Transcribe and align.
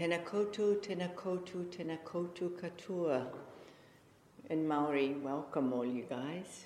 Koutou, 0.00 0.80
tēnā 0.80 1.10
koutou, 1.14 1.66
tēnā. 1.68 1.98
In 4.48 4.66
Maori, 4.66 5.12
welcome 5.22 5.74
all 5.74 5.84
you 5.84 6.04
guys, 6.08 6.64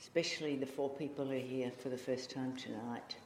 especially 0.00 0.56
the 0.56 0.64
four 0.64 0.88
people 0.88 1.26
who 1.26 1.32
are 1.32 1.38
here 1.38 1.70
for 1.70 1.90
the 1.90 1.98
first 1.98 2.30
time 2.30 2.56
tonight. 2.56 3.16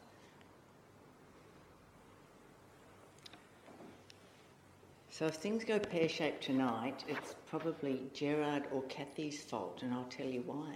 So 5.10 5.26
if 5.26 5.34
things 5.34 5.62
go 5.62 5.78
pear-shaped 5.78 6.42
tonight, 6.42 7.04
it's 7.06 7.36
probably 7.48 8.00
Gerard 8.12 8.64
or 8.72 8.82
Kathy's 8.88 9.40
fault, 9.40 9.82
and 9.82 9.94
I'll 9.94 10.10
tell 10.10 10.26
you 10.26 10.42
why. 10.44 10.74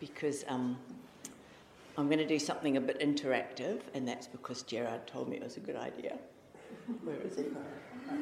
Because 0.00 0.46
um, 0.48 0.78
I'm 1.98 2.06
going 2.06 2.20
to 2.20 2.26
do 2.26 2.38
something 2.38 2.78
a 2.78 2.80
bit 2.80 3.00
interactive, 3.00 3.82
and 3.92 4.08
that's 4.08 4.28
because 4.28 4.62
Gerard 4.62 5.06
told 5.06 5.28
me 5.28 5.36
it 5.36 5.42
was 5.42 5.58
a 5.58 5.60
good 5.60 5.76
idea. 5.76 6.16
Where 7.04 7.16
is 7.16 7.36
he? 7.36 7.44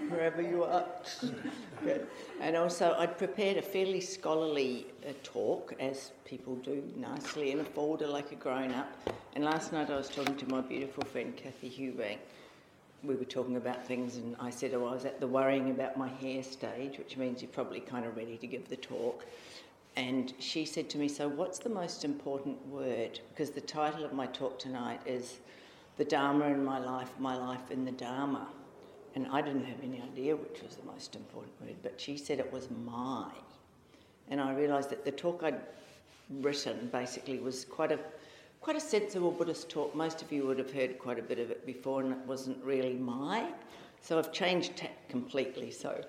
Wherever 0.08 0.40
you 0.40 0.64
are. 0.64 0.86
And 2.40 2.56
also, 2.56 2.94
I'd 2.98 3.18
prepared 3.18 3.56
a 3.58 3.62
fairly 3.62 4.00
scholarly 4.00 4.86
uh, 5.06 5.12
talk, 5.22 5.74
as 5.78 6.12
people 6.24 6.56
do 6.56 6.82
nicely 6.96 7.52
in 7.52 7.60
a 7.60 7.64
folder 7.64 8.06
like 8.06 8.32
a 8.32 8.34
grown 8.34 8.72
up. 8.72 8.90
And 9.34 9.44
last 9.44 9.72
night 9.72 9.90
I 9.90 9.96
was 9.96 10.08
talking 10.08 10.36
to 10.36 10.48
my 10.48 10.60
beautiful 10.60 11.04
friend 11.04 11.36
Kathy 11.36 11.68
Hubank. 11.68 12.18
We 13.02 13.14
were 13.14 13.24
talking 13.24 13.56
about 13.56 13.86
things, 13.86 14.16
and 14.16 14.34
I 14.40 14.48
said, 14.48 14.72
Oh, 14.72 14.86
I 14.86 14.94
was 14.94 15.04
at 15.04 15.20
the 15.20 15.26
worrying 15.26 15.70
about 15.70 15.98
my 15.98 16.08
hair 16.08 16.42
stage, 16.42 16.96
which 16.96 17.18
means 17.18 17.42
you're 17.42 17.50
probably 17.50 17.80
kind 17.80 18.06
of 18.06 18.16
ready 18.16 18.38
to 18.38 18.46
give 18.46 18.68
the 18.70 18.76
talk. 18.76 19.26
And 19.96 20.32
she 20.38 20.64
said 20.64 20.88
to 20.90 20.98
me, 20.98 21.08
So, 21.08 21.28
what's 21.28 21.58
the 21.58 21.68
most 21.68 22.04
important 22.04 22.66
word? 22.68 23.20
Because 23.30 23.50
the 23.50 23.60
title 23.60 24.04
of 24.04 24.12
my 24.12 24.26
talk 24.26 24.58
tonight 24.58 25.00
is 25.04 25.38
The 25.96 26.04
Dharma 26.04 26.46
in 26.46 26.64
My 26.64 26.78
Life, 26.78 27.10
My 27.18 27.36
Life 27.36 27.70
in 27.70 27.84
the 27.84 27.92
Dharma. 27.92 28.48
And 29.14 29.28
I 29.30 29.40
didn't 29.40 29.64
have 29.64 29.78
any 29.82 30.02
idea 30.02 30.34
which 30.34 30.62
was 30.62 30.74
the 30.76 30.86
most 30.86 31.14
important 31.14 31.52
word, 31.60 31.76
but 31.82 32.00
she 32.00 32.16
said 32.16 32.40
it 32.40 32.52
was 32.52 32.68
my. 32.84 33.30
And 34.28 34.40
I 34.40 34.52
realised 34.54 34.90
that 34.90 35.04
the 35.04 35.12
talk 35.12 35.42
I'd 35.44 35.60
written 36.40 36.88
basically 36.92 37.38
was 37.38 37.64
quite 37.64 37.92
a 37.92 37.98
quite 38.60 38.76
a 38.76 38.80
sensible 38.80 39.30
Buddhist 39.30 39.68
talk. 39.68 39.94
Most 39.94 40.22
of 40.22 40.32
you 40.32 40.46
would 40.46 40.58
have 40.58 40.72
heard 40.72 40.98
quite 40.98 41.18
a 41.18 41.22
bit 41.22 41.38
of 41.38 41.50
it 41.50 41.66
before, 41.66 42.00
and 42.00 42.12
it 42.12 42.26
wasn't 42.26 42.56
really 42.64 42.94
my. 42.94 43.52
So 44.00 44.18
I've 44.18 44.32
changed 44.32 44.74
tack 44.74 45.06
completely. 45.10 45.70
So 45.70 46.02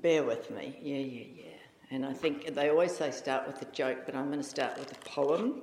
bear 0.00 0.22
with 0.22 0.50
me. 0.50 0.78
Yeah, 0.82 0.96
yeah, 0.96 1.24
yeah. 1.36 1.52
And 1.90 2.06
I 2.06 2.14
think 2.14 2.54
they 2.54 2.70
always 2.70 2.96
say 2.96 3.10
start 3.10 3.46
with 3.46 3.60
a 3.60 3.66
joke, 3.66 3.98
but 4.06 4.14
I'm 4.14 4.28
going 4.28 4.40
to 4.40 4.48
start 4.48 4.78
with 4.78 4.90
a 4.90 5.00
poem. 5.04 5.62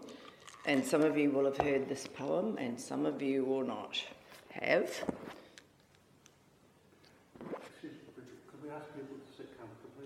And 0.70 0.86
some 0.86 1.02
of 1.02 1.18
you 1.18 1.32
will 1.32 1.46
have 1.46 1.58
heard 1.58 1.90
this 1.90 2.06
poem, 2.06 2.56
and 2.60 2.80
some 2.80 3.08
of 3.08 3.24
you 3.24 3.44
will 3.44 3.66
not 3.66 4.00
have. 4.52 5.04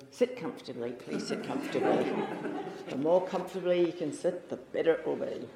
Sit 0.09 0.39
comfortably, 0.39 0.92
please 0.92 1.28
sit 1.28 1.45
comfortably. 1.45 2.05
the 2.88 2.95
more 2.95 3.28
comfortably 3.28 3.88
you 3.88 3.92
can 3.92 4.14
sit, 4.14 4.50
the 4.50 4.55
better 4.55 4.94
it 4.94 5.05
will 5.05 5.17
be. 5.17 5.50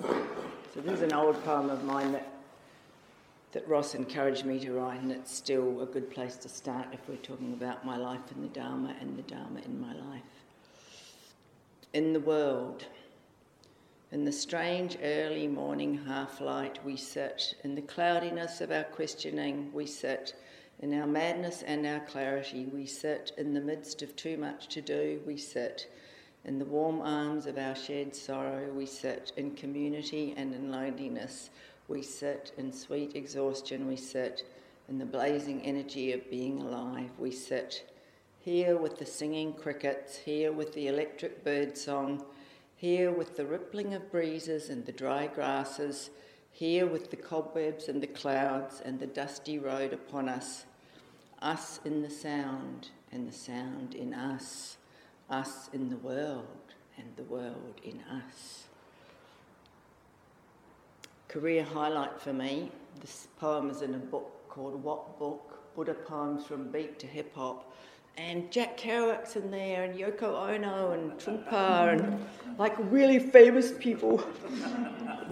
So 0.00 0.80
this 0.80 0.94
is 0.94 1.02
an 1.02 1.12
old 1.12 1.44
poem 1.44 1.68
of 1.68 1.84
mine 1.84 2.12
that 2.12 2.32
that 3.52 3.68
Ross 3.68 3.94
encouraged 3.94 4.46
me 4.46 4.58
to 4.60 4.72
write, 4.72 5.02
and 5.02 5.12
it's 5.12 5.34
still 5.34 5.82
a 5.82 5.86
good 5.86 6.10
place 6.10 6.36
to 6.36 6.48
start 6.48 6.86
if 6.92 7.00
we're 7.06 7.16
talking 7.16 7.52
about 7.52 7.84
my 7.84 7.98
life 7.98 8.32
in 8.34 8.40
the 8.40 8.48
Dharma 8.48 8.96
and 8.98 9.18
the 9.18 9.22
Dharma 9.22 9.60
in 9.62 9.78
my 9.78 9.92
life. 9.92 10.22
In 11.92 12.14
the 12.14 12.20
world, 12.20 12.86
in 14.12 14.24
the 14.24 14.32
strange 14.32 14.96
early 15.02 15.48
morning 15.48 15.98
half 16.06 16.40
light, 16.40 16.78
we 16.84 16.96
sit. 16.96 17.54
In 17.64 17.74
the 17.74 17.82
cloudiness 17.82 18.60
of 18.60 18.70
our 18.70 18.84
questioning, 18.84 19.70
we 19.72 19.84
sit. 19.86 20.34
In 20.80 20.94
our 20.94 21.06
madness 21.06 21.62
and 21.62 21.84
our 21.86 22.00
clarity, 22.00 22.66
we 22.66 22.86
sit. 22.86 23.32
In 23.36 23.52
the 23.52 23.60
midst 23.60 24.02
of 24.02 24.14
too 24.14 24.36
much 24.36 24.68
to 24.68 24.80
do, 24.80 25.20
we 25.26 25.36
sit. 25.36 25.90
In 26.44 26.60
the 26.60 26.64
warm 26.64 27.00
arms 27.00 27.46
of 27.46 27.58
our 27.58 27.74
shared 27.74 28.14
sorrow, 28.14 28.70
we 28.70 28.86
sit. 28.86 29.32
In 29.36 29.56
community 29.56 30.34
and 30.36 30.54
in 30.54 30.70
loneliness, 30.70 31.50
we 31.88 32.02
sit. 32.02 32.52
In 32.56 32.72
sweet 32.72 33.16
exhaustion, 33.16 33.88
we 33.88 33.96
sit. 33.96 34.44
In 34.88 34.98
the 34.98 35.04
blazing 35.04 35.62
energy 35.62 36.12
of 36.12 36.30
being 36.30 36.62
alive, 36.62 37.10
we 37.18 37.32
sit. 37.32 37.90
Here 38.38 38.76
with 38.76 38.98
the 38.98 39.06
singing 39.06 39.52
crickets, 39.54 40.16
here 40.16 40.52
with 40.52 40.72
the 40.74 40.86
electric 40.86 41.42
bird 41.42 41.76
song, 41.76 42.24
here 42.76 43.10
with 43.10 43.36
the 43.36 43.46
rippling 43.46 43.94
of 43.94 44.10
breezes 44.10 44.68
and 44.68 44.84
the 44.84 44.92
dry 44.92 45.26
grasses, 45.26 46.10
here 46.52 46.86
with 46.86 47.10
the 47.10 47.16
cobwebs 47.16 47.88
and 47.88 48.02
the 48.02 48.06
clouds 48.06 48.82
and 48.84 49.00
the 49.00 49.06
dusty 49.06 49.58
road 49.58 49.92
upon 49.92 50.28
us, 50.28 50.64
us 51.40 51.80
in 51.84 52.02
the 52.02 52.10
sound 52.10 52.88
and 53.12 53.26
the 53.26 53.32
sound 53.32 53.94
in 53.94 54.12
us, 54.12 54.76
us 55.30 55.70
in 55.72 55.88
the 55.88 55.96
world 55.96 56.46
and 56.98 57.08
the 57.16 57.22
world 57.24 57.80
in 57.82 58.00
us. 58.10 58.64
Career 61.28 61.64
highlight 61.64 62.20
for 62.20 62.32
me 62.32 62.70
this 63.00 63.28
poem 63.38 63.70
is 63.70 63.82
in 63.82 63.94
a 63.94 63.98
book 63.98 64.48
called 64.48 64.82
What 64.82 65.18
Book? 65.18 65.52
Buddha 65.74 65.92
Poems 65.92 66.46
from 66.46 66.70
Beat 66.70 66.98
to 67.00 67.06
Hip 67.06 67.34
Hop. 67.34 67.70
And 68.16 68.50
Jack 68.50 68.78
Kerouac's 68.78 69.36
in 69.36 69.50
there, 69.50 69.84
and 69.84 69.98
Yoko 69.98 70.54
Ono, 70.54 70.92
and 70.92 71.12
Trungpa, 71.12 71.92
and 71.92 72.24
like 72.58 72.74
really 72.78 73.18
famous 73.18 73.72
people. 73.72 74.24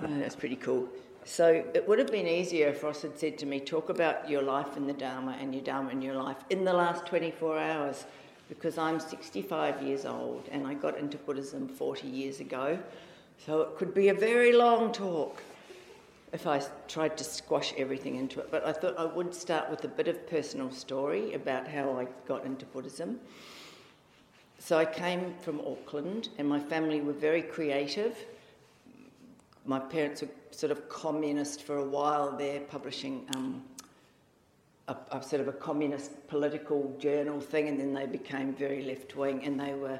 Oh, 0.07 0.19
that's 0.19 0.37
pretty 0.37 0.57
cool. 0.57 0.87
So 1.25 1.65
it 1.73 1.89
would 1.89 1.99
have 1.99 2.11
been 2.11 2.27
easier 2.27 2.69
if 2.69 2.83
Ross 2.83 3.01
had 3.01 3.19
said 3.19 3.39
to 3.39 3.47
me, 3.47 3.59
talk 3.59 3.89
about 3.89 4.29
your 4.29 4.43
life 4.43 4.77
in 4.77 4.87
the 4.87 4.93
Dharma 4.93 5.39
and 5.41 5.55
your 5.55 5.65
Dharma 5.65 5.91
in 5.91 6.03
your 6.03 6.15
life 6.15 6.37
in 6.51 6.65
the 6.65 6.73
last 6.75 7.07
24 7.07 7.59
hours, 7.59 8.05
because 8.51 8.77
I'm 8.77 9.01
65 9.01 9.83
years 9.83 10.05
old 10.05 10.47
and 10.53 10.67
I 10.67 10.75
got 10.75 10.99
into 10.99 11.17
Buddhism 11.17 11.67
40 11.69 12.07
years 12.07 12.41
ago. 12.41 12.79
So 13.39 13.63
it 13.63 13.77
could 13.79 13.95
be 13.95 14.09
a 14.09 14.15
very 14.15 14.53
long 14.53 14.93
talk 14.93 15.43
if 16.35 16.47
I 16.47 16.61
tried 16.89 17.17
to 17.17 17.25
squash 17.25 17.73
everything 17.79 18.17
into 18.17 18.41
it. 18.41 18.51
But 18.51 18.67
I 18.67 18.73
thought 18.73 18.99
I 18.99 19.07
would 19.07 19.35
start 19.35 19.71
with 19.71 19.85
a 19.85 19.89
bit 19.89 20.09
of 20.09 20.29
personal 20.29 20.71
story 20.71 21.33
about 21.33 21.67
how 21.67 21.99
I 21.99 22.07
got 22.29 22.45
into 22.45 22.67
Buddhism. 22.67 23.19
So 24.59 24.77
I 24.77 24.85
came 24.85 25.35
from 25.41 25.61
Auckland 25.61 26.29
and 26.37 26.47
my 26.47 26.61
family 26.61 27.01
were 27.01 27.15
very 27.15 27.43
creative 27.43 28.17
my 29.65 29.79
parents 29.79 30.23
were 30.23 30.29
sort 30.51 30.71
of 30.71 30.89
communist 30.89 31.63
for 31.63 31.79
a 31.79 31.85
while 31.85 32.37
there, 32.37 32.61
publishing 32.61 33.27
um, 33.35 33.63
a, 34.89 34.97
a, 35.13 35.23
sort 35.23 35.41
of 35.41 35.49
a 35.49 35.53
communist 35.53 36.27
political 36.29 36.95
journal 36.99 37.41
thing, 37.41 37.69
and 37.69 37.81
then 37.81 37.95
they 37.95 38.07
became 38.07 38.53
very 38.53 38.85
left 38.85 39.17
wing. 39.17 39.43
And 39.45 39.59
they 39.59 39.75
were, 39.75 39.99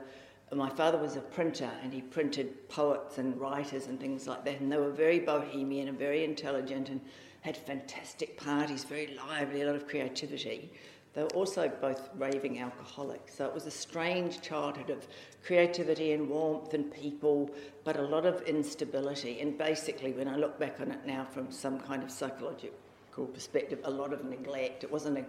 my 0.53 0.71
father 0.71 0.99
was 0.99 1.17
a 1.17 1.21
printer, 1.21 1.71
and 1.83 1.93
he 1.93 2.01
printed 2.01 2.69
poets 2.69 3.19
and 3.19 3.39
writers 3.41 3.87
and 3.87 3.99
things 3.99 4.27
like 4.27 4.45
that. 4.45 4.61
And 4.61 4.71
they 4.71 4.77
were 4.77 4.91
very 4.91 5.19
bohemian 5.19 5.89
and 5.89 5.99
very 5.99 6.25
intelligent, 6.25 6.89
and 6.91 7.01
had 7.41 7.57
fantastic 7.57 8.39
parties, 8.39 8.85
very 8.85 9.17
lively, 9.29 9.63
a 9.63 9.67
lot 9.67 9.77
of 9.77 9.87
creativity. 9.87 10.71
They 11.13 11.23
were 11.23 11.29
also 11.29 11.69
both 11.69 12.09
raving 12.17 12.59
alcoholics. 12.59 13.35
So 13.35 13.47
it 13.47 13.55
was 13.55 13.67
a 13.67 13.71
strange 13.71 14.41
childhood 14.41 14.91
of 14.91 15.07
creativity 15.45 16.13
and 16.13 16.29
warmth 16.29 16.75
and 16.75 16.93
people, 16.93 17.51
but 17.85 17.97
a 17.97 18.03
lot 18.03 18.27
of 18.27 18.43
instability. 18.43 19.41
And 19.41 19.57
basically, 19.57 20.13
when 20.13 20.27
I 20.27 20.37
look 20.37 20.59
back 20.59 20.81
on 20.81 20.91
it 20.91 21.07
now 21.07 21.25
from 21.25 21.53
some 21.53 21.79
kind 21.79 22.03
of 22.03 22.11
psychological 22.11 23.27
perspective, 23.33 23.79
a 23.85 23.91
lot 23.91 24.13
of 24.13 24.25
neglect. 24.25 24.83
It 24.83 24.91
wasn't 24.91 25.19
a, 25.19 25.25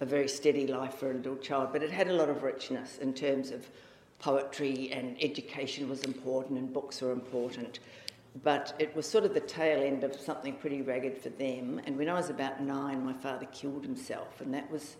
a 0.00 0.06
very 0.06 0.28
steady 0.28 0.66
life 0.66 0.94
for 0.94 1.10
a 1.10 1.14
little 1.14 1.36
child, 1.36 1.70
but 1.72 1.82
it 1.82 1.90
had 1.90 2.08
a 2.08 2.14
lot 2.14 2.30
of 2.30 2.42
richness 2.42 2.98
in 2.98 3.12
terms 3.12 3.50
of 3.50 3.68
poetry 4.18 4.90
and 4.92 5.16
education 5.22 5.88
was 5.88 6.02
important 6.04 6.58
and 6.58 6.72
books 6.72 7.00
were 7.00 7.12
important. 7.12 7.80
But 8.42 8.74
it 8.78 8.94
was 8.94 9.06
sort 9.06 9.24
of 9.24 9.34
the 9.34 9.40
tail 9.40 9.82
end 9.82 10.04
of 10.04 10.14
something 10.14 10.54
pretty 10.54 10.82
ragged 10.82 11.18
for 11.18 11.30
them. 11.30 11.80
And 11.86 11.96
when 11.96 12.08
I 12.08 12.14
was 12.14 12.30
about 12.30 12.60
nine, 12.60 13.04
my 13.04 13.12
father 13.12 13.46
killed 13.46 13.84
himself, 13.84 14.40
and 14.40 14.52
that 14.54 14.70
was 14.70 14.96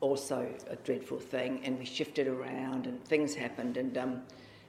also 0.00 0.48
a 0.68 0.76
dreadful 0.76 1.18
thing, 1.18 1.60
and 1.64 1.78
we 1.78 1.84
shifted 1.84 2.28
around 2.28 2.86
and 2.86 3.02
things 3.04 3.34
happened. 3.34 3.76
And 3.76 3.96
um, 3.98 4.22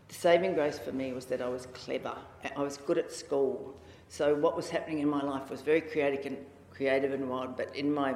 the 0.07 0.15
saving 0.15 0.55
grace 0.55 0.79
for 0.79 0.91
me 0.91 1.13
was 1.13 1.25
that 1.25 1.41
I 1.41 1.49
was 1.49 1.67
clever. 1.67 2.15
I 2.55 2.61
was 2.61 2.77
good 2.77 2.97
at 2.97 3.11
school. 3.11 3.75
So 4.07 4.33
what 4.33 4.55
was 4.55 4.69
happening 4.69 4.99
in 4.99 5.07
my 5.07 5.21
life 5.21 5.51
was 5.51 5.61
very 5.61 5.81
creative 5.81 6.25
and 6.25 6.37
creative 6.71 7.13
and 7.13 7.29
wild. 7.29 7.57
But 7.57 7.75
in 7.75 7.93
my 7.93 8.15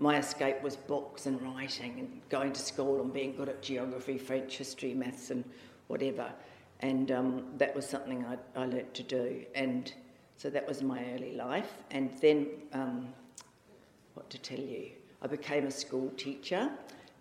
my 0.00 0.18
escape 0.18 0.62
was 0.62 0.76
books 0.76 1.26
and 1.26 1.40
writing 1.42 2.00
and 2.00 2.20
going 2.30 2.52
to 2.54 2.60
school 2.60 3.02
and 3.02 3.12
being 3.12 3.36
good 3.36 3.50
at 3.50 3.60
geography, 3.60 4.16
French, 4.16 4.56
history, 4.56 4.94
maths, 4.94 5.30
and 5.30 5.44
whatever. 5.88 6.32
And 6.80 7.12
um, 7.12 7.44
that 7.58 7.76
was 7.76 7.86
something 7.86 8.24
I, 8.24 8.38
I 8.58 8.64
learnt 8.64 8.94
to 8.94 9.02
do. 9.02 9.44
And 9.54 9.92
so 10.38 10.48
that 10.48 10.66
was 10.66 10.82
my 10.82 11.04
early 11.12 11.34
life. 11.36 11.70
And 11.90 12.10
then, 12.22 12.46
um, 12.72 13.08
what 14.14 14.30
to 14.30 14.38
tell 14.38 14.58
you? 14.58 14.88
I 15.20 15.26
became 15.26 15.66
a 15.66 15.70
school 15.70 16.10
teacher 16.16 16.70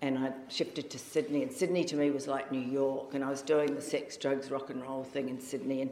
and 0.02 0.18
I 0.18 0.31
shifted 0.48 0.90
to 0.92 0.98
Sydney. 0.98 1.44
And 1.44 1.52
Sydney 1.52 1.84
to 1.84 1.98
me 1.98 2.12
was 2.12 2.28
like 2.28 2.50
New 2.50 2.62
York. 2.62 3.14
And 3.14 3.26
I 3.26 3.30
was 3.30 3.42
doing 3.42 3.76
the 3.76 3.81
sex, 3.81 4.16
drugs, 4.16 4.50
rock 4.50 4.70
and 4.70 4.81
roll 4.81 5.04
thing 5.04 5.28
in 5.28 5.42
Sydney 5.42 5.81
and 5.81 5.92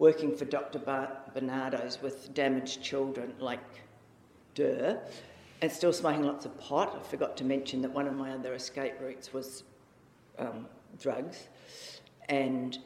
working 0.00 0.36
for 0.36 0.44
Dr. 0.44 0.80
Bar- 0.80 1.16
Barnardo's 1.32 2.02
with 2.02 2.34
damaged 2.34 2.82
children, 2.82 3.32
like 3.38 3.60
duh. 4.56 4.96
And 5.62 5.72
still 5.72 5.92
smoking 5.92 6.24
lots 6.24 6.44
of 6.44 6.58
pot. 6.58 6.98
I 6.98 7.08
forgot 7.08 7.36
to 7.38 7.44
mention 7.44 7.82
that 7.82 7.90
one 7.90 8.06
of 8.06 8.14
my 8.14 8.32
other 8.32 8.54
escape 8.54 8.94
routes 9.00 9.32
was 9.32 9.64
um, 10.38 10.66
drugs. 11.00 11.48
And 12.28 12.78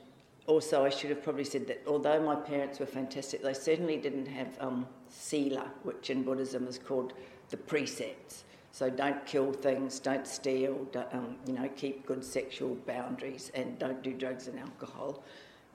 also, 0.46 0.84
I 0.84 0.90
should 0.90 1.11
have 1.11 1.22
probably 1.22 1.44
said 1.44 1.67
that 1.69 1.82
although 1.87 2.20
my 2.20 2.34
parents 2.34 2.78
were 2.78 2.87
fantastic, 2.87 3.43
they 3.43 3.55
certainly 3.55 3.96
didn't 3.96 4.26
have 4.26 4.56
um, 4.61 4.87
sila, 5.08 5.70
which 5.82 6.11
in 6.11 6.22
Buddhism 6.22 6.67
is 6.67 6.78
called 6.78 7.12
the 7.50 7.56
precepts. 7.56 8.44
So 8.72 8.88
don't 8.88 9.25
kill 9.26 9.52
things, 9.52 9.99
don't 9.99 10.26
steal, 10.26 10.87
don't, 10.93 11.12
um, 11.12 11.37
you 11.46 11.55
know, 11.55 11.69
keep 11.76 12.06
good 12.06 12.25
sexual 12.25 12.76
boundaries, 12.87 13.50
and 13.55 13.78
don't 13.78 14.00
do 14.02 14.12
drugs 14.12 14.46
and 14.46 14.58
alcohol. 14.58 15.22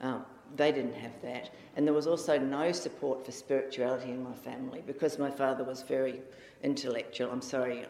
Um, 0.01 0.25
they 0.55 0.71
didn't 0.71 0.95
have 0.95 1.21
that. 1.21 1.53
And 1.75 1.85
there 1.85 1.93
was 1.93 2.07
also 2.07 2.37
no 2.37 2.71
support 2.71 3.25
for 3.25 3.31
spirituality 3.31 4.11
in 4.11 4.23
my 4.23 4.33
family 4.33 4.81
because 4.85 5.19
my 5.19 5.29
father 5.29 5.63
was 5.63 5.81
very 5.81 6.21
intellectual. 6.65 7.29
I'm 7.31 7.41
sorry, 7.41 7.85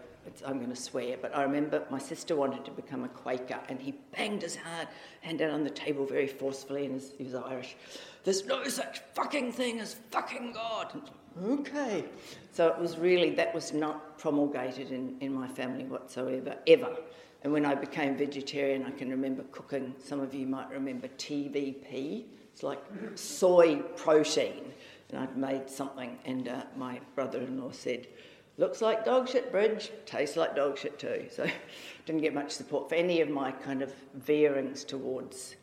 I'm 0.45 0.57
going 0.57 0.69
to 0.69 0.75
swear, 0.75 1.17
but 1.21 1.35
I 1.35 1.43
remember 1.43 1.83
my 1.89 1.97
sister 1.97 2.35
wanted 2.35 2.65
to 2.65 2.71
become 2.71 3.03
a 3.03 3.07
Quaker 3.07 3.59
and 3.69 3.79
he 3.79 3.93
banged 4.15 4.41
his 4.41 4.55
hard 4.55 4.87
hand 5.21 5.39
down 5.39 5.51
on 5.51 5.63
the 5.63 5.69
table 5.69 6.05
very 6.05 6.27
forcefully 6.27 6.85
and 6.85 7.01
he 7.17 7.23
was 7.23 7.33
Irish. 7.35 7.77
There's 8.23 8.45
no 8.45 8.63
such 8.65 8.99
fucking 9.13 9.53
thing 9.53 9.79
as 9.79 9.95
fucking 10.11 10.51
God. 10.51 11.01
Okay. 11.43 12.05
So 12.51 12.67
it 12.67 12.77
was 12.77 12.97
really, 12.97 13.31
that 13.35 13.53
was 13.53 13.73
not 13.73 14.17
promulgated 14.17 14.91
in, 14.91 15.15
in 15.21 15.33
my 15.33 15.47
family 15.47 15.85
whatsoever, 15.85 16.55
ever. 16.67 16.97
And 17.43 17.53
when 17.53 17.65
I 17.65 17.75
became 17.75 18.17
vegetarian, 18.17 18.83
I 18.83 18.91
can 18.91 19.09
remember 19.09 19.43
cooking, 19.51 19.93
some 20.03 20.19
of 20.19 20.33
you 20.33 20.47
might 20.47 20.69
remember 20.69 21.07
TVP. 21.07 22.25
It's 22.51 22.63
like 22.63 22.83
soy 23.15 23.77
protein. 23.95 24.73
And 25.11 25.19
I'd 25.19 25.37
made 25.37 25.69
something, 25.69 26.17
and 26.25 26.47
uh, 26.47 26.63
my 26.75 26.99
brother 27.13 27.39
in 27.39 27.61
law 27.61 27.69
said, 27.71 28.07
Looks 28.57 28.81
like 28.81 29.03
dog 29.03 29.27
shit, 29.27 29.51
Bridge, 29.51 29.91
tastes 30.05 30.37
like 30.37 30.55
dog 30.55 30.77
shit 30.77 30.97
too. 30.97 31.25
So 31.29 31.45
didn't 32.05 32.21
get 32.21 32.33
much 32.33 32.51
support 32.51 32.89
for 32.89 32.95
any 32.95 33.21
of 33.21 33.29
my 33.29 33.51
kind 33.51 33.81
of 33.81 33.93
veerings 34.25 34.85
towards 34.85 35.55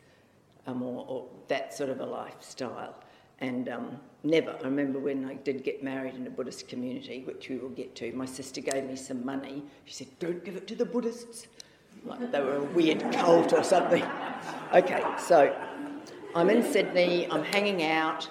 a 0.67 0.73
more, 0.73 1.05
or 1.07 1.27
that 1.47 1.73
sort 1.73 1.89
of 1.89 1.99
a 1.99 2.05
lifestyle. 2.05 2.95
And 3.39 3.67
um, 3.67 3.99
never, 4.23 4.55
I 4.61 4.65
remember 4.65 4.99
when 4.99 5.25
I 5.25 5.33
did 5.33 5.63
get 5.63 5.83
married 5.83 6.15
in 6.15 6.25
a 6.27 6.29
Buddhist 6.29 6.67
community, 6.67 7.23
which 7.25 7.49
we 7.49 7.57
will 7.57 7.69
get 7.69 7.95
to, 7.95 8.11
my 8.13 8.25
sister 8.25 8.61
gave 8.61 8.85
me 8.85 8.95
some 8.95 9.25
money. 9.25 9.63
She 9.85 9.93
said, 9.93 10.07
Don't 10.19 10.45
give 10.45 10.55
it 10.55 10.67
to 10.67 10.75
the 10.75 10.85
Buddhists 10.85 11.47
like 12.05 12.31
they 12.31 12.41
were 12.41 12.57
a 12.57 12.63
weird 12.63 13.01
cult 13.13 13.53
or 13.53 13.63
something. 13.63 14.03
Okay, 14.73 15.03
so 15.19 15.55
I'm 16.35 16.49
in 16.49 16.63
Sydney, 16.63 17.29
I'm 17.29 17.43
hanging 17.43 17.83
out, 17.83 18.27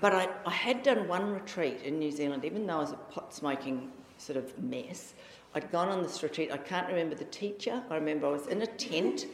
but 0.00 0.14
I, 0.14 0.28
I 0.46 0.52
had 0.52 0.82
done 0.82 1.08
one 1.08 1.32
retreat 1.32 1.82
in 1.82 1.98
New 1.98 2.10
Zealand, 2.10 2.44
even 2.44 2.66
though 2.66 2.76
I 2.76 2.80
was 2.80 2.92
a 2.92 2.96
pot 2.96 3.34
smoking 3.34 3.90
sort 4.16 4.36
of 4.36 4.58
mess. 4.62 5.14
I'd 5.54 5.70
gone 5.72 5.88
on 5.88 6.02
this 6.02 6.22
retreat. 6.22 6.52
I 6.52 6.58
can't 6.58 6.86
remember 6.88 7.14
the 7.14 7.24
teacher. 7.24 7.82
I 7.90 7.94
remember 7.94 8.26
I 8.26 8.30
was 8.30 8.46
in 8.48 8.62
a 8.62 8.66
tent. 8.66 9.26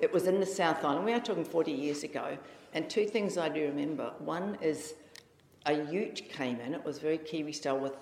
It 0.00 0.12
was 0.12 0.26
in 0.26 0.40
the 0.40 0.46
South 0.46 0.82
Island. 0.84 1.04
We 1.04 1.12
are 1.12 1.20
talking 1.20 1.44
40 1.44 1.70
years 1.72 2.04
ago. 2.04 2.38
And 2.72 2.88
two 2.88 3.06
things 3.06 3.36
I 3.36 3.48
do 3.48 3.62
remember. 3.62 4.12
One 4.18 4.56
is 4.62 4.94
a 5.66 5.74
ute 5.74 6.28
came 6.30 6.60
in. 6.60 6.74
It 6.74 6.84
was 6.84 6.98
very 6.98 7.18
Kiwi 7.18 7.52
style 7.52 7.78
with 7.78 7.92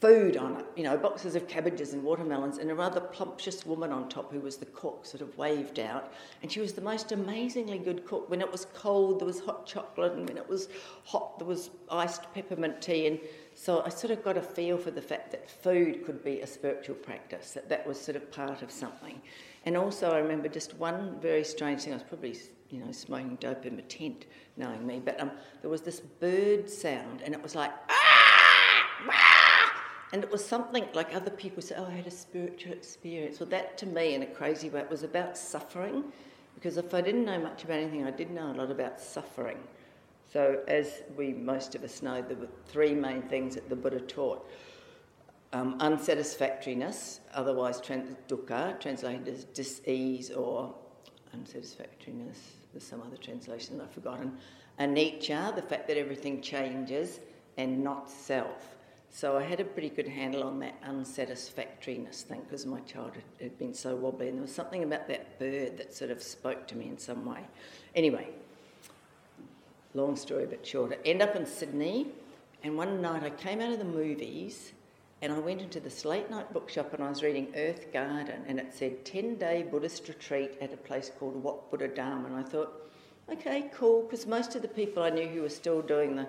food 0.00 0.36
on 0.36 0.56
it, 0.56 0.66
you 0.76 0.82
know, 0.82 0.94
boxes 0.96 1.34
of 1.34 1.48
cabbages 1.48 1.94
and 1.94 2.02
watermelons, 2.02 2.58
and 2.58 2.70
a 2.70 2.74
rather 2.74 3.00
plumptious 3.00 3.64
woman 3.64 3.92
on 3.92 4.08
top 4.08 4.30
who 4.30 4.40
was 4.40 4.58
the 4.58 4.66
cook 4.66 5.06
sort 5.06 5.22
of 5.22 5.36
waved 5.38 5.78
out. 5.78 6.12
And 6.42 6.52
she 6.52 6.60
was 6.60 6.74
the 6.74 6.82
most 6.82 7.12
amazingly 7.12 7.78
good 7.78 8.04
cook. 8.04 8.28
When 8.28 8.42
it 8.42 8.52
was 8.52 8.66
cold, 8.74 9.20
there 9.20 9.26
was 9.26 9.40
hot 9.40 9.66
chocolate, 9.66 10.12
and 10.12 10.28
when 10.28 10.36
it 10.36 10.46
was 10.46 10.68
hot, 11.04 11.38
there 11.38 11.48
was 11.48 11.70
iced 11.90 12.32
peppermint 12.34 12.82
tea. 12.82 13.06
And 13.06 13.18
so 13.54 13.82
I 13.86 13.88
sort 13.88 14.10
of 14.10 14.22
got 14.22 14.36
a 14.36 14.42
feel 14.42 14.76
for 14.76 14.90
the 14.90 15.00
fact 15.00 15.30
that 15.30 15.50
food 15.50 16.04
could 16.04 16.22
be 16.22 16.40
a 16.40 16.46
spiritual 16.46 16.96
practice, 16.96 17.52
that 17.52 17.70
that 17.70 17.86
was 17.86 17.98
sort 17.98 18.16
of 18.16 18.30
part 18.30 18.60
of 18.60 18.70
something. 18.70 19.20
And 19.64 19.78
also, 19.78 20.10
I 20.10 20.18
remember 20.18 20.48
just 20.48 20.74
one 20.74 21.18
very 21.20 21.42
strange 21.42 21.82
thing. 21.82 21.94
I 21.94 21.96
was 21.96 22.04
probably, 22.04 22.36
you 22.68 22.80
know, 22.84 22.92
smoking 22.92 23.36
dope 23.36 23.64
in 23.64 23.76
my 23.76 23.82
tent, 23.82 24.26
knowing 24.58 24.86
me, 24.86 25.00
but 25.02 25.18
um, 25.20 25.30
there 25.62 25.70
was 25.70 25.80
this 25.80 26.00
bird 26.00 26.68
sound, 26.68 27.22
and 27.22 27.34
it 27.34 27.42
was 27.42 27.54
like, 27.54 27.72
ah! 27.88 29.35
And 30.12 30.22
it 30.22 30.30
was 30.30 30.44
something 30.44 30.86
like 30.94 31.14
other 31.14 31.30
people 31.30 31.62
say, 31.62 31.74
oh, 31.76 31.86
I 31.86 31.90
had 31.90 32.06
a 32.06 32.10
spiritual 32.10 32.72
experience. 32.72 33.40
Well, 33.40 33.48
that 33.50 33.76
to 33.78 33.86
me, 33.86 34.14
in 34.14 34.22
a 34.22 34.26
crazy 34.26 34.70
way, 34.70 34.80
it 34.80 34.90
was 34.90 35.02
about 35.02 35.36
suffering. 35.36 36.04
Because 36.54 36.76
if 36.76 36.94
I 36.94 37.00
didn't 37.00 37.24
know 37.24 37.38
much 37.38 37.64
about 37.64 37.78
anything, 37.78 38.04
I 38.06 38.10
did 38.10 38.30
know 38.30 38.52
a 38.52 38.54
lot 38.54 38.70
about 38.70 39.00
suffering. 39.00 39.58
So, 40.32 40.60
as 40.68 41.02
we 41.16 41.32
most 41.32 41.74
of 41.74 41.84
us 41.84 42.02
know, 42.02 42.22
there 42.22 42.36
were 42.36 42.48
three 42.66 42.94
main 42.94 43.22
things 43.22 43.54
that 43.54 43.68
the 43.68 43.76
Buddha 43.76 44.00
taught 44.00 44.48
um, 45.52 45.78
unsatisfactoriness, 45.80 47.20
otherwise 47.34 47.80
trans- 47.80 48.16
dukkha, 48.28 48.78
translated 48.80 49.28
as 49.28 49.44
dis-ease 49.44 50.30
or 50.30 50.74
unsatisfactoriness. 51.32 52.38
There's 52.72 52.84
some 52.84 53.02
other 53.02 53.16
translation 53.16 53.80
I've 53.80 53.90
forgotten. 53.90 54.36
Anicca, 54.78 55.54
the 55.54 55.62
fact 55.62 55.88
that 55.88 55.96
everything 55.96 56.42
changes, 56.42 57.20
and 57.56 57.82
not 57.82 58.10
self. 58.10 58.75
So 59.10 59.36
I 59.36 59.42
had 59.42 59.60
a 59.60 59.64
pretty 59.64 59.88
good 59.88 60.08
handle 60.08 60.42
on 60.42 60.58
that 60.60 60.74
unsatisfactoriness 60.84 62.22
thing 62.22 62.42
because 62.42 62.66
my 62.66 62.80
childhood 62.80 63.24
had 63.40 63.58
been 63.58 63.72
so 63.72 63.96
wobbly, 63.96 64.28
and 64.28 64.36
there 64.36 64.42
was 64.42 64.54
something 64.54 64.82
about 64.82 65.08
that 65.08 65.38
bird 65.38 65.78
that 65.78 65.94
sort 65.94 66.10
of 66.10 66.22
spoke 66.22 66.66
to 66.68 66.76
me 66.76 66.88
in 66.88 66.98
some 66.98 67.24
way. 67.24 67.40
Anyway, 67.94 68.28
long 69.94 70.16
story 70.16 70.46
but 70.46 70.66
shorter. 70.66 70.96
End 71.04 71.22
up 71.22 71.34
in 71.34 71.46
Sydney, 71.46 72.08
and 72.62 72.76
one 72.76 73.00
night 73.00 73.22
I 73.22 73.30
came 73.30 73.60
out 73.60 73.72
of 73.72 73.78
the 73.78 73.84
movies 73.84 74.72
and 75.22 75.32
I 75.32 75.38
went 75.38 75.62
into 75.62 75.80
this 75.80 76.04
late 76.04 76.30
night 76.30 76.52
bookshop 76.52 76.92
and 76.92 77.02
I 77.02 77.08
was 77.08 77.22
reading 77.22 77.48
Earth 77.56 77.92
Garden, 77.92 78.42
and 78.46 78.60
it 78.60 78.74
said 78.74 79.04
10 79.04 79.36
day 79.36 79.64
Buddhist 79.68 80.08
retreat 80.08 80.52
at 80.60 80.74
a 80.74 80.76
place 80.76 81.10
called 81.18 81.42
Wat 81.42 81.70
Buddha 81.70 81.88
Dharma. 81.88 82.26
And 82.26 82.36
I 82.36 82.42
thought, 82.42 82.90
okay, 83.32 83.70
cool, 83.74 84.02
because 84.02 84.26
most 84.26 84.54
of 84.54 84.62
the 84.62 84.68
people 84.68 85.02
I 85.02 85.10
knew 85.10 85.26
who 85.26 85.42
were 85.42 85.48
still 85.48 85.80
doing 85.80 86.16
the 86.16 86.26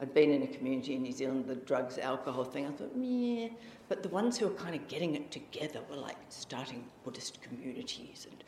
I'd 0.00 0.12
been 0.12 0.30
in 0.30 0.42
a 0.42 0.46
community 0.46 0.94
in 0.94 1.02
New 1.02 1.12
Zealand, 1.12 1.46
the 1.46 1.54
drugs, 1.54 1.98
alcohol 1.98 2.44
thing. 2.44 2.66
I 2.66 2.70
thought, 2.70 2.92
yeah. 2.96 3.48
But 3.88 4.02
the 4.02 4.10
ones 4.10 4.36
who 4.36 4.46
were 4.46 4.54
kind 4.54 4.74
of 4.74 4.86
getting 4.88 5.14
it 5.14 5.30
together 5.30 5.80
were 5.88 5.96
like 5.96 6.18
starting 6.28 6.84
Buddhist 7.04 7.40
communities 7.40 8.26
and 8.30 8.44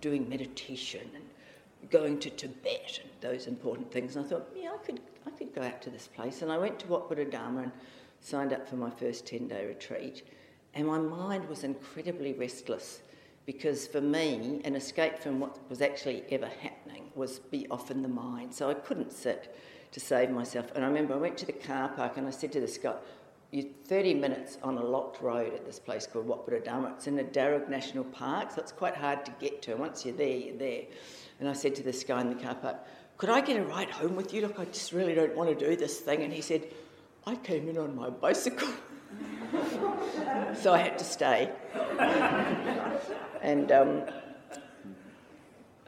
doing 0.00 0.28
meditation 0.28 1.08
and 1.14 1.90
going 1.90 2.18
to 2.18 2.30
Tibet 2.30 3.00
and 3.02 3.10
those 3.20 3.46
important 3.46 3.92
things. 3.92 4.16
And 4.16 4.26
I 4.26 4.28
thought, 4.28 4.48
yeah, 4.56 4.70
I 4.74 4.78
could, 4.78 5.00
I 5.26 5.30
could 5.30 5.54
go 5.54 5.62
out 5.62 5.80
to 5.82 5.90
this 5.90 6.08
place. 6.08 6.42
And 6.42 6.50
I 6.50 6.58
went 6.58 6.80
to 6.80 6.86
Wat 6.88 7.08
Buddha 7.08 7.24
Dharma 7.24 7.62
and 7.62 7.72
signed 8.20 8.52
up 8.52 8.68
for 8.68 8.76
my 8.76 8.90
first 8.90 9.26
10 9.26 9.46
day 9.46 9.66
retreat. 9.66 10.26
And 10.74 10.86
my 10.86 10.98
mind 10.98 11.48
was 11.48 11.62
incredibly 11.62 12.32
restless 12.32 13.02
because 13.46 13.86
for 13.86 14.00
me, 14.00 14.60
an 14.64 14.74
escape 14.74 15.18
from 15.18 15.38
what 15.38 15.58
was 15.70 15.80
actually 15.80 16.24
ever 16.30 16.48
happening 16.60 17.10
was 17.14 17.38
be 17.38 17.66
off 17.70 17.90
in 17.90 18.02
the 18.02 18.08
mind. 18.08 18.52
So 18.52 18.68
I 18.68 18.74
couldn't 18.74 19.12
sit 19.12 19.54
to 19.92 20.00
save 20.00 20.30
myself. 20.30 20.70
And 20.74 20.84
I 20.84 20.88
remember 20.88 21.14
I 21.14 21.18
went 21.18 21.38
to 21.38 21.46
the 21.46 21.52
car 21.52 21.88
park 21.88 22.16
and 22.16 22.26
I 22.26 22.30
said 22.30 22.52
to 22.52 22.60
this 22.60 22.78
guy, 22.78 22.94
you're 23.50 23.66
30 23.86 24.14
minutes 24.14 24.58
on 24.62 24.76
a 24.76 24.84
locked 24.84 25.22
road 25.22 25.54
at 25.54 25.64
this 25.64 25.78
place 25.78 26.06
called 26.06 26.26
Buddha 26.26 26.92
It's 26.94 27.06
in 27.06 27.16
the 27.16 27.24
Darug 27.24 27.68
National 27.68 28.04
Park, 28.04 28.50
so 28.50 28.60
it's 28.60 28.72
quite 28.72 28.94
hard 28.94 29.24
to 29.24 29.32
get 29.40 29.62
to. 29.62 29.74
Once 29.74 30.04
you're 30.04 30.14
there, 30.14 30.36
you're 30.36 30.56
there. 30.56 30.82
And 31.40 31.48
I 31.48 31.54
said 31.54 31.74
to 31.76 31.82
this 31.82 32.04
guy 32.04 32.20
in 32.20 32.28
the 32.28 32.34
car 32.42 32.54
park, 32.54 32.76
could 33.16 33.30
I 33.30 33.40
get 33.40 33.56
a 33.56 33.64
ride 33.64 33.90
home 33.90 34.16
with 34.16 34.34
you? 34.34 34.42
Look, 34.42 34.60
I 34.60 34.66
just 34.66 34.92
really 34.92 35.14
don't 35.14 35.34
want 35.34 35.56
to 35.56 35.66
do 35.66 35.76
this 35.76 35.98
thing. 35.98 36.22
And 36.22 36.32
he 36.32 36.42
said, 36.42 36.66
I 37.26 37.36
came 37.36 37.68
in 37.68 37.78
on 37.78 37.96
my 37.96 38.10
bicycle. 38.10 38.68
so 40.54 40.74
I 40.74 40.78
had 40.78 40.98
to 40.98 41.04
stay. 41.04 41.50
and 43.42 43.72
um, 43.72 44.02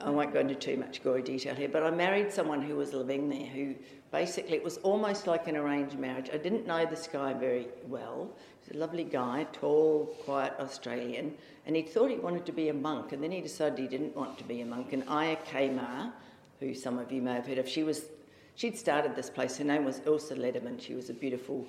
I 0.02 0.10
won't 0.10 0.32
go 0.32 0.40
into 0.40 0.54
too 0.54 0.76
much 0.76 1.02
gory 1.02 1.22
detail 1.22 1.54
here, 1.54 1.68
but 1.68 1.82
I 1.82 1.90
married 1.90 2.32
someone 2.32 2.62
who 2.62 2.76
was 2.76 2.92
living 2.92 3.28
there 3.28 3.46
who 3.46 3.74
basically, 4.10 4.56
it 4.56 4.64
was 4.64 4.78
almost 4.78 5.26
like 5.26 5.46
an 5.46 5.56
arranged 5.56 5.98
marriage. 5.98 6.30
I 6.32 6.38
didn't 6.38 6.66
know 6.66 6.86
this 6.86 7.06
guy 7.06 7.32
very 7.34 7.68
well. 7.86 8.30
He's 8.60 8.74
a 8.74 8.78
lovely 8.78 9.04
guy, 9.04 9.46
tall, 9.52 10.06
quiet 10.24 10.54
Australian, 10.58 11.34
and 11.66 11.76
he 11.76 11.82
thought 11.82 12.10
he 12.10 12.16
wanted 12.16 12.46
to 12.46 12.52
be 12.52 12.68
a 12.70 12.74
monk, 12.74 13.12
and 13.12 13.22
then 13.22 13.30
he 13.30 13.40
decided 13.40 13.78
he 13.78 13.86
didn't 13.86 14.16
want 14.16 14.38
to 14.38 14.44
be 14.44 14.62
a 14.62 14.66
monk. 14.66 14.92
And 14.92 15.06
Ayya 15.06 15.38
Khema, 15.44 16.12
who 16.60 16.74
some 16.74 16.98
of 16.98 17.12
you 17.12 17.20
may 17.20 17.34
have 17.34 17.46
heard 17.46 17.58
of, 17.58 17.68
she 17.68 17.82
was, 17.82 18.06
she'd 18.54 18.78
started 18.78 19.14
this 19.14 19.30
place. 19.30 19.58
Her 19.58 19.64
name 19.64 19.84
was 19.84 20.00
Ilse 20.06 20.32
Ledermann. 20.32 20.80
She 20.80 20.94
was 20.94 21.10
a 21.10 21.14
beautiful 21.14 21.66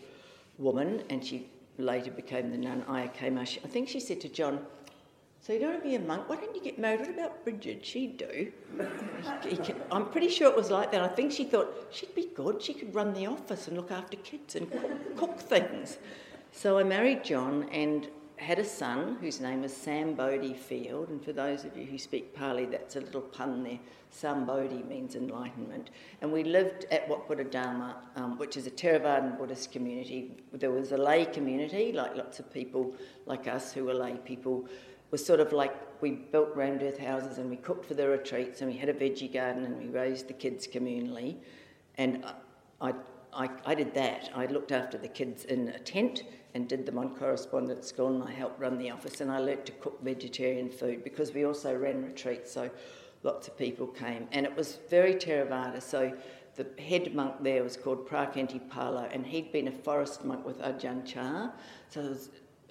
woman, 0.57 1.03
and 1.09 1.23
she 1.23 1.47
later 1.77 2.11
became 2.11 2.49
the 2.49 2.57
nun 2.57 2.83
Ayya 2.87 3.13
Khema. 3.13 3.41
I 3.41 3.67
think 3.67 3.89
she 3.89 3.99
said 3.99 4.21
to 4.21 4.29
John, 4.29 4.65
so 5.41 5.53
you 5.53 5.59
don't 5.59 5.71
want 5.71 5.83
to 5.83 5.89
be 5.89 5.95
a 5.95 5.99
monk. 5.99 6.29
Why 6.29 6.35
don't 6.35 6.55
you 6.55 6.61
get 6.61 6.77
married? 6.77 7.01
What 7.01 7.09
about 7.09 7.43
Brigid? 7.43 7.83
She'd 7.83 8.17
do. 8.17 8.51
I'm 9.91 10.09
pretty 10.09 10.29
sure 10.29 10.47
it 10.49 10.55
was 10.55 10.69
like 10.69 10.91
that. 10.91 11.01
I 11.01 11.07
think 11.07 11.31
she 11.31 11.45
thought 11.45 11.87
she'd 11.89 12.13
be 12.13 12.29
good. 12.35 12.61
She 12.61 12.75
could 12.75 12.93
run 12.93 13.13
the 13.13 13.25
office 13.25 13.67
and 13.67 13.75
look 13.75 13.91
after 13.91 14.17
kids 14.17 14.55
and 14.55 14.71
cook, 15.17 15.39
things. 15.39 15.97
So 16.51 16.77
I 16.77 16.83
married 16.83 17.23
John, 17.23 17.67
and 17.71 18.07
had 18.41 18.57
a 18.57 18.65
son 18.65 19.17
whose 19.21 19.39
name 19.39 19.61
was 19.61 19.71
Sambodhi 19.71 20.57
Field, 20.57 21.09
and 21.09 21.23
for 21.23 21.31
those 21.31 21.63
of 21.63 21.77
you 21.77 21.85
who 21.85 21.99
speak 21.99 22.35
Pali, 22.35 22.65
that's 22.65 22.95
a 22.95 22.99
little 22.99 23.21
pun 23.21 23.63
there. 23.63 23.79
Sambodhi 24.11 24.87
means 24.87 25.15
enlightenment. 25.15 25.91
And 26.21 26.31
we 26.31 26.43
lived 26.43 26.85
at 26.89 27.07
Wat 27.07 27.27
Buddha 27.27 27.43
Dharma, 27.43 27.97
um, 28.15 28.39
which 28.39 28.57
is 28.57 28.65
a 28.65 28.71
Theravadan 28.71 29.37
Buddhist 29.37 29.71
community. 29.71 30.31
There 30.53 30.71
was 30.71 30.91
a 30.91 30.97
lay 30.97 31.25
community, 31.25 31.91
like 31.91 32.15
lots 32.15 32.39
of 32.39 32.51
people 32.51 32.95
like 33.27 33.47
us 33.47 33.71
who 33.73 33.85
were 33.85 33.93
lay 33.93 34.13
people, 34.13 34.67
was 35.11 35.25
sort 35.25 35.39
of 35.41 35.51
like 35.51 35.75
we 36.01 36.11
built 36.11 36.55
round 36.55 36.81
earth 36.81 36.97
houses 36.97 37.37
and 37.37 37.49
we 37.49 37.57
cooked 37.57 37.85
for 37.85 37.93
the 37.93 38.07
retreats 38.07 38.61
and 38.61 38.71
we 38.71 38.77
had 38.77 38.89
a 38.89 38.93
veggie 38.93 39.31
garden 39.31 39.65
and 39.65 39.77
we 39.77 39.87
raised 39.87 40.27
the 40.27 40.33
kids 40.33 40.67
communally. 40.67 41.35
And 41.97 42.25
I, 42.79 42.93
I, 43.33 43.49
I 43.65 43.75
did 43.75 43.93
that. 43.93 44.29
I 44.33 44.45
looked 44.47 44.71
after 44.71 44.97
the 44.97 45.09
kids 45.09 45.45
in 45.45 45.67
a 45.69 45.79
tent 45.79 46.23
and 46.53 46.67
did 46.67 46.85
them 46.85 46.97
on 46.97 47.15
correspondence 47.15 47.87
school 47.87 48.07
and 48.07 48.23
I 48.23 48.31
helped 48.31 48.59
run 48.59 48.77
the 48.77 48.89
office 48.89 49.21
and 49.21 49.31
I 49.31 49.39
learnt 49.39 49.65
to 49.67 49.71
cook 49.73 50.01
vegetarian 50.03 50.69
food 50.69 51.03
because 51.03 51.33
we 51.33 51.45
also 51.45 51.75
ran 51.75 52.03
retreats 52.03 52.51
so 52.51 52.69
lots 53.23 53.47
of 53.47 53.57
people 53.57 53.87
came 53.87 54.27
and 54.31 54.45
it 54.45 54.55
was 54.55 54.79
very 54.89 55.15
Theravada 55.15 55.81
so 55.81 56.11
the 56.55 56.67
head 56.81 57.13
monk 57.15 57.35
there 57.41 57.63
was 57.63 57.77
called 57.77 58.07
Phra 58.07 58.33
Khantipalo 58.33 59.07
and 59.13 59.25
he'd 59.25 59.51
been 59.51 59.67
a 59.69 59.71
forest 59.71 60.25
monk 60.25 60.45
with 60.45 60.59
Ajahn 60.59 61.05
Chah 61.05 61.51
so 61.89 62.17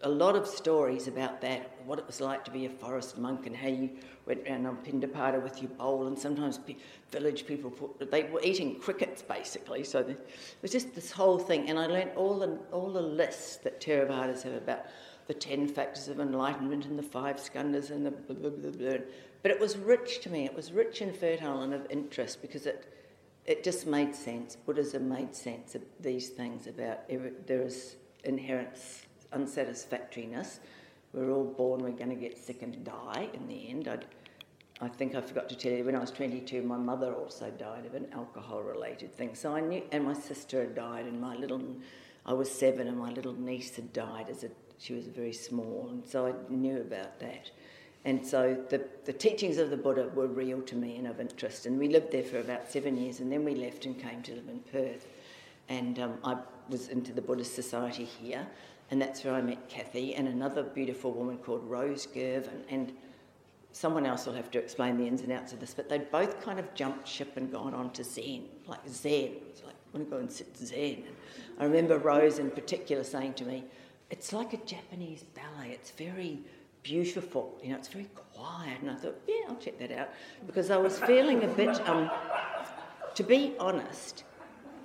a 0.02 0.08
lot 0.08 0.34
of 0.34 0.46
stories 0.46 1.08
about 1.08 1.40
that, 1.42 1.70
what 1.84 1.98
it 1.98 2.06
was 2.06 2.20
like 2.20 2.44
to 2.44 2.50
be 2.50 2.64
a 2.64 2.70
forest 2.70 3.18
monk 3.18 3.46
and 3.46 3.54
how 3.54 3.68
you 3.68 3.90
went 4.26 4.46
around 4.46 4.66
on 4.66 4.76
Pindapata 4.78 5.42
with 5.42 5.60
your 5.60 5.70
bowl 5.72 6.06
and 6.06 6.18
sometimes 6.18 6.58
village 7.10 7.46
people 7.46 7.70
put, 7.70 8.10
they 8.10 8.22
were 8.24 8.40
eating 8.42 8.78
crickets 8.80 9.22
basically. 9.22 9.84
So 9.84 10.02
the, 10.02 10.12
it 10.12 10.28
was 10.62 10.72
just 10.72 10.94
this 10.94 11.10
whole 11.10 11.38
thing 11.38 11.68
and 11.68 11.78
I 11.78 11.86
learnt 11.86 12.12
all 12.16 12.38
the, 12.38 12.58
all 12.72 12.90
the 12.90 13.02
lists 13.02 13.56
that 13.58 13.80
Theravadas 13.80 14.42
have 14.44 14.54
about 14.54 14.86
the 15.26 15.34
10 15.34 15.68
factors 15.68 16.08
of 16.08 16.18
enlightenment 16.18 16.86
and 16.86 16.98
the 16.98 17.02
five 17.02 17.36
skandhas 17.36 17.90
and 17.90 18.06
the 18.06 18.10
blah, 18.10 18.36
blah, 18.36 18.50
blah, 18.50 18.70
blah. 18.70 18.98
But 19.42 19.50
it 19.50 19.60
was 19.60 19.76
rich 19.76 20.20
to 20.22 20.30
me, 20.30 20.44
it 20.44 20.54
was 20.54 20.72
rich 20.72 21.02
and 21.02 21.14
fertile 21.14 21.62
and 21.62 21.74
of 21.74 21.86
interest 21.90 22.40
because 22.40 22.66
it, 22.66 22.92
it 23.44 23.62
just 23.62 23.86
made 23.86 24.14
sense. 24.14 24.56
Buddhism 24.56 25.08
made 25.08 25.34
sense 25.34 25.74
of 25.74 25.82
these 26.00 26.30
things 26.30 26.66
about 26.66 27.08
there 27.46 27.62
is 27.62 27.96
inherent 28.24 28.76
unsatisfactoriness. 29.32 30.60
We're 31.12 31.30
all 31.30 31.44
born, 31.44 31.82
we're 31.82 31.90
going 31.90 32.10
to 32.10 32.16
get 32.16 32.38
sick 32.38 32.62
and 32.62 32.84
die 32.84 33.28
in 33.32 33.48
the 33.48 33.68
end. 33.68 33.88
I'd, 33.88 34.06
I 34.80 34.88
think 34.88 35.14
I 35.14 35.20
forgot 35.20 35.48
to 35.48 35.56
tell 35.56 35.72
you, 35.72 35.84
when 35.84 35.96
I 35.96 35.98
was 35.98 36.10
22, 36.10 36.62
my 36.62 36.76
mother 36.78 37.12
also 37.12 37.50
died 37.50 37.84
of 37.84 37.94
an 37.94 38.06
alcohol 38.12 38.62
related 38.62 39.14
thing. 39.14 39.34
So 39.34 39.54
I 39.54 39.60
knew, 39.60 39.82
and 39.92 40.04
my 40.04 40.14
sister 40.14 40.60
had 40.60 40.74
died, 40.74 41.06
and 41.06 41.20
my 41.20 41.36
little, 41.36 41.62
I 42.24 42.32
was 42.32 42.50
seven, 42.50 42.86
and 42.86 42.96
my 42.96 43.10
little 43.10 43.34
niece 43.34 43.76
had 43.76 43.92
died 43.92 44.28
as 44.30 44.44
a, 44.44 44.50
she 44.78 44.94
was 44.94 45.06
very 45.06 45.32
small, 45.32 45.88
and 45.90 46.06
so 46.06 46.26
I 46.26 46.32
knew 46.48 46.80
about 46.80 47.18
that. 47.20 47.50
And 48.04 48.26
so 48.26 48.56
the, 48.70 48.86
the 49.04 49.12
teachings 49.12 49.58
of 49.58 49.68
the 49.68 49.76
Buddha 49.76 50.10
were 50.14 50.26
real 50.26 50.62
to 50.62 50.74
me 50.74 50.96
and 50.96 51.06
of 51.06 51.20
interest. 51.20 51.66
And 51.66 51.78
we 51.78 51.88
lived 51.88 52.12
there 52.12 52.22
for 52.22 52.38
about 52.38 52.70
seven 52.70 52.96
years, 52.96 53.20
and 53.20 53.30
then 53.30 53.44
we 53.44 53.54
left 53.54 53.84
and 53.84 54.00
came 54.00 54.22
to 54.22 54.34
live 54.34 54.48
in 54.48 54.60
Perth. 54.60 55.06
And 55.68 55.98
um, 55.98 56.14
I 56.24 56.38
was 56.70 56.88
into 56.88 57.12
the 57.12 57.20
Buddhist 57.20 57.54
Society 57.54 58.04
here 58.04 58.46
and 58.90 59.00
that's 59.00 59.24
where 59.24 59.34
I 59.34 59.40
met 59.40 59.68
Kathy 59.68 60.14
and 60.14 60.26
another 60.26 60.62
beautiful 60.62 61.12
woman 61.12 61.38
called 61.38 61.62
Rose 61.64 62.06
Gervin. 62.06 62.62
And 62.68 62.92
someone 63.72 64.04
else 64.04 64.26
will 64.26 64.32
have 64.32 64.50
to 64.50 64.58
explain 64.58 64.96
the 64.96 65.06
ins 65.06 65.22
and 65.22 65.30
outs 65.30 65.52
of 65.52 65.60
this, 65.60 65.74
but 65.74 65.88
they'd 65.88 66.10
both 66.10 66.40
kind 66.42 66.58
of 66.58 66.74
jumped 66.74 67.06
ship 67.06 67.36
and 67.36 67.52
gone 67.52 67.72
on 67.72 67.90
to 67.90 68.02
Zen, 68.02 68.46
like 68.66 68.80
Zen. 68.88 69.32
It's 69.48 69.62
like, 69.62 69.74
I 69.74 69.96
want 69.96 70.08
to 70.08 70.10
go 70.10 70.20
and 70.20 70.30
sit 70.30 70.56
Zen. 70.56 71.04
And 71.04 71.14
I 71.58 71.64
remember 71.64 71.98
Rose 71.98 72.38
in 72.38 72.50
particular 72.50 73.04
saying 73.04 73.34
to 73.34 73.44
me, 73.44 73.64
it's 74.10 74.32
like 74.32 74.52
a 74.54 74.58
Japanese 74.58 75.22
ballet. 75.34 75.70
It's 75.70 75.92
very 75.92 76.40
beautiful, 76.82 77.58
you 77.62 77.70
know, 77.70 77.76
it's 77.76 77.88
very 77.88 78.08
quiet. 78.34 78.80
And 78.80 78.90
I 78.90 78.96
thought, 78.96 79.20
yeah, 79.28 79.48
I'll 79.48 79.56
check 79.56 79.78
that 79.78 79.92
out. 79.92 80.08
Because 80.46 80.70
I 80.70 80.76
was 80.76 80.98
feeling 80.98 81.44
a 81.44 81.48
bit, 81.48 81.88
um, 81.88 82.10
to 83.14 83.22
be 83.22 83.54
honest, 83.60 84.24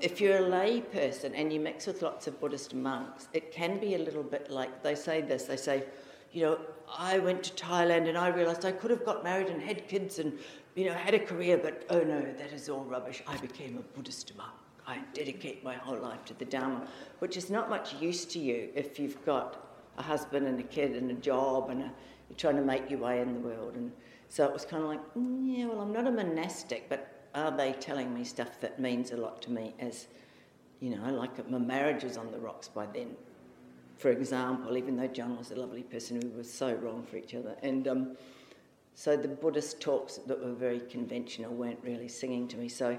if 0.06 0.22
you're 0.22 0.38
a 0.38 0.48
lay 0.48 0.82
person 0.82 1.34
and 1.34 1.52
you 1.52 1.60
mix 1.60 1.88
with 1.88 2.04
lots 2.04 2.28
of 2.28 2.40
Buddhist 2.40 2.76
monks, 2.76 3.28
it 3.34 3.52
can 3.52 3.80
be 3.80 3.96
a 3.96 3.98
little 3.98 4.22
bit 4.22 4.52
like 4.52 4.84
they 4.84 4.94
say 4.94 5.20
this. 5.20 5.46
They 5.46 5.58
say, 5.58 5.84
you 6.32 6.44
know, 6.44 6.60
I 6.96 7.18
went 7.18 7.42
to 7.46 7.54
Thailand 7.54 8.08
and 8.08 8.16
I 8.16 8.28
realised 8.28 8.66
I 8.66 8.72
could 8.72 8.92
have 8.92 9.04
got 9.04 9.24
married 9.24 9.48
and 9.48 9.60
had 9.60 9.88
kids 9.88 10.20
and, 10.20 10.38
you 10.76 10.86
know, 10.86 10.94
had 10.94 11.16
a 11.16 11.20
career, 11.20 11.58
but 11.58 11.88
oh 11.90 12.02
no, 12.02 12.22
that 12.22 12.54
is 12.54 12.70
all 12.70 12.84
rubbish. 12.84 13.24
I 13.26 13.36
became 13.38 13.80
a 13.80 13.98
Buddhist 13.98 14.32
monk. 14.38 14.54
I 14.86 15.00
dedicate 15.16 15.64
my 15.64 15.74
whole 15.74 15.98
life 15.98 16.24
to 16.26 16.36
the 16.36 16.46
Dharma, 16.46 16.88
which 17.18 17.36
is 17.36 17.50
not 17.50 17.72
much 17.72 17.96
use 17.96 18.26
to 18.26 18.38
you 18.38 18.70
if 18.76 19.00
you've 19.00 19.26
got 19.26 19.82
a 19.98 20.04
husband 20.04 20.46
and 20.46 20.60
a 20.60 20.64
kid 20.78 20.92
and 20.92 21.10
a 21.10 21.16
job 21.16 21.72
and 21.72 21.82
a, 21.82 21.92
you're 22.30 22.38
trying 22.38 22.58
to 22.58 22.62
make 22.62 22.92
your 22.92 23.00
way 23.00 23.22
in 23.22 23.34
the 23.34 23.40
world. 23.40 23.74
And 23.74 23.92
so 24.30 24.46
it 24.46 24.54
was 24.54 24.66
kind 24.66 24.84
of 24.84 24.90
like, 24.90 25.02
mm, 25.16 25.58
yeah, 25.58 25.66
well, 25.66 25.82
I'm 25.82 25.92
not 25.92 26.06
a 26.06 26.12
monastic, 26.12 26.90
but 26.90 27.15
are 27.36 27.52
they 27.52 27.74
telling 27.74 28.14
me 28.14 28.24
stuff 28.24 28.60
that 28.62 28.80
means 28.80 29.12
a 29.12 29.18
lot 29.18 29.42
to 29.44 29.52
me 29.52 29.74
as, 29.80 30.08
you 30.80 30.96
know, 30.96 31.12
like 31.12 31.50
my 31.50 31.58
marriage 31.58 32.04
was 32.04 32.18
on 32.18 32.32
the 32.32 32.40
rocks 32.40 32.68
by 32.68 32.86
then, 32.88 33.16
for 33.98 34.10
example, 34.10 34.78
even 34.78 34.98
though 34.98 35.08
John 35.08 35.38
was 35.38 35.52
a 35.52 35.56
lovely 35.56 35.84
person, 35.84 36.20
we 36.20 36.30
were 36.30 36.44
so 36.44 36.74
wrong 36.74 37.06
for 37.10 37.18
each 37.18 37.34
other. 37.34 37.56
And 37.64 37.88
um, 37.88 38.18
so 38.94 39.16
the 39.16 39.28
Buddhist 39.28 39.80
talks 39.80 40.18
that 40.18 40.44
were 40.44 40.54
very 40.54 40.80
conventional 40.80 41.54
weren't 41.54 41.80
really 41.84 42.08
singing 42.08 42.48
to 42.50 42.58
me. 42.58 42.68
So 42.68 42.98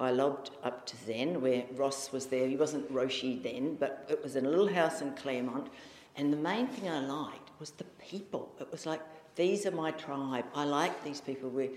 I 0.00 0.10
lobbed 0.10 0.50
up 0.62 0.84
to 0.86 0.96
Zen, 0.96 1.40
where 1.40 1.64
Ross 1.74 2.12
was 2.12 2.26
there. 2.26 2.46
He 2.48 2.56
wasn't 2.56 2.92
Roshi 2.92 3.42
then, 3.42 3.76
but 3.76 4.06
it 4.08 4.22
was 4.22 4.36
in 4.36 4.46
a 4.46 4.48
little 4.48 4.72
house 4.72 5.00
in 5.00 5.12
Claremont. 5.14 5.68
And 6.16 6.32
the 6.32 6.36
main 6.36 6.66
thing 6.66 6.88
I 6.88 7.00
liked 7.00 7.50
was 7.58 7.70
the 7.70 7.84
people. 7.84 8.52
It 8.60 8.70
was 8.70 8.84
like, 8.84 9.00
these 9.36 9.66
are 9.66 9.70
my 9.70 9.90
tribe. 9.92 10.46
I 10.54 10.64
like 10.64 11.04
these 11.04 11.20
people. 11.20 11.50
We're 11.50 11.70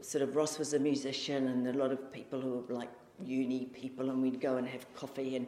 sort 0.00 0.22
of 0.22 0.36
Ross 0.36 0.58
was 0.58 0.74
a 0.74 0.78
musician, 0.78 1.48
and 1.48 1.66
a 1.66 1.72
lot 1.72 1.92
of 1.92 2.12
people 2.12 2.40
who 2.40 2.64
were 2.66 2.74
like 2.74 2.90
uni 3.24 3.66
people, 3.66 4.10
and 4.10 4.22
we'd 4.22 4.40
go 4.40 4.56
and 4.56 4.66
have 4.66 4.92
coffee. 4.94 5.36
And 5.36 5.46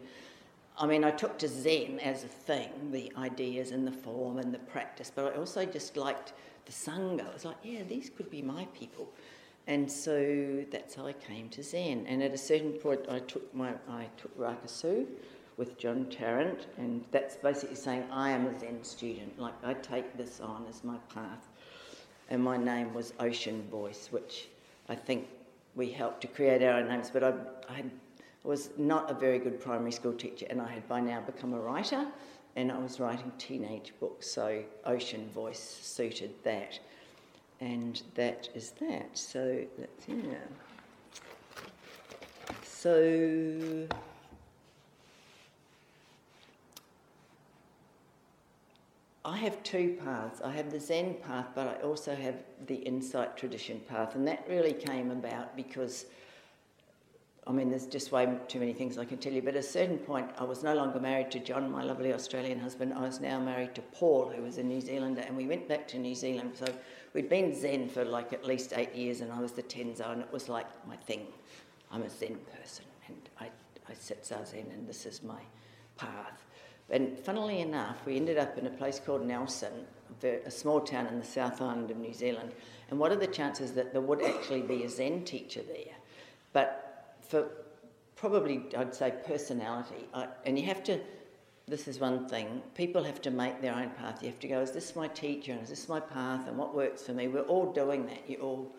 I 0.78 0.87
mean, 0.87 1.05
I 1.05 1.11
took 1.11 1.38
to 1.38 1.49
Zen 1.49 1.99
as 2.00 2.25
a 2.25 2.28
thing, 2.28 2.71
the 2.93 3.12
ideas 3.16 3.71
and 3.71 3.87
the 3.87 3.93
form 3.93 4.38
and 4.38 4.52
the 4.52 4.59
practice, 4.59 5.11
but 5.14 5.33
I 5.33 5.38
also 5.38 5.64
just 5.64 5.97
liked 5.97 6.35
the 6.66 6.73
Sangha. 6.73 7.28
I 7.28 7.33
was 7.33 7.45
like, 7.45 7.57
yeah, 7.62 7.83
these 7.88 8.11
could 8.11 8.31
be 8.31 8.43
my 8.43 8.66
people. 8.75 9.09
And 9.69 9.90
so 9.90 10.64
that's 10.71 10.95
how 10.95 11.07
I 11.07 11.12
came 11.12 11.49
to 11.50 11.62
Zen. 11.62 12.07
And 12.07 12.23
at 12.23 12.33
a 12.33 12.38
certain 12.38 12.73
point, 12.73 13.00
I 13.09 13.19
took 13.21 13.52
my 13.55 13.71
I 13.88 14.07
took 14.16 14.37
Rakusu 14.38 15.07
with 15.57 15.78
John 15.78 16.07
Tarrant, 16.11 16.66
and 16.76 17.05
that's 17.11 17.37
basically 17.37 17.76
saying 17.76 18.05
I 18.12 18.31
am 18.31 18.47
a 18.47 18.59
Zen 18.59 18.85
student. 18.85 19.38
Like 19.40 19.55
I 19.64 19.75
take 19.75 20.16
this 20.16 20.40
on 20.40 20.66
as 20.69 20.85
my 20.85 20.99
path 21.12 21.49
and 22.30 22.42
my 22.42 22.56
name 22.56 22.92
was 22.95 23.12
Ocean 23.21 23.62
Voice, 23.71 24.09
which 24.11 24.49
I 24.88 24.95
think 24.95 25.28
we 25.75 25.90
helped 25.90 26.21
to 26.23 26.26
create 26.26 26.62
our 26.62 26.80
own 26.80 26.88
names. 26.88 27.11
But 27.11 27.25
I, 27.25 27.35
I 27.68 27.85
was 28.42 28.71
not 28.76 29.11
a 29.11 29.14
very 29.14 29.38
good 29.38 29.61
primary 29.61 29.92
school 29.92 30.12
teacher, 30.12 30.47
and 30.50 30.61
I 30.61 30.68
had 30.68 30.88
by 30.88 31.00
now 31.00 31.21
become 31.21 31.52
a 31.52 31.61
writer, 31.61 32.06
and 32.56 32.73
I 32.73 32.78
was 32.78 32.99
writing 32.99 33.33
teenage 33.38 33.92
books, 34.00 34.28
so 34.28 34.62
Ocean 34.85 35.28
Voice 35.35 35.78
suited 35.83 36.33
that. 36.42 36.78
And 37.61 38.02
that 38.14 38.49
is 38.54 38.73
that. 38.80 39.16
So 39.16 39.64
that's 39.78 40.09
yeah. 40.09 40.35
So 42.62 43.88
I 49.26 49.37
have 49.38 49.61
two 49.64 49.99
paths. 50.04 50.40
I 50.40 50.52
have 50.52 50.71
the 50.71 50.78
Zen 50.78 51.14
path, 51.14 51.47
but 51.52 51.66
I 51.66 51.83
also 51.83 52.14
have 52.14 52.37
the 52.68 52.76
insight 52.76 53.37
tradition 53.37 53.80
path. 53.88 54.14
And 54.14 54.26
that 54.28 54.47
really 54.49 54.73
came 54.73 55.11
about 55.11 55.56
because, 55.56 56.06
I 57.45 57.50
mean, 57.50 57.68
there's 57.68 57.87
just 57.87 58.12
way 58.12 58.33
too 58.47 58.61
many 58.61 58.73
things 58.73 58.99
I 58.99 59.04
can 59.04 59.18
tell 59.18 59.33
you. 59.33 59.42
But 59.42 59.54
at 59.54 59.64
a 59.64 59.66
certain 59.66 59.99
point, 59.99 60.30
I 60.38 60.45
was 60.45 60.62
no 60.62 60.76
longer 60.76 61.00
married 61.00 61.33
to 61.33 61.40
John, 61.40 61.73
my 61.73 61.83
lovely 61.83 62.12
Australian 62.12 62.61
husband. 62.61 62.95
I 62.95 63.00
was 63.00 63.21
now 63.21 63.40
married 63.40 63.75
to 63.75 63.83
Paul, 63.83 64.30
who 64.30 64.42
was 64.42 64.59
a 64.59 64.62
New 64.62 64.80
Zealander. 64.80 65.23
And 65.23 65.37
we 65.37 65.49
went 65.49 65.68
back 65.68 65.88
to 65.88 65.99
New 65.99 66.14
Zealand. 66.14 66.52
So 66.54 66.66
we'd 67.12 67.28
been 67.28 67.52
Zen 67.52 67.88
for 67.88 68.04
like 68.04 68.33
at 68.33 68.45
least 68.45 68.75
eight 68.76 68.95
years, 68.95 69.23
and 69.23 69.33
I 69.33 69.40
was 69.40 69.50
the 69.50 69.64
Tenzo, 69.64 70.09
and 70.09 70.21
it 70.23 70.33
was 70.33 70.49
like 70.49 70.68
my 70.87 70.95
thing. 70.99 71.26
I'm 71.90 72.02
a 72.02 72.11
Zen 72.11 72.38
person, 72.61 72.85
and 73.09 73.28
I, 73.40 73.50
I 73.88 73.95
sit 73.95 74.23
Zazen, 74.23 74.73
and 74.73 74.88
this 74.88 75.04
is 75.04 75.25
my 75.25 75.40
path. 75.97 76.45
And 76.90 77.19
funnily 77.19 77.61
enough, 77.61 78.05
we 78.07 78.16
ended 78.16 78.38
up 78.38 78.57
in 78.59 78.66
a 78.66 78.71
place 78.71 79.00
called 79.05 79.26
Nelson, 79.26 79.73
a 80.23 80.50
small 80.50 80.81
town 80.81 81.07
in 81.09 81.19
the 81.19 81.26
South 81.26 81.61
Island 81.61 81.90
of 81.90 81.97
New 81.97 82.14
Zealand. 82.14 82.52
And 82.90 82.99
what 82.99 83.11
are 83.11 83.16
the 83.16 83.26
chances 83.26 83.73
that 83.73 83.93
there 83.93 84.00
would 84.00 84.23
actually 84.23 84.62
be 84.62 84.85
a 84.85 84.88
Zen 84.88 85.25
teacher 85.25 85.62
there? 85.62 85.95
But 86.52 87.16
for 87.21 87.49
probably, 88.14 88.62
I'd 88.76 88.95
say, 88.95 89.12
personality, 89.26 90.07
I, 90.14 90.28
and 90.45 90.59
you 90.59 90.64
have 90.66 90.83
to, 90.85 90.99
this 91.69 91.88
is 91.88 91.99
one 91.99 92.28
thing, 92.28 92.62
people 92.75 93.05
have 93.05 93.21
to 93.23 93.31
make 93.31 93.61
their 93.61 93.75
own 93.75 93.90
path. 93.90 94.23
You 94.23 94.28
have 94.28 94.40
to 94.40 94.49
go, 94.49 94.61
is 94.61 94.71
this 94.71 94.97
my 94.97 95.09
teacher 95.09 95.52
and 95.52 95.62
is 95.62 95.69
this 95.69 95.88
my 95.88 96.00
path 96.00 96.49
and 96.49 96.57
what 96.57 96.75
works 96.75 97.02
for 97.02 97.12
me? 97.12 97.28
We're 97.28 97.43
all 97.43 97.73
doing 97.73 98.07
that. 98.07 98.28
You 98.28 98.38
all, 98.38 98.73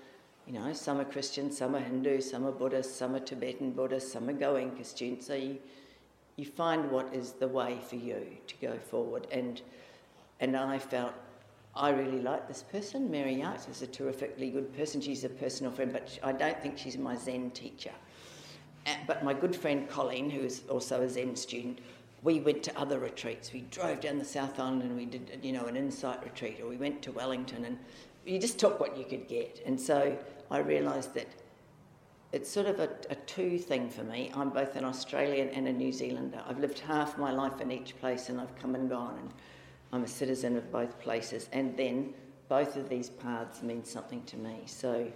you 0.48 0.54
know, 0.54 0.74
some 0.74 1.00
are 1.00 1.06
Christian, 1.06 1.52
some 1.52 1.76
are 1.76 1.82
Hindu, 1.82 2.22
some 2.22 2.46
are 2.48 2.52
Buddhist, 2.52 2.98
some 2.98 3.16
are 3.16 3.20
Tibetan 3.20 3.72
Buddhist, 3.72 4.12
some 4.12 4.30
are 4.30 4.34
Goenka 4.34 4.86
students. 4.86 5.28
So 5.28 5.36
you, 5.36 5.58
you 6.38 6.46
find 6.46 6.90
what 6.92 7.14
is 7.14 7.34
the 7.34 7.48
way 7.48 7.80
for 7.90 7.96
you 7.96 8.26
to 8.48 8.56
go 8.62 8.78
forward. 8.78 9.28
And 9.32 9.62
And 10.40 10.56
I 10.56 10.78
felt 10.80 11.14
I 11.76 11.90
really 11.90 12.22
like 12.22 12.48
this 12.48 12.64
person. 12.64 13.10
Mary 13.12 13.36
Yates 13.36 13.68
is 13.68 13.82
a 13.82 13.88
terrifically 13.88 14.50
good 14.50 14.76
person. 14.76 15.02
She's 15.02 15.24
a 15.24 15.30
personal 15.30 15.72
friend, 15.72 15.94
but 15.94 16.18
I 16.24 16.32
don't 16.32 16.60
think 16.62 16.78
she's 16.78 16.98
my 16.98 17.16
Zen 17.16 17.52
teacher. 17.52 17.92
Uh, 18.86 18.96
but 19.06 19.24
my 19.24 19.34
good 19.34 19.56
friend 19.56 19.88
Colleen, 19.88 20.30
who 20.30 20.42
is 20.42 20.62
also 20.70 21.02
a 21.02 21.10
Zen 21.10 21.36
student, 21.36 21.80
we 22.24 22.40
went 22.40 22.64
to 22.64 22.80
other 22.80 23.00
retreats. 23.00 23.54
We 23.54 23.62
drove 23.62 24.02
down 24.02 24.18
the 24.18 24.26
South 24.26 24.60
Island 24.60 24.84
and 24.84 24.96
we 24.96 25.06
did, 25.06 25.40
you 25.44 25.52
know, 25.52 25.66
an 25.66 25.76
insight 25.76 26.24
retreat, 26.24 26.60
or 26.62 26.68
we 26.68 26.78
went 26.78 27.02
to 27.04 27.12
Wellington, 27.12 27.66
and 27.66 27.78
you 28.26 28.40
just 28.40 28.58
took 28.58 28.80
what 28.80 28.98
you 28.98 29.06
could 29.06 29.28
get. 29.28 29.62
And 29.66 29.80
so 29.80 30.18
I 30.50 30.60
realised 30.60 31.14
that 31.14 31.28
it's 32.32 32.50
sort 32.50 32.68
of 32.68 32.80
a, 32.80 32.90
a, 33.10 33.16
two 33.16 33.58
thing 33.58 33.90
for 33.90 34.04
me. 34.04 34.32
I'm 34.36 34.50
both 34.50 34.76
an 34.76 34.84
Australian 34.84 35.50
and 35.50 35.68
a 35.68 35.74
New 35.74 35.92
Zealander. 35.92 36.42
I've 36.48 36.60
lived 36.60 36.80
half 36.80 37.18
my 37.18 37.32
life 37.32 37.62
in 37.62 37.72
each 37.72 37.98
place, 38.00 38.30
and 38.30 38.40
I've 38.40 38.56
come 38.58 38.76
and 38.76 38.90
gone, 38.90 39.18
and 39.20 39.32
I'm 39.94 40.04
a 40.04 40.08
citizen 40.08 40.58
of 40.58 40.72
both 40.72 41.00
places. 41.00 41.48
And 41.54 41.78
then 41.78 42.14
both 42.50 42.76
of 42.76 42.90
these 42.90 43.10
paths 43.10 43.62
mean 43.62 43.84
something 43.84 44.24
to 44.24 44.38
me. 44.38 44.64
So, 44.66 45.12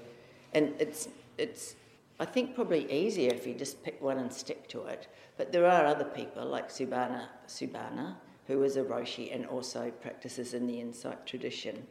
and 0.53 0.73
it's 0.79 1.09
it's 1.37 1.75
I 2.19 2.25
think 2.25 2.55
probably 2.55 2.91
easier 2.91 3.31
if 3.33 3.47
you 3.47 3.55
just 3.55 3.83
pick 3.83 4.01
one 4.01 4.19
and 4.19 4.31
stick 4.31 4.67
to 4.69 4.85
it. 4.85 5.07
But 5.37 5.51
there 5.51 5.65
are 5.65 5.85
other 5.85 6.05
people 6.05 6.45
like 6.45 6.69
Subhana, 6.69 7.25
Subhana 7.47 8.15
who 8.47 8.63
is 8.63 8.77
a 8.77 8.83
Roshi 8.83 9.33
and 9.33 9.45
also 9.45 9.91
practices 10.01 10.53
in 10.53 10.67
the 10.67 10.79
insight 10.79 11.25
tradition. 11.25 11.87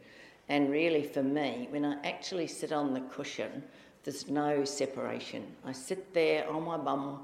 And 0.51 0.69
really, 0.69 1.01
for 1.01 1.23
me, 1.23 1.69
when 1.69 1.85
I 1.85 1.95
actually 2.03 2.45
sit 2.45 2.73
on 2.73 2.93
the 2.93 2.99
cushion, 2.99 3.63
there's 4.03 4.27
no 4.27 4.65
separation. 4.65 5.47
I 5.63 5.71
sit 5.71 6.13
there 6.13 6.45
on 6.49 6.63
my 6.63 6.75
bum 6.75 7.21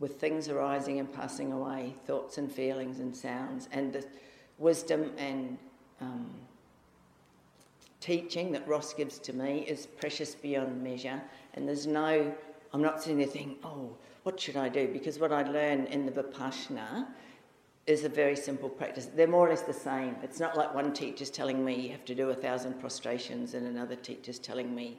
with 0.00 0.20
things 0.20 0.48
arising 0.48 0.98
and 0.98 1.10
passing 1.12 1.52
away, 1.52 1.94
thoughts 2.04 2.38
and 2.38 2.50
feelings 2.50 2.98
and 2.98 3.14
sounds, 3.14 3.68
and 3.70 3.92
the 3.92 4.04
wisdom 4.58 5.12
and 5.18 5.56
um, 6.00 6.28
teaching 8.00 8.50
that 8.50 8.66
Ross 8.66 8.92
gives 8.92 9.20
to 9.20 9.32
me 9.32 9.60
is 9.60 9.86
precious 9.86 10.34
beyond 10.34 10.82
measure. 10.82 11.22
And 11.54 11.68
there's 11.68 11.86
no, 11.86 12.34
I'm 12.72 12.82
not 12.82 13.00
sitting 13.00 13.18
there 13.18 13.28
thinking, 13.28 13.58
oh, 13.62 13.96
what 14.24 14.40
should 14.40 14.56
I 14.56 14.68
do? 14.68 14.88
Because 14.88 15.20
what 15.20 15.30
I 15.30 15.48
learn 15.48 15.84
in 15.86 16.04
the 16.04 16.10
Vipassana 16.10 17.06
is 17.86 18.04
a 18.04 18.08
very 18.08 18.34
simple 18.34 18.68
practice. 18.68 19.06
They're 19.06 19.28
more 19.28 19.46
or 19.46 19.50
less 19.50 19.62
the 19.62 19.72
same. 19.72 20.16
It's 20.22 20.40
not 20.40 20.56
like 20.56 20.74
one 20.74 20.92
teacher's 20.92 21.30
telling 21.30 21.64
me 21.64 21.74
you 21.74 21.90
have 21.90 22.04
to 22.06 22.14
do 22.14 22.30
a 22.30 22.34
thousand 22.34 22.80
prostrations 22.80 23.54
and 23.54 23.66
another 23.66 23.94
teacher's 23.94 24.40
telling 24.40 24.74
me 24.74 24.98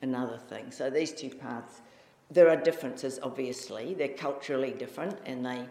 another 0.00 0.38
thing. 0.38 0.70
So 0.70 0.88
these 0.88 1.12
two 1.12 1.28
paths, 1.28 1.82
there 2.30 2.48
are 2.48 2.56
differences, 2.56 3.20
obviously. 3.22 3.92
They're 3.92 4.08
culturally 4.08 4.70
different 4.70 5.18
and 5.26 5.44
they, 5.44 5.66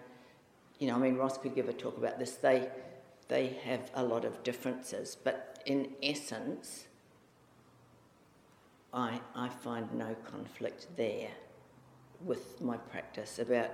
you 0.77 0.87
know, 0.87 0.95
I 0.95 0.99
mean, 0.99 1.15
Ross 1.15 1.39
could 1.39 1.55
give 1.55 1.67
a 1.67 1.73
talk 1.73 1.97
about 1.97 2.19
this. 2.19 2.33
They, 2.33 2.69
they 3.27 3.57
have 3.63 3.89
a 3.95 4.03
lot 4.03 4.23
of 4.23 4.43
differences, 4.43 5.17
but 5.23 5.63
in 5.65 5.89
essence, 6.03 6.85
I, 8.93 9.19
I 9.35 9.49
find 9.49 9.91
no 9.93 10.15
conflict 10.29 10.87
there 10.95 11.29
with 12.23 12.61
my 12.61 12.77
practice 12.77 13.39
about 13.39 13.71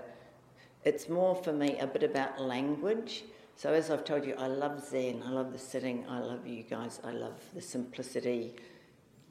it's 0.88 1.10
more 1.10 1.36
for 1.36 1.54
me 1.54 1.78
a 1.80 1.88
bit 1.88 2.04
about 2.04 2.40
language 2.42 3.24
so 3.56 3.74
as 3.74 3.90
i've 3.92 4.04
told 4.04 4.26
you 4.26 4.34
i 4.38 4.48
love 4.48 4.84
zen 4.88 5.22
i 5.26 5.30
love 5.30 5.52
the 5.52 5.60
sitting 5.60 6.06
i 6.10 6.20
love 6.20 6.46
you 6.48 6.64
guys 6.64 7.00
i 7.04 7.12
love 7.12 7.40
the 7.54 7.62
simplicity 7.62 8.56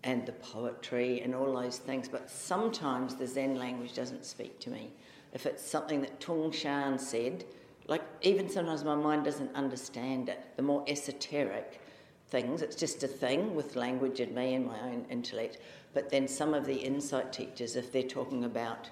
and 0.04 0.26
the 0.26 0.32
poetry 0.32 1.20
and 1.22 1.34
all 1.34 1.52
those 1.54 1.78
things 1.78 2.08
but 2.08 2.30
sometimes 2.30 3.14
the 3.14 3.26
zen 3.26 3.56
language 3.56 3.94
doesn't 3.94 4.24
speak 4.24 4.58
to 4.60 4.70
me 4.70 4.90
if 5.32 5.46
it's 5.46 5.62
something 5.62 6.00
that 6.00 6.20
tung 6.20 6.52
shan 6.52 6.98
said 6.98 7.44
like 7.88 8.02
even 8.22 8.48
sometimes 8.48 8.84
my 8.84 8.94
mind 8.94 9.24
doesn't 9.24 9.54
understand 9.54 10.28
it 10.28 10.40
the 10.56 10.62
more 10.62 10.84
esoteric 10.88 11.80
things. 12.28 12.62
It's 12.62 12.76
just 12.76 13.02
a 13.02 13.08
thing 13.08 13.54
with 13.54 13.76
language 13.76 14.20
and 14.20 14.34
me 14.34 14.54
and 14.54 14.66
my 14.66 14.80
own 14.80 15.06
intellect. 15.10 15.58
But 15.94 16.10
then 16.10 16.28
some 16.28 16.54
of 16.54 16.66
the 16.66 16.74
insight 16.74 17.32
teachers, 17.32 17.76
if 17.76 17.92
they're 17.92 18.02
talking 18.02 18.44
about, 18.44 18.90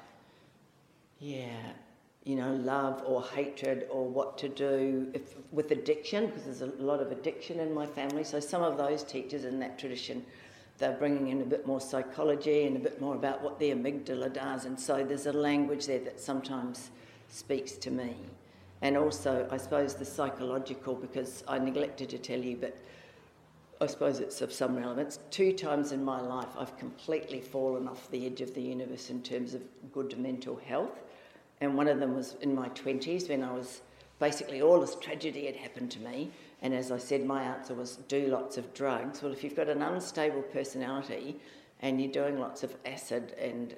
yeah, 1.18 1.72
you 2.24 2.36
know, 2.36 2.54
love 2.54 3.02
or 3.04 3.22
hatred 3.22 3.86
or 3.90 4.06
what 4.06 4.38
to 4.38 4.48
do 4.48 5.10
if, 5.12 5.36
with 5.52 5.70
addiction, 5.70 6.26
because 6.26 6.44
there's 6.44 6.62
a 6.62 6.82
lot 6.82 7.00
of 7.00 7.12
addiction 7.12 7.60
in 7.60 7.72
my 7.72 7.86
family. 7.86 8.24
So 8.24 8.40
some 8.40 8.62
of 8.62 8.78
those 8.78 9.02
teachers 9.04 9.44
in 9.44 9.58
that 9.60 9.78
tradition, 9.78 10.24
they're 10.78 10.96
bringing 10.96 11.28
in 11.28 11.42
a 11.42 11.44
bit 11.44 11.66
more 11.66 11.80
psychology 11.82 12.66
and 12.66 12.76
a 12.76 12.80
bit 12.80 12.98
more 13.00 13.14
about 13.14 13.42
what 13.42 13.58
the 13.58 13.70
amygdala 13.70 14.32
does. 14.32 14.64
And 14.64 14.80
so 14.80 15.04
there's 15.04 15.26
a 15.26 15.32
language 15.32 15.86
there 15.86 16.00
that 16.00 16.18
sometimes 16.18 16.90
speaks 17.28 17.72
to 17.72 17.90
me. 17.90 18.16
And 18.80 18.96
also, 18.96 19.46
I 19.50 19.58
suppose, 19.58 19.94
the 19.94 20.04
psychological, 20.04 20.94
because 20.94 21.44
I 21.46 21.58
neglected 21.58 22.08
to 22.10 22.18
tell 22.18 22.40
you, 22.40 22.56
but 22.56 22.76
I 23.80 23.86
suppose 23.86 24.18
it's 24.20 24.40
of 24.40 24.52
some 24.52 24.76
relevance. 24.76 25.18
Two 25.30 25.52
times 25.52 25.92
in 25.92 26.02
my 26.02 26.20
life, 26.20 26.48
I've 26.58 26.76
completely 26.78 27.40
fallen 27.40 27.86
off 27.86 28.10
the 28.10 28.24
edge 28.24 28.40
of 28.40 28.54
the 28.54 28.62
universe 28.62 29.10
in 29.10 29.22
terms 29.22 29.52
of 29.52 29.62
good 29.92 30.18
mental 30.18 30.56
health. 30.56 31.03
And 31.64 31.78
one 31.78 31.88
of 31.88 31.98
them 31.98 32.14
was 32.14 32.36
in 32.42 32.54
my 32.54 32.68
20s 32.68 33.30
when 33.30 33.42
I 33.42 33.50
was 33.50 33.80
basically 34.18 34.60
all 34.60 34.78
this 34.80 34.96
tragedy 34.96 35.46
had 35.46 35.56
happened 35.56 35.90
to 35.92 36.00
me. 36.00 36.30
And 36.60 36.74
as 36.74 36.92
I 36.92 36.98
said, 36.98 37.24
my 37.24 37.42
answer 37.42 37.72
was 37.72 37.96
do 38.06 38.26
lots 38.26 38.58
of 38.58 38.74
drugs. 38.74 39.22
Well, 39.22 39.32
if 39.32 39.42
you've 39.42 39.56
got 39.56 39.70
an 39.70 39.80
unstable 39.80 40.42
personality 40.42 41.40
and 41.80 41.98
you're 41.98 42.12
doing 42.12 42.38
lots 42.38 42.64
of 42.64 42.76
acid 42.84 43.32
and 43.40 43.74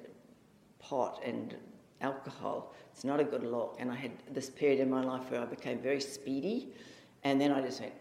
pot 0.79 1.21
and 1.23 1.55
alcohol, 2.01 2.73
it's 2.91 3.05
not 3.05 3.21
a 3.21 3.23
good 3.23 3.43
look. 3.43 3.77
And 3.79 3.89
I 3.89 3.95
had 3.95 4.11
this 4.33 4.49
period 4.49 4.81
in 4.81 4.89
my 4.89 5.01
life 5.01 5.31
where 5.31 5.39
I 5.39 5.45
became 5.45 5.79
very 5.79 6.01
speedy. 6.01 6.73
And 7.23 7.39
then 7.39 7.53
I 7.53 7.61
just 7.61 7.79
went, 7.79 7.93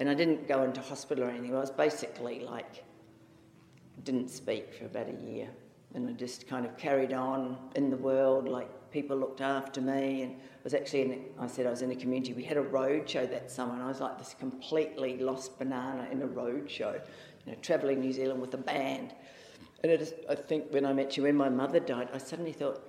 and 0.00 0.10
I 0.10 0.12
didn't 0.12 0.46
go 0.46 0.64
into 0.64 0.82
hospital 0.82 1.24
or 1.24 1.30
anything. 1.30 1.56
I 1.56 1.60
was 1.60 1.70
basically 1.70 2.40
like, 2.40 2.84
didn't 4.04 4.28
speak 4.28 4.74
for 4.74 4.84
about 4.84 5.08
a 5.08 5.18
year. 5.30 5.48
And 5.94 6.08
I 6.08 6.12
just 6.12 6.46
kind 6.46 6.64
of 6.64 6.76
carried 6.76 7.12
on 7.12 7.58
in 7.74 7.90
the 7.90 7.96
world, 7.96 8.48
like 8.48 8.68
people 8.92 9.16
looked 9.16 9.40
after 9.40 9.80
me. 9.80 10.22
And 10.22 10.32
I 10.32 10.62
was 10.62 10.74
actually 10.74 11.02
in, 11.02 11.24
I 11.38 11.46
said 11.46 11.66
I 11.66 11.70
was 11.70 11.82
in 11.82 11.90
a 11.90 11.96
community. 11.96 12.32
We 12.32 12.44
had 12.44 12.56
a 12.56 12.62
road 12.62 13.08
show 13.08 13.26
that 13.26 13.50
summer, 13.50 13.74
and 13.74 13.82
I 13.82 13.88
was 13.88 14.00
like 14.00 14.18
this 14.18 14.34
completely 14.38 15.18
lost 15.18 15.58
banana 15.58 16.08
in 16.12 16.22
a 16.22 16.26
road 16.26 16.70
show, 16.70 17.00
you 17.44 17.52
know, 17.52 17.58
travelling 17.60 18.00
New 18.00 18.12
Zealand 18.12 18.40
with 18.40 18.54
a 18.54 18.58
band. 18.58 19.14
And 19.82 19.90
it 19.90 20.00
is, 20.00 20.14
I 20.28 20.34
think 20.34 20.66
when 20.70 20.84
I 20.84 20.92
met 20.92 21.16
you, 21.16 21.24
when 21.24 21.36
my 21.36 21.48
mother 21.48 21.80
died, 21.80 22.10
I 22.12 22.18
suddenly 22.18 22.52
thought, 22.52 22.86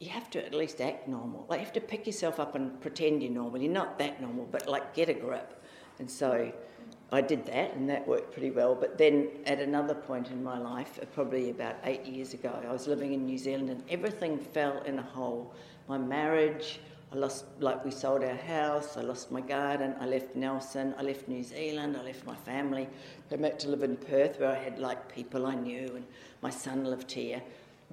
you 0.00 0.08
have 0.08 0.30
to 0.30 0.44
at 0.44 0.54
least 0.54 0.80
act 0.80 1.06
normal. 1.06 1.44
Like, 1.48 1.60
you 1.60 1.64
have 1.66 1.74
to 1.74 1.80
pick 1.80 2.06
yourself 2.06 2.40
up 2.40 2.54
and 2.54 2.80
pretend 2.80 3.22
you're 3.22 3.30
normal. 3.30 3.60
You're 3.60 3.70
not 3.70 3.98
that 3.98 4.20
normal, 4.20 4.46
but 4.50 4.66
like, 4.66 4.94
get 4.94 5.10
a 5.10 5.12
grip. 5.14 5.62
And 5.98 6.10
so 6.10 6.50
I 7.12 7.20
did 7.20 7.44
that, 7.46 7.74
and 7.74 7.90
that 7.90 8.06
worked 8.06 8.32
pretty 8.32 8.50
well. 8.52 8.74
But 8.74 8.96
then 8.96 9.28
at 9.46 9.58
another 9.58 9.94
point 9.94 10.30
in 10.30 10.44
my 10.44 10.58
life, 10.58 10.98
uh, 11.02 11.06
probably 11.06 11.50
about 11.50 11.76
eight 11.84 12.06
years 12.06 12.34
ago, 12.34 12.52
I 12.66 12.72
was 12.72 12.86
living 12.86 13.12
in 13.12 13.26
New 13.26 13.38
Zealand 13.38 13.68
and 13.68 13.82
everything 13.90 14.38
fell 14.38 14.80
in 14.82 14.98
a 14.98 15.02
hole. 15.02 15.52
My 15.88 15.98
marriage, 15.98 16.80
I 17.12 17.16
lost, 17.16 17.46
like, 17.58 17.84
we 17.84 17.90
sold 17.90 18.22
our 18.22 18.36
house, 18.36 18.96
I 18.96 19.00
lost 19.00 19.32
my 19.32 19.40
garden, 19.40 19.96
I 20.00 20.06
left 20.06 20.36
Nelson, 20.36 20.94
I 20.96 21.02
left 21.02 21.26
New 21.26 21.42
Zealand, 21.42 21.96
I 21.96 22.04
left 22.04 22.24
my 22.24 22.36
family, 22.36 22.88
came 23.28 23.42
back 23.42 23.58
to 23.60 23.68
live 23.68 23.82
in 23.82 23.96
Perth 23.96 24.38
where 24.38 24.50
I 24.50 24.54
had, 24.62 24.78
like, 24.78 25.12
people 25.12 25.46
I 25.46 25.56
knew, 25.56 25.96
and 25.96 26.04
my 26.42 26.50
son 26.50 26.84
lived 26.84 27.10
here. 27.10 27.42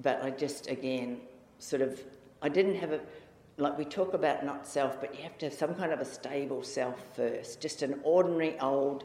But 0.00 0.22
I 0.22 0.30
just, 0.30 0.68
again, 0.68 1.20
sort 1.58 1.82
of, 1.82 2.00
I 2.40 2.48
didn't 2.48 2.76
have 2.76 2.92
a, 2.92 3.00
like 3.58 3.76
we 3.76 3.84
talk 3.84 4.14
about 4.14 4.44
not 4.44 4.66
self, 4.66 5.00
but 5.00 5.14
you 5.14 5.22
have 5.24 5.36
to 5.38 5.46
have 5.46 5.54
some 5.54 5.74
kind 5.74 5.92
of 5.92 6.00
a 6.00 6.04
stable 6.04 6.62
self 6.62 6.96
first. 7.14 7.60
Just 7.60 7.82
an 7.82 8.00
ordinary 8.04 8.58
old 8.60 9.04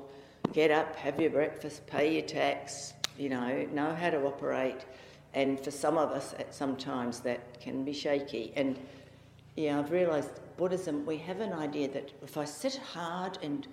get 0.53 0.69
up, 0.69 0.95
have 0.95 1.19
your 1.19 1.31
breakfast, 1.31 1.85
pay 1.87 2.13
your 2.13 2.25
tax, 2.25 2.93
you 3.17 3.29
know, 3.29 3.67
know 3.73 3.93
how 3.95 4.11
to 4.11 4.23
operate. 4.25 4.85
And 5.33 5.59
for 5.59 5.71
some 5.71 5.97
of 5.97 6.11
us, 6.11 6.35
at 6.37 6.53
sometimes 6.53 7.19
that 7.21 7.59
can 7.59 7.83
be 7.83 7.93
shaky. 7.93 8.53
And 8.55 8.77
yeah, 9.55 9.79
I've 9.79 9.91
realised 9.91 10.29
Buddhism, 10.57 11.05
we 11.05 11.17
have 11.17 11.39
an 11.39 11.53
idea 11.53 11.87
that 11.89 12.11
if 12.21 12.37
I 12.37 12.45
sit 12.45 12.75
hard 12.75 13.39
and 13.41 13.67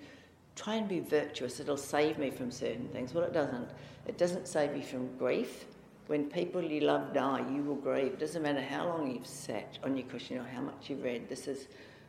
try 0.57 0.77
and 0.77 0.89
be 0.89 1.01
virtuous, 1.01 1.61
it'll 1.61 1.77
save 1.77 2.19
me 2.19 2.31
from 2.31 2.51
certain 2.51 2.89
things. 2.89 3.13
Well, 3.13 3.25
it 3.25 3.35
doesn't. 3.35 3.69
It 4.07 4.17
doesn't 4.17 4.49
save 4.49 4.75
you 4.75 4.83
from 4.83 5.15
grief. 5.19 5.67
When 6.11 6.25
people 6.25 6.61
you 6.61 6.81
love 6.81 7.15
die, 7.15 7.45
you 7.55 7.63
will 7.63 7.77
grieve. 7.77 8.15
It 8.15 8.19
doesn't 8.19 8.43
matter 8.43 8.61
how 8.61 8.89
long 8.89 9.15
you've 9.15 9.29
sat 9.29 9.79
on 9.85 9.97
your 9.97 10.09
cushion 10.09 10.39
or 10.39 10.43
how 10.43 10.61
much 10.61 10.91
you've 10.91 11.05
read. 11.05 11.29
This 11.29 11.47
is 11.47 11.69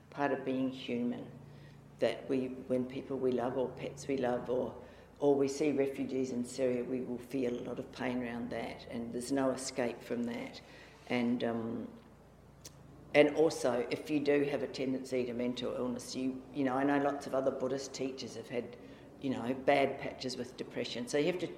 part 0.09 0.31
of 0.31 0.43
being 0.43 0.71
human. 0.71 1.23
That 1.99 2.27
we, 2.27 2.55
when 2.65 2.85
people 2.85 3.15
we 3.15 3.31
love 3.31 3.59
or 3.59 3.67
pets 3.67 4.07
we 4.07 4.17
love 4.17 4.49
or 4.49 4.73
or 5.19 5.35
we 5.35 5.47
see 5.47 5.71
refugees 5.71 6.31
in 6.31 6.43
Syria, 6.43 6.83
we 6.83 7.01
will 7.01 7.19
feel 7.19 7.53
a 7.53 7.61
lot 7.61 7.77
of 7.77 7.91
pain 7.91 8.23
around 8.23 8.49
that, 8.49 8.87
and 8.89 9.13
there's 9.13 9.31
no 9.31 9.51
escape 9.51 10.03
from 10.03 10.23
that. 10.23 10.59
And 11.09 11.43
um, 11.43 11.87
and 13.13 13.35
also, 13.35 13.85
if 13.91 14.09
you 14.09 14.19
do 14.19 14.47
have 14.49 14.63
a 14.63 14.67
tendency 14.67 15.25
to 15.25 15.33
mental 15.33 15.75
illness, 15.77 16.15
you 16.15 16.41
you 16.55 16.63
know, 16.63 16.73
I 16.73 16.83
know 16.83 16.97
lots 16.97 17.27
of 17.27 17.35
other 17.35 17.51
Buddhist 17.51 17.93
teachers 17.93 18.35
have 18.35 18.49
had, 18.49 18.65
you 19.21 19.29
know, 19.29 19.55
bad 19.67 19.99
patches 19.99 20.37
with 20.37 20.57
depression. 20.57 21.07
So 21.07 21.19
you 21.19 21.27
have 21.27 21.39
to 21.41 21.49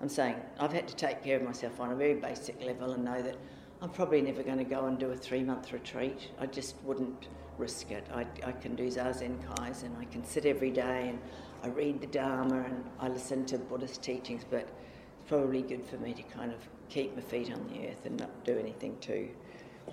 I'm 0.00 0.08
saying 0.08 0.36
I've 0.58 0.72
had 0.72 0.88
to 0.88 0.96
take 0.96 1.22
care 1.22 1.36
of 1.36 1.42
myself 1.42 1.78
on 1.80 1.92
a 1.92 1.94
very 1.94 2.14
basic 2.14 2.62
level 2.64 2.92
and 2.92 3.04
know 3.04 3.20
that 3.20 3.36
I'm 3.82 3.90
probably 3.90 4.20
never 4.22 4.42
going 4.42 4.58
to 4.58 4.64
go 4.64 4.86
and 4.86 4.98
do 4.98 5.10
a 5.10 5.16
three 5.16 5.42
month 5.42 5.72
retreat. 5.72 6.30
I 6.38 6.46
just 6.46 6.76
wouldn't 6.84 7.28
risk 7.58 7.90
it. 7.90 8.06
I, 8.12 8.26
I 8.44 8.52
can 8.52 8.74
do 8.74 8.88
Zazen 8.88 9.38
Kais 9.54 9.82
and 9.82 9.96
I 9.98 10.04
can 10.06 10.24
sit 10.24 10.46
every 10.46 10.70
day 10.70 11.08
and 11.08 11.18
I 11.62 11.68
read 11.68 12.00
the 12.00 12.06
Dharma 12.06 12.62
and 12.62 12.84
I 12.98 13.08
listen 13.08 13.44
to 13.46 13.58
Buddhist 13.58 14.02
teachings, 14.02 14.44
but 14.48 14.60
it's 14.60 15.28
probably 15.28 15.62
good 15.62 15.84
for 15.84 15.98
me 15.98 16.14
to 16.14 16.22
kind 16.22 16.52
of 16.52 16.58
keep 16.88 17.14
my 17.14 17.22
feet 17.22 17.52
on 17.52 17.66
the 17.68 17.88
earth 17.88 18.06
and 18.06 18.18
not 18.18 18.44
do 18.44 18.58
anything 18.58 18.96
too, 19.00 19.28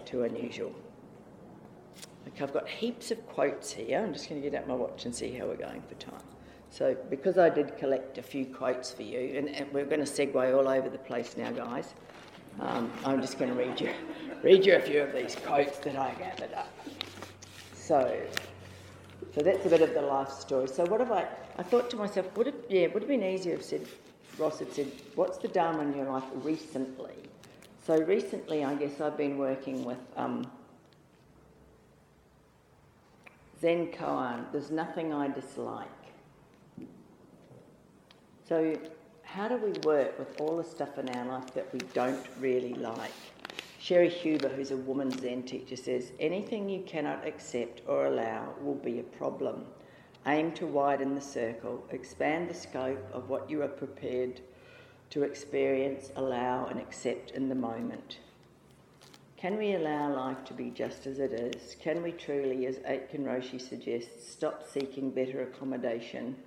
too 0.06 0.24
unusual. 0.24 0.74
Okay, 2.28 2.44
I've 2.44 2.54
got 2.54 2.68
heaps 2.68 3.12
of 3.12 3.26
quotes 3.28 3.72
here. 3.72 4.00
I'm 4.00 4.14
just 4.14 4.30
going 4.30 4.42
to 4.42 4.50
get 4.50 4.58
out 4.58 4.68
my 4.68 4.74
watch 4.74 5.06
and 5.06 5.14
see 5.14 5.32
how 5.34 5.46
we're 5.46 5.56
going 5.56 5.82
for 5.82 5.96
time. 5.96 6.24
So, 6.70 6.96
because 7.10 7.38
I 7.38 7.50
did 7.50 7.78
collect 7.78 8.18
a 8.18 8.22
few 8.22 8.46
quotes 8.46 8.92
for 8.92 9.04
you, 9.04 9.38
and, 9.38 9.50
and 9.50 9.72
we're 9.72 9.86
going 9.86 10.04
to 10.04 10.12
segue 10.12 10.56
all 10.56 10.68
over 10.68 10.90
the 10.90 10.98
place 10.98 11.36
now, 11.38 11.52
guys. 11.52 11.94
Um, 12.60 12.92
I'm 13.06 13.22
just 13.22 13.38
going 13.38 13.52
to 13.52 13.58
read 13.58 13.80
you, 13.80 13.92
read 14.44 14.66
you 14.66 14.76
a 14.76 14.80
few 14.80 15.02
of 15.02 15.14
these 15.14 15.36
quotes 15.36 15.78
that 15.80 15.96
I 15.96 16.14
gathered 16.16 16.54
up. 16.54 16.72
So, 17.74 18.20
so 19.34 19.42
that's 19.42 19.66
a 19.66 19.70
bit 19.70 19.82
of 19.82 19.94
the 19.94 20.02
life 20.02 20.30
story. 20.30 20.68
So 20.68 20.86
what 20.86 21.00
have 21.00 21.12
I? 21.12 21.28
I 21.58 21.64
thought 21.64 21.90
to 21.92 21.96
myself, 21.96 22.36
would 22.36 22.48
it? 22.48 22.66
Yeah, 22.70 22.88
would 22.88 23.02
have 23.02 23.10
been 23.10 23.24
easier 23.24 23.56
if 23.56 23.64
said 23.64 23.88
Ross 24.38 24.60
had 24.60 24.74
said, 24.74 24.92
"What's 25.16 25.38
the 25.38 25.48
Dharma 25.48 25.84
in 25.84 25.96
your 25.96 26.06
life 26.06 26.24
recently?" 26.36 27.14
So 27.86 27.98
recently, 28.02 28.66
I 28.66 28.76
guess 28.76 29.00
I've 29.00 29.18
been 29.18 29.38
working 29.38 29.86
with 29.86 29.98
um, 30.16 30.46
Zen 33.62 33.92
koan. 33.94 34.52
There's 34.52 34.72
nothing 34.72 35.14
I 35.14 35.28
dislike. 35.28 35.88
So, 38.48 38.80
how 39.24 39.50
do 39.50 39.58
we 39.58 39.74
work 39.84 40.18
with 40.18 40.40
all 40.40 40.56
the 40.56 40.64
stuff 40.64 40.98
in 40.98 41.10
our 41.10 41.26
life 41.26 41.54
that 41.54 41.68
we 41.74 41.80
don't 41.94 42.26
really 42.40 42.76
like? 42.76 43.12
Cheri 43.78 44.08
Huber, 44.08 44.48
who's 44.48 44.72
a 44.72 44.78
woman 44.78 45.12
Zen 45.12 45.44
teacher, 45.44 45.76
says 45.76 46.14
anything 46.18 46.70
you 46.70 46.82
cannot 46.84 47.28
accept 47.28 47.82
or 47.88 48.06
allow 48.06 48.54
will 48.62 48.76
be 48.76 49.00
a 49.00 49.04
problem. 49.04 49.66
Aim 50.28 50.54
to 50.54 50.66
widen 50.66 51.14
the 51.14 51.20
circle, 51.20 51.86
expand 51.92 52.50
the 52.50 52.54
scope 52.54 53.06
of 53.12 53.28
what 53.28 53.50
you 53.50 53.64
are 53.64 53.68
prepared 53.68 54.40
to 55.10 55.24
experience, 55.24 56.14
allow, 56.16 56.68
and 56.68 56.80
accept 56.80 57.32
in 57.32 57.50
the 57.50 57.56
moment. 57.56 58.20
Can 59.36 59.58
we 59.58 59.74
allow 59.74 60.16
life 60.16 60.46
to 60.46 60.54
be 60.54 60.70
just 60.70 61.06
as 61.06 61.20
it 61.20 61.34
is? 61.34 61.76
Can 61.82 62.02
we 62.02 62.14
truly, 62.14 62.66
as 62.66 62.80
Aitken 62.86 63.26
Roshi 63.26 63.60
suggests, 63.60 64.32
stop 64.32 64.66
seeking 64.66 65.12
better 65.12 65.42
accommodation? 65.42 66.38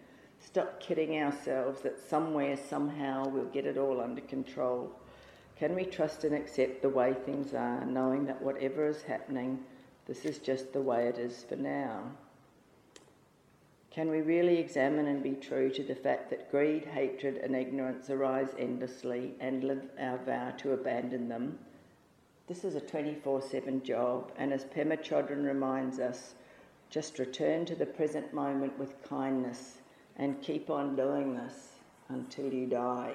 Stop 0.51 0.81
kidding 0.81 1.23
ourselves 1.23 1.83
that 1.83 1.99
somewhere, 1.99 2.57
somehow, 2.57 3.29
we'll 3.29 3.45
get 3.47 3.67
it 3.67 3.79
all 3.79 4.01
under 4.01 4.21
control 4.23 4.93
can 5.61 5.75
we 5.75 5.85
trust 5.85 6.25
and 6.25 6.35
accept 6.35 6.81
the 6.81 6.89
way 6.89 7.13
things 7.13 7.53
are, 7.53 7.85
knowing 7.85 8.25
that 8.25 8.41
whatever 8.41 8.87
is 8.87 9.03
happening, 9.03 9.63
this 10.07 10.25
is 10.25 10.39
just 10.39 10.73
the 10.73 10.81
way 10.81 11.07
it 11.07 11.19
is 11.19 11.45
for 11.47 11.57
now? 11.57 12.05
Can 13.91 14.09
we 14.09 14.23
really 14.23 14.57
examine 14.57 15.07
and 15.07 15.23
be 15.23 15.35
true 15.35 15.69
to 15.69 15.83
the 15.83 15.95
fact 15.95 16.31
that 16.31 16.51
greed, 16.51 16.87
hatred, 16.87 17.37
and 17.37 17.55
ignorance 17.55 18.09
arise 18.09 18.55
endlessly 18.59 19.35
and 19.39 19.63
live 19.63 19.83
our 20.01 20.17
vow 20.17 20.53
to 20.53 20.73
abandon 20.73 21.29
them? 21.29 21.59
This 22.49 22.65
is 22.65 22.75
a 22.75 22.81
24 22.81 23.43
7 23.43 23.83
job, 23.83 24.33
and 24.39 24.55
as 24.55 24.65
Pema 24.65 24.97
Chodron 24.97 25.45
reminds 25.45 25.99
us, 25.99 26.37
just 26.89 27.19
return 27.19 27.67
to 27.67 27.75
the 27.75 27.85
present 27.85 28.33
moment 28.33 28.79
with 28.79 29.07
kindness 29.07 29.80
and 30.21 30.41
keep 30.43 30.69
on 30.69 30.95
doing 30.95 31.35
this 31.35 31.71
until 32.11 32.53
you 32.53 32.67
die. 32.67 33.15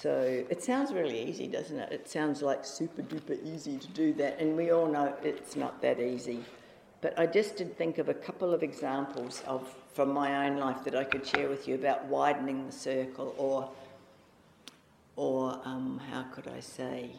So 0.00 0.44
it 0.48 0.62
sounds 0.62 0.92
really 0.92 1.28
easy, 1.28 1.48
doesn't 1.48 1.76
it? 1.76 1.90
It 1.90 2.08
sounds 2.08 2.42
like 2.42 2.64
super 2.64 3.02
duper 3.02 3.42
easy 3.42 3.78
to 3.78 3.88
do 3.88 4.12
that, 4.14 4.38
and 4.38 4.56
we 4.56 4.70
all 4.70 4.86
know 4.86 5.12
it's 5.24 5.56
not 5.56 5.82
that 5.82 5.98
easy. 5.98 6.44
But 7.00 7.18
I 7.18 7.26
just 7.26 7.56
did 7.56 7.76
think 7.76 7.98
of 7.98 8.08
a 8.08 8.14
couple 8.14 8.52
of 8.52 8.62
examples 8.62 9.42
of 9.46 9.74
from 9.94 10.12
my 10.12 10.46
own 10.46 10.58
life 10.58 10.84
that 10.84 10.94
I 10.94 11.04
could 11.04 11.26
share 11.26 11.48
with 11.48 11.66
you 11.66 11.74
about 11.74 12.04
widening 12.04 12.66
the 12.66 12.72
circle, 12.72 13.34
or, 13.38 13.70
or 15.16 15.60
um, 15.64 16.00
how 16.12 16.24
could 16.34 16.46
I 16.48 16.60
say, 16.60 17.10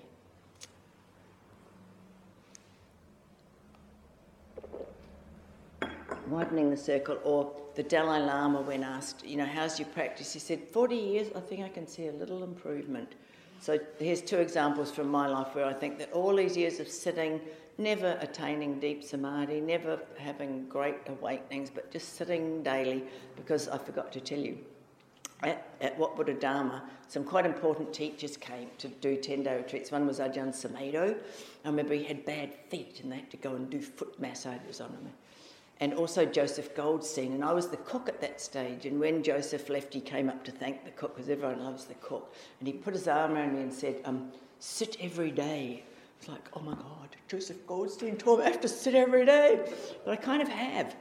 widening 6.27 6.69
the 6.69 6.77
circle, 6.77 7.17
or 7.23 7.51
the 7.79 7.83
Dalai 7.83 8.19
Lama, 8.19 8.59
when 8.59 8.83
asked, 8.83 9.25
you 9.25 9.37
know, 9.37 9.45
how's 9.45 9.79
your 9.79 9.87
practice, 9.87 10.33
he 10.33 10.39
said, 10.39 10.67
40 10.67 10.97
years, 10.97 11.27
I 11.33 11.39
think 11.39 11.63
I 11.63 11.69
can 11.69 11.87
see 11.87 12.07
a 12.07 12.11
little 12.11 12.43
improvement. 12.43 13.15
So 13.61 13.79
here's 13.99 14.21
two 14.21 14.39
examples 14.39 14.91
from 14.91 15.07
my 15.07 15.27
life 15.27 15.55
where 15.55 15.63
I 15.63 15.71
think 15.71 15.97
that 15.99 16.11
all 16.11 16.35
these 16.35 16.57
years 16.57 16.81
of 16.81 16.89
sitting, 16.89 17.39
never 17.77 18.17
attaining 18.19 18.81
deep 18.81 19.01
samadhi, 19.01 19.61
never 19.61 19.97
having 20.17 20.67
great 20.67 20.97
awakenings, 21.07 21.69
but 21.69 21.89
just 21.89 22.17
sitting 22.17 22.63
daily, 22.63 23.05
because 23.37 23.69
I 23.69 23.77
forgot 23.77 24.11
to 24.11 24.19
tell 24.19 24.39
you, 24.39 24.57
at, 25.43 25.65
at 25.79 25.97
Wat 25.97 26.17
Buddha 26.17 26.33
Dharma, 26.33 26.83
some 27.07 27.23
quite 27.23 27.45
important 27.45 27.93
teachers 27.93 28.35
came 28.35 28.67
to 28.79 28.89
do 28.89 29.15
10 29.15 29.43
day 29.43 29.55
retreats. 29.55 29.89
One 29.89 30.05
was 30.05 30.19
Ajahn 30.19 30.49
Sumedho. 30.49 31.17
I 31.63 31.69
remember 31.69 31.93
he 31.93 32.03
had 32.03 32.25
bad 32.25 32.53
feet 32.67 32.99
and 33.01 33.09
they 33.09 33.15
had 33.15 33.31
to 33.31 33.37
go 33.37 33.55
and 33.55 33.69
do 33.69 33.79
foot 33.79 34.19
massages 34.19 34.81
on 34.81 34.89
him 34.89 35.13
and 35.79 35.93
also 35.93 36.25
Joseph 36.25 36.75
Goldstein. 36.75 37.33
And 37.33 37.43
I 37.43 37.53
was 37.53 37.69
the 37.69 37.77
cook 37.77 38.09
at 38.09 38.19
that 38.21 38.41
stage. 38.41 38.85
And 38.85 38.99
when 38.99 39.23
Joseph 39.23 39.69
left, 39.69 39.93
he 39.93 40.01
came 40.01 40.29
up 40.29 40.43
to 40.45 40.51
thank 40.51 40.83
the 40.83 40.91
cook, 40.91 41.15
because 41.15 41.29
everyone 41.29 41.63
loves 41.63 41.85
the 41.85 41.93
cook. 41.95 42.33
And 42.59 42.67
he 42.67 42.73
put 42.73 42.93
his 42.93 43.07
arm 43.07 43.33
around 43.33 43.55
me 43.55 43.61
and 43.61 43.73
said, 43.73 44.01
um, 44.05 44.31
Sit 44.59 44.97
every 44.99 45.31
day. 45.31 45.83
It's 46.19 46.27
like, 46.27 46.49
oh 46.53 46.59
my 46.59 46.73
God, 46.73 47.15
Joseph 47.29 47.65
Goldstein 47.65 48.17
told 48.17 48.39
me 48.39 48.45
I 48.45 48.49
have 48.49 48.59
to 48.59 48.67
sit 48.67 48.93
every 48.93 49.25
day. 49.25 49.71
But 50.03 50.11
I 50.11 50.15
kind 50.17 50.41
of 50.41 50.49
have. 50.49 50.93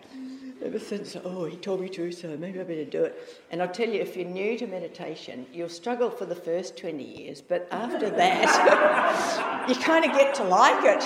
Ever 0.65 0.79
since, 0.79 1.17
oh, 1.25 1.45
he 1.45 1.57
told 1.57 1.81
me 1.81 1.89
to, 1.91 2.11
so 2.11 2.37
maybe 2.37 2.61
I 2.61 2.65
better 2.65 2.85
do 2.85 3.05
it. 3.05 3.41
And 3.51 3.61
I'll 3.63 3.69
tell 3.69 3.89
you, 3.89 4.01
if 4.01 4.17
you're 4.17 4.27
new 4.29 4.59
to 4.59 4.67
meditation, 4.67 5.47
you'll 5.53 5.69
struggle 5.69 6.11
for 6.11 6.25
the 6.25 6.35
first 6.35 6.77
20 6.77 7.03
years, 7.03 7.41
but 7.41 7.69
after 7.71 8.11
that, 8.11 9.65
you 9.69 9.77
kind 9.77 10.05
of 10.05 10.13
get 10.13 10.35
to 10.37 10.45
like 10.45 10.85
it. 10.85 11.03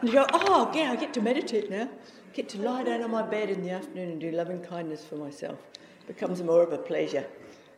And 0.00 0.08
you 0.08 0.12
go, 0.12 0.26
oh, 0.32 0.72
yeah, 0.74 0.90
I 0.90 0.96
get 0.96 1.14
to 1.14 1.20
meditate 1.20 1.70
now 1.70 1.88
get 2.36 2.50
to 2.50 2.60
lie 2.60 2.84
down 2.84 3.02
on 3.02 3.10
my 3.10 3.22
bed 3.22 3.48
in 3.48 3.62
the 3.62 3.70
afternoon 3.70 4.10
and 4.10 4.20
do 4.20 4.30
loving 4.30 4.60
kindness 4.60 5.02
for 5.02 5.16
myself. 5.16 5.58
It 6.02 6.06
becomes 6.06 6.42
more 6.42 6.62
of 6.62 6.70
a 6.70 6.76
pleasure. 6.76 7.26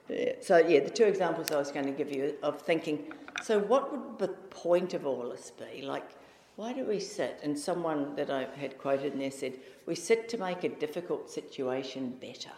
Yeah. 0.09 0.33
So, 0.41 0.57
yeah, 0.57 0.81
the 0.81 0.91
two 0.91 1.05
examples 1.05 1.53
I 1.53 1.59
was 1.59 1.71
going 1.71 1.87
to 1.87 1.93
give 1.93 2.11
you 2.11 2.35
of 2.43 2.61
thinking, 2.61 3.13
so 3.45 3.61
what 3.61 3.93
would 3.93 4.19
the 4.19 4.35
point 4.51 4.95
of 4.95 5.07
all 5.07 5.31
this 5.31 5.53
be? 5.53 5.83
Like, 5.83 6.11
why 6.57 6.73
do 6.73 6.85
we 6.85 6.99
sit? 6.99 7.39
And 7.45 7.57
someone 7.57 8.17
that 8.17 8.31
I 8.31 8.49
had 8.57 8.79
quoted 8.79 9.13
in 9.13 9.21
there 9.21 9.31
said, 9.31 9.61
we 9.87 9.95
sit 9.95 10.29
to 10.31 10.39
make 10.39 10.65
a 10.65 10.71
difficult 10.71 11.31
situation 11.31 12.17
better. 12.21 12.51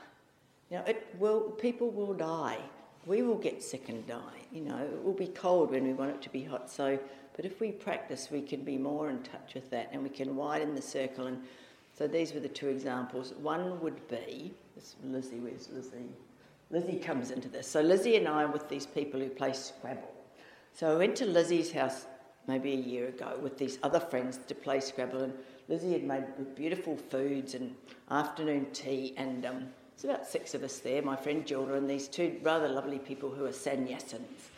You 0.71 0.79
know, 0.79 0.85
it 0.87 1.07
will, 1.19 1.41
people 1.41 1.91
will 1.91 2.15
die. 2.15 2.61
We 3.05 3.21
will 3.21 3.37
get 3.37 3.63
sick 3.63 3.91
and 3.91 4.07
die. 4.07 4.47
You 4.53 4.63
know, 4.63 4.79
it 4.79 5.05
will 5.05 5.13
be 5.13 5.27
cold 5.27 5.73
when 5.73 5.85
we 5.85 5.93
want 5.93 6.13
it 6.13 6.23
to 6.23 6.31
be 6.31 6.45
hot. 6.45 6.71
So, 6.71 6.99
but 7.37 7.45
if 7.45 7.61
we 7.61 7.73
practice, 7.73 8.29
we 8.31 8.41
can 8.41 8.65
be 8.65 8.79
more 8.79 9.11
in 9.11 9.23
touch 9.23 9.53
with 9.55 9.69
that 9.71 9.91
and 9.93 10.03
we 10.03 10.09
can 10.09 10.35
widen 10.35 10.75
the 10.75 10.83
circle 10.83 11.27
and 11.27 11.43
so 12.01 12.07
these 12.07 12.33
were 12.33 12.41
the 12.41 12.49
two 12.49 12.69
examples. 12.69 13.35
One 13.43 13.79
would 13.83 14.09
be 14.09 14.55
Lizzie, 15.05 15.39
where's 15.39 15.69
Lizzie? 15.69 16.09
Lizzie 16.71 16.99
comes 16.99 17.31
into 17.31 17.47
this. 17.47 17.67
So 17.67 17.83
Lizzie 17.83 18.17
and 18.17 18.27
I 18.27 18.45
are 18.45 18.51
with 18.51 18.71
these 18.71 18.87
people 18.87 19.21
who 19.21 19.29
play 19.29 19.53
Scrabble. 19.53 20.11
So 20.73 20.95
I 20.95 20.97
went 20.97 21.15
to 21.17 21.27
Lizzie's 21.27 21.71
house 21.71 22.07
maybe 22.49 22.73
a 22.73 22.77
year 22.77 23.09
ago 23.09 23.39
with 23.43 23.59
these 23.59 23.79
other 23.83 24.01
friends 24.01 24.41
to 24.49 24.55
play 24.55 24.81
Scrabble, 24.81 25.25
and 25.25 25.35
Lizzie 25.69 25.93
had 25.93 26.05
made 26.05 26.25
beautiful 26.57 26.97
foods 26.97 27.53
and 27.53 27.75
afternoon 28.11 28.69
tea, 28.73 29.13
and 29.19 29.45
um, 29.45 29.67
there's 30.01 30.05
about 30.05 30.27
six 30.27 30.55
of 30.55 30.65
us 30.65 30.79
there. 30.79 31.03
My 31.03 31.17
friend 31.17 31.45
Gilda 31.45 31.75
and 31.75 31.91
these 31.91 32.09
two 32.09 32.41
rather 32.43 32.71
lovely 32.71 32.99
people 32.99 33.29
who 33.29 33.45
are 33.45 33.51
sannyasins. 33.51 34.49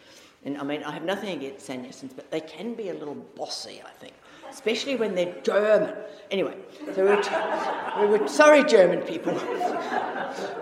And 0.44 0.59
I 0.59 0.62
mean, 0.62 0.85
I 0.85 0.92
have 0.92 1.02
nothing 1.02 1.37
against 1.37 1.68
sannyasins, 1.68 2.14
but 2.14 2.31
they 2.31 2.40
can 2.40 2.74
be 2.74 2.90
a 2.90 2.94
little 2.94 3.16
bossy, 3.16 3.83
I 3.85 3.90
think 3.98 4.14
especially 4.52 4.96
when 4.96 5.14
they're 5.14 5.34
German. 5.42 5.94
Anyway, 6.30 6.56
so 6.94 7.04
we 7.04 7.10
were, 7.10 7.22
t- 7.22 8.00
we 8.00 8.06
were 8.06 8.28
sorry, 8.28 8.64
German 8.64 9.00
people. 9.02 9.34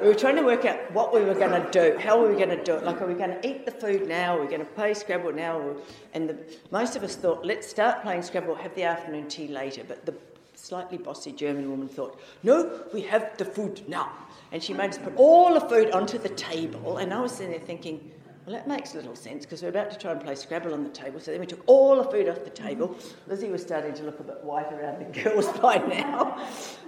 we 0.00 0.09
were 0.09 0.14
trying 0.14 0.37
to 0.37 0.42
work 0.42 0.64
out 0.64 0.79
what 0.92 1.12
we 1.12 1.20
were 1.20 1.35
going 1.35 1.62
to 1.62 1.70
do, 1.70 1.98
how 1.98 2.20
we 2.20 2.29
were 2.29 2.37
going 2.37 2.48
to 2.48 2.62
do 2.62 2.74
it. 2.74 2.85
Like, 2.85 3.00
are 3.03 3.07
we 3.07 3.14
going 3.14 3.31
to 3.31 3.48
eat 3.48 3.66
the 3.66 3.72
food 3.72 4.09
now? 4.09 4.37
Are 4.37 4.40
we 4.40 4.46
going 4.46 4.61
to 4.61 4.72
play 4.72 4.94
Scrabble 4.94 5.33
now? 5.33 5.76
And 6.14 6.29
the, 6.29 6.38
most 6.70 6.96
of 6.96 7.03
us 7.03 7.16
thought, 7.16 7.44
let's 7.44 7.68
start 7.68 8.03
playing 8.03 8.22
Scrabble, 8.22 8.55
have 8.57 8.74
the 8.74 8.85
afternoon 8.85 9.29
tea 9.29 9.48
later. 9.48 9.83
But 9.87 10.07
the 10.07 10.14
slightly 10.55 10.98
bossy 10.98 11.33
German 11.33 11.70
woman 11.70 11.88
thought, 11.88 12.20
no, 12.42 12.85
we 12.92 13.03
have 13.03 13.37
the 13.38 13.44
food 13.44 13.83
now. 13.88 14.12
And 14.53 14.62
she 14.62 14.74
made 14.74 14.90
us 14.90 14.98
put 14.98 15.14
all 15.16 15.55
the 15.55 15.61
food 15.61 15.92
onto 15.92 16.18
the 16.18 16.31
table. 16.31 16.98
And 16.98 17.14
I 17.14 17.20
was 17.20 17.33
sitting 17.33 17.53
there 17.53 17.61
thinking, 17.61 18.11
well, 18.46 18.57
that 18.57 18.66
makes 18.66 18.94
a 18.94 18.96
little 18.96 19.14
sense 19.14 19.44
because 19.44 19.62
we're 19.62 19.68
about 19.68 19.90
to 19.90 19.98
try 19.98 20.12
and 20.12 20.20
play 20.20 20.35
Scrabble 20.35 20.72
on 20.72 20.83
the 20.83 20.90
table. 20.90 21.20
So 21.20 21.31
then 21.31 21.40
we 21.40 21.46
took 21.46 21.62
all 21.66 21.96
the 21.96 22.11
food 22.11 22.29
off 22.29 22.42
the 22.42 22.50
table. 22.50 22.96
Lizzie 23.26 23.50
was 23.50 23.62
starting 23.62 23.92
to 23.94 24.03
look 24.03 24.18
a 24.20 24.22
bit 24.22 24.42
white 24.42 24.72
around 24.72 25.00
the 25.00 25.05
gills 25.22 25.48
by 25.59 25.76
now. 25.76 26.42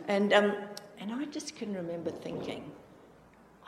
And, 0.09 0.33
um, 0.33 0.55
and 0.99 1.13
I 1.13 1.27
just 1.27 1.55
can 1.57 1.75
remember 1.75 2.11
thinking, 2.11 2.71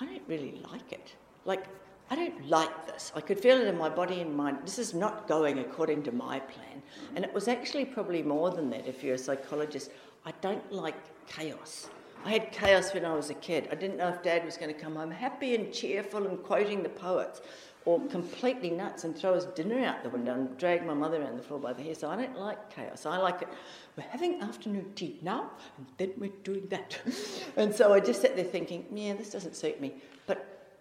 I 0.00 0.06
don't 0.06 0.22
really 0.26 0.60
like 0.72 0.92
it. 0.92 1.14
Like, 1.44 1.66
I 2.10 2.16
don't 2.16 2.48
like 2.48 2.86
this. 2.86 3.12
I 3.14 3.20
could 3.20 3.38
feel 3.38 3.60
it 3.60 3.66
in 3.66 3.76
my 3.76 3.88
body 3.88 4.20
and 4.20 4.34
mind. 4.34 4.58
This 4.64 4.78
is 4.78 4.94
not 4.94 5.28
going 5.28 5.58
according 5.58 6.02
to 6.04 6.12
my 6.12 6.38
plan. 6.38 6.82
And 7.16 7.24
it 7.24 7.32
was 7.32 7.48
actually 7.48 7.84
probably 7.84 8.22
more 8.22 8.50
than 8.50 8.70
that 8.70 8.86
if 8.86 9.02
you're 9.02 9.14
a 9.14 9.18
psychologist. 9.18 9.90
I 10.24 10.32
don't 10.40 10.72
like 10.72 10.96
chaos. 11.26 11.88
I 12.24 12.30
had 12.30 12.52
chaos 12.52 12.94
when 12.94 13.04
I 13.04 13.14
was 13.14 13.28
a 13.28 13.34
kid. 13.34 13.68
I 13.70 13.74
didn't 13.74 13.98
know 13.98 14.08
if 14.08 14.22
dad 14.22 14.44
was 14.44 14.56
going 14.56 14.72
to 14.74 14.80
come 14.80 14.96
home 14.96 15.10
happy 15.10 15.54
and 15.54 15.72
cheerful 15.72 16.26
and 16.26 16.42
quoting 16.42 16.82
the 16.82 16.88
poets 16.88 17.42
or 17.86 18.00
completely 18.06 18.70
nuts 18.70 19.04
and 19.04 19.16
throw 19.16 19.34
his 19.34 19.44
dinner 19.46 19.84
out 19.84 20.02
the 20.02 20.08
window 20.08 20.32
and 20.32 20.56
drag 20.56 20.86
my 20.86 20.94
mother 20.94 21.20
around 21.20 21.36
the 21.36 21.42
floor 21.42 21.60
by 21.60 21.72
the 21.72 21.82
hair. 21.82 21.94
So 21.94 22.08
I 22.08 22.16
don't 22.16 22.38
like 22.38 22.74
chaos. 22.74 23.04
I 23.04 23.18
like 23.18 23.42
it. 23.42 23.48
We're 23.96 24.04
having 24.04 24.40
afternoon 24.40 24.92
tea 24.94 25.18
now, 25.22 25.50
and 25.76 25.86
then 25.98 26.12
we're 26.16 26.32
doing 26.44 26.66
that. 26.68 26.98
and 27.56 27.74
so 27.74 27.92
I 27.92 28.00
just 28.00 28.22
sat 28.22 28.36
there 28.36 28.44
thinking, 28.44 28.86
yeah, 28.92 29.12
this 29.14 29.30
doesn't 29.30 29.54
suit 29.54 29.80
me. 29.80 29.94
But 30.26 30.76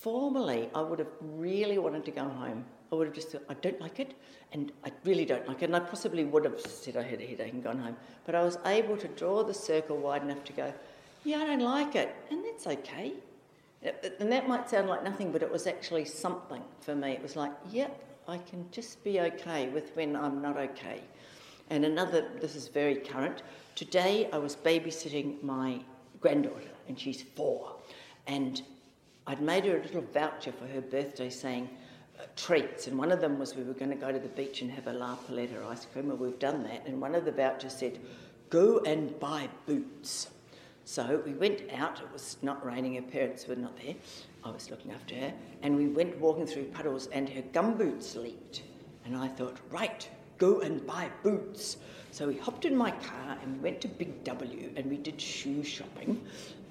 formally, 0.00 0.68
I 0.74 0.82
would 0.82 0.98
have 0.98 1.12
really 1.20 1.78
wanted 1.78 2.04
to 2.06 2.10
go 2.10 2.24
home. 2.24 2.64
I 2.90 2.96
would 2.96 3.06
have 3.06 3.14
just 3.14 3.30
thought, 3.30 3.44
I 3.48 3.54
don't 3.54 3.80
like 3.80 4.00
it, 4.00 4.14
and 4.52 4.72
I 4.84 4.90
really 5.04 5.24
don't 5.24 5.46
like 5.46 5.62
it. 5.62 5.66
And 5.66 5.76
I 5.76 5.80
possibly 5.80 6.24
would 6.24 6.44
have 6.44 6.60
said 6.60 6.96
I 6.96 7.02
had 7.02 7.20
a 7.20 7.26
headache 7.26 7.52
and 7.52 7.62
gone 7.62 7.78
home. 7.78 7.96
But 8.26 8.34
I 8.34 8.42
was 8.42 8.58
able 8.66 8.96
to 8.96 9.08
draw 9.08 9.44
the 9.44 9.54
circle 9.54 9.96
wide 9.96 10.22
enough 10.22 10.42
to 10.44 10.52
go, 10.52 10.74
yeah, 11.24 11.38
I 11.38 11.46
don't 11.46 11.60
like 11.60 11.94
it, 11.94 12.14
and 12.30 12.44
that's 12.44 12.66
okay. 12.66 13.14
And 13.84 14.32
that 14.32 14.48
might 14.48 14.70
sound 14.70 14.88
like 14.88 15.04
nothing, 15.04 15.30
but 15.30 15.42
it 15.42 15.50
was 15.50 15.66
actually 15.66 16.06
something 16.06 16.62
for 16.80 16.94
me. 16.94 17.12
It 17.12 17.22
was 17.22 17.36
like, 17.36 17.52
yep, 17.70 18.02
I 18.26 18.38
can 18.38 18.66
just 18.70 19.04
be 19.04 19.20
okay 19.20 19.68
with 19.68 19.94
when 19.94 20.16
I'm 20.16 20.40
not 20.40 20.56
okay. 20.56 21.02
And 21.70 21.84
another, 21.84 22.26
this 22.40 22.56
is 22.56 22.68
very 22.68 22.96
current. 22.96 23.42
Today 23.74 24.28
I 24.32 24.38
was 24.38 24.56
babysitting 24.56 25.42
my 25.42 25.80
granddaughter, 26.20 26.70
and 26.88 26.98
she's 26.98 27.22
four. 27.22 27.76
And 28.26 28.62
I'd 29.26 29.42
made 29.42 29.66
her 29.66 29.78
a 29.78 29.82
little 29.82 30.04
voucher 30.14 30.52
for 30.52 30.66
her 30.66 30.80
birthday 30.80 31.28
saying 31.28 31.68
uh, 32.18 32.24
treats. 32.36 32.86
And 32.86 32.98
one 32.98 33.12
of 33.12 33.20
them 33.20 33.38
was 33.38 33.54
we 33.54 33.64
were 33.64 33.74
going 33.74 33.90
to 33.90 33.96
go 33.96 34.12
to 34.12 34.18
the 34.18 34.28
beach 34.28 34.62
and 34.62 34.70
have 34.70 34.86
a 34.86 34.92
La 34.92 35.16
Paletta 35.16 35.62
ice 35.66 35.86
cream, 35.92 36.10
and 36.10 36.18
we've 36.18 36.38
done 36.38 36.62
that. 36.62 36.86
And 36.86 37.00
one 37.00 37.14
of 37.14 37.26
the 37.26 37.32
vouchers 37.32 37.74
said, 37.74 38.00
go 38.48 38.78
and 38.80 39.18
buy 39.20 39.48
boots. 39.66 40.28
So 40.84 41.22
we 41.24 41.32
went 41.32 41.62
out, 41.72 42.00
it 42.00 42.12
was 42.12 42.36
not 42.42 42.64
raining, 42.64 42.94
her 42.96 43.02
parents 43.02 43.46
were 43.46 43.56
not 43.56 43.74
there, 43.82 43.94
I 44.44 44.50
was 44.50 44.70
looking 44.70 44.92
after 44.92 45.14
her, 45.14 45.32
and 45.62 45.76
we 45.76 45.88
went 45.88 46.18
walking 46.18 46.46
through 46.46 46.64
puddles 46.64 47.06
and 47.06 47.28
her 47.30 47.40
gumboots 47.40 48.16
leaked. 48.16 48.62
And 49.06 49.16
I 49.16 49.28
thought, 49.28 49.56
right, 49.70 50.06
go 50.38 50.60
and 50.60 50.86
buy 50.86 51.10
boots. 51.22 51.78
So 52.10 52.28
we 52.28 52.36
hopped 52.36 52.64
in 52.64 52.76
my 52.76 52.90
car 52.90 53.38
and 53.42 53.56
we 53.56 53.58
went 53.60 53.80
to 53.82 53.88
Big 53.88 54.24
W 54.24 54.70
and 54.76 54.86
we 54.86 54.98
did 54.98 55.20
shoe 55.20 55.64
shopping 55.64 56.22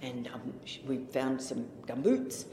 and 0.01 0.29
um, 0.33 0.53
we 0.87 0.97
found 0.97 1.41
some 1.41 1.65
gumboots. 1.87 2.45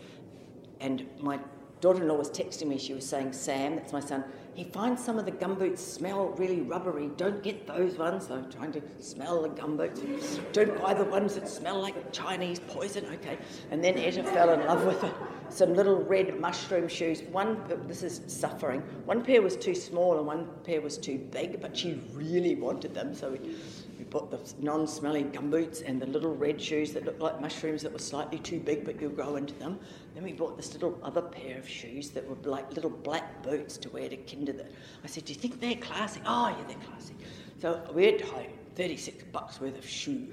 And 0.80 1.06
my 1.18 1.38
daughter 1.80 2.02
in 2.02 2.08
law 2.08 2.16
was 2.16 2.30
texting 2.30 2.68
me, 2.68 2.78
she 2.78 2.94
was 2.94 3.06
saying, 3.06 3.32
Sam, 3.32 3.76
that's 3.76 3.92
my 3.92 4.00
son, 4.00 4.24
he 4.54 4.64
finds 4.64 5.02
some 5.02 5.18
of 5.18 5.24
the 5.24 5.32
gumboots 5.32 5.78
smell 5.78 6.28
really 6.30 6.60
rubbery. 6.60 7.10
Don't 7.16 7.42
get 7.42 7.66
those 7.66 7.96
ones. 7.96 8.30
I'm 8.30 8.50
trying 8.50 8.72
to 8.72 8.82
smell 8.98 9.42
the 9.42 9.48
gumboots. 9.48 10.40
Don't 10.52 10.80
buy 10.80 10.94
the 10.94 11.04
ones 11.04 11.34
that 11.34 11.48
smell 11.48 11.80
like 11.80 12.12
Chinese 12.12 12.60
poison. 12.60 13.06
Okay. 13.14 13.38
And 13.70 13.82
then 13.82 13.96
Etta 13.96 14.22
fell 14.24 14.50
in 14.50 14.66
love 14.66 14.84
with 14.84 15.04
some 15.48 15.74
little 15.74 16.02
red 16.02 16.38
mushroom 16.40 16.88
shoes. 16.88 17.22
One, 17.22 17.58
this 17.86 18.02
is 18.02 18.20
suffering. 18.26 18.80
One 19.04 19.24
pair 19.24 19.42
was 19.42 19.56
too 19.56 19.74
small 19.74 20.18
and 20.18 20.26
one 20.26 20.48
pair 20.64 20.80
was 20.80 20.98
too 20.98 21.18
big, 21.18 21.60
but 21.60 21.76
she 21.76 22.00
really 22.12 22.54
wanted 22.54 22.94
them. 22.94 23.14
So 23.14 23.30
we 23.30 23.54
bought 24.10 24.30
the 24.30 24.54
non-smelly 24.62 25.24
gumboots 25.24 25.82
and 25.86 26.02
the 26.02 26.06
little 26.06 26.34
red 26.34 26.60
shoes 26.60 26.92
that 26.92 27.04
looked 27.04 27.20
like 27.20 27.40
mushrooms 27.40 27.82
that 27.82 27.92
were 27.92 27.98
slightly 27.98 28.38
too 28.38 28.58
big, 28.60 28.84
but 28.84 29.00
you'll 29.00 29.10
grow 29.10 29.36
into 29.36 29.54
them. 29.54 29.78
Then 30.14 30.24
we 30.24 30.32
bought 30.32 30.56
this 30.56 30.72
little 30.72 30.98
other 31.02 31.22
pair 31.22 31.58
of 31.58 31.68
shoes 31.68 32.10
that 32.10 32.28
were 32.28 32.36
like 32.48 32.72
little 32.72 32.90
black 32.90 33.42
boots 33.42 33.76
to 33.78 33.88
wear 33.90 34.08
to 34.08 34.16
kinder. 34.16 34.52
That 34.52 34.70
I 35.04 35.06
said, 35.06 35.24
"Do 35.24 35.32
you 35.32 35.38
think 35.38 35.60
they're 35.60 35.76
classy? 35.76 36.20
Oh, 36.26 36.48
yeah, 36.48 36.64
they're 36.66 36.84
classy. 36.86 37.14
So 37.60 37.80
we 37.94 38.06
went 38.06 38.22
home, 38.22 38.52
thirty-six 38.74 39.24
bucks 39.32 39.60
worth 39.60 39.78
of 39.78 39.86
shoe. 39.88 40.28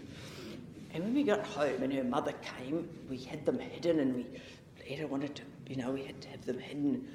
And 0.94 1.04
when 1.04 1.14
we 1.14 1.24
got 1.24 1.46
home 1.46 1.84
and 1.84 1.94
her 1.94 2.04
mother 2.04 2.34
came, 2.42 2.90
we 3.10 3.18
had 3.18 3.46
them 3.46 3.60
hidden, 3.60 4.00
and 4.00 4.16
we 4.16 4.26
Etta 4.90 5.06
wanted 5.06 5.36
to, 5.36 5.44
you 5.68 5.76
know, 5.76 5.92
we 5.92 6.04
had 6.04 6.20
to 6.22 6.30
have 6.30 6.46
them 6.46 6.58
hidden. 6.58 7.08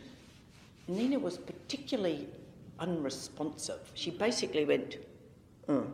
Nina 0.88 1.18
was 1.18 1.38
particularly 1.38 2.28
unresponsive. 2.78 3.90
She 3.94 4.10
basically 4.10 4.64
went, 4.64 4.96
oh, 5.68 5.86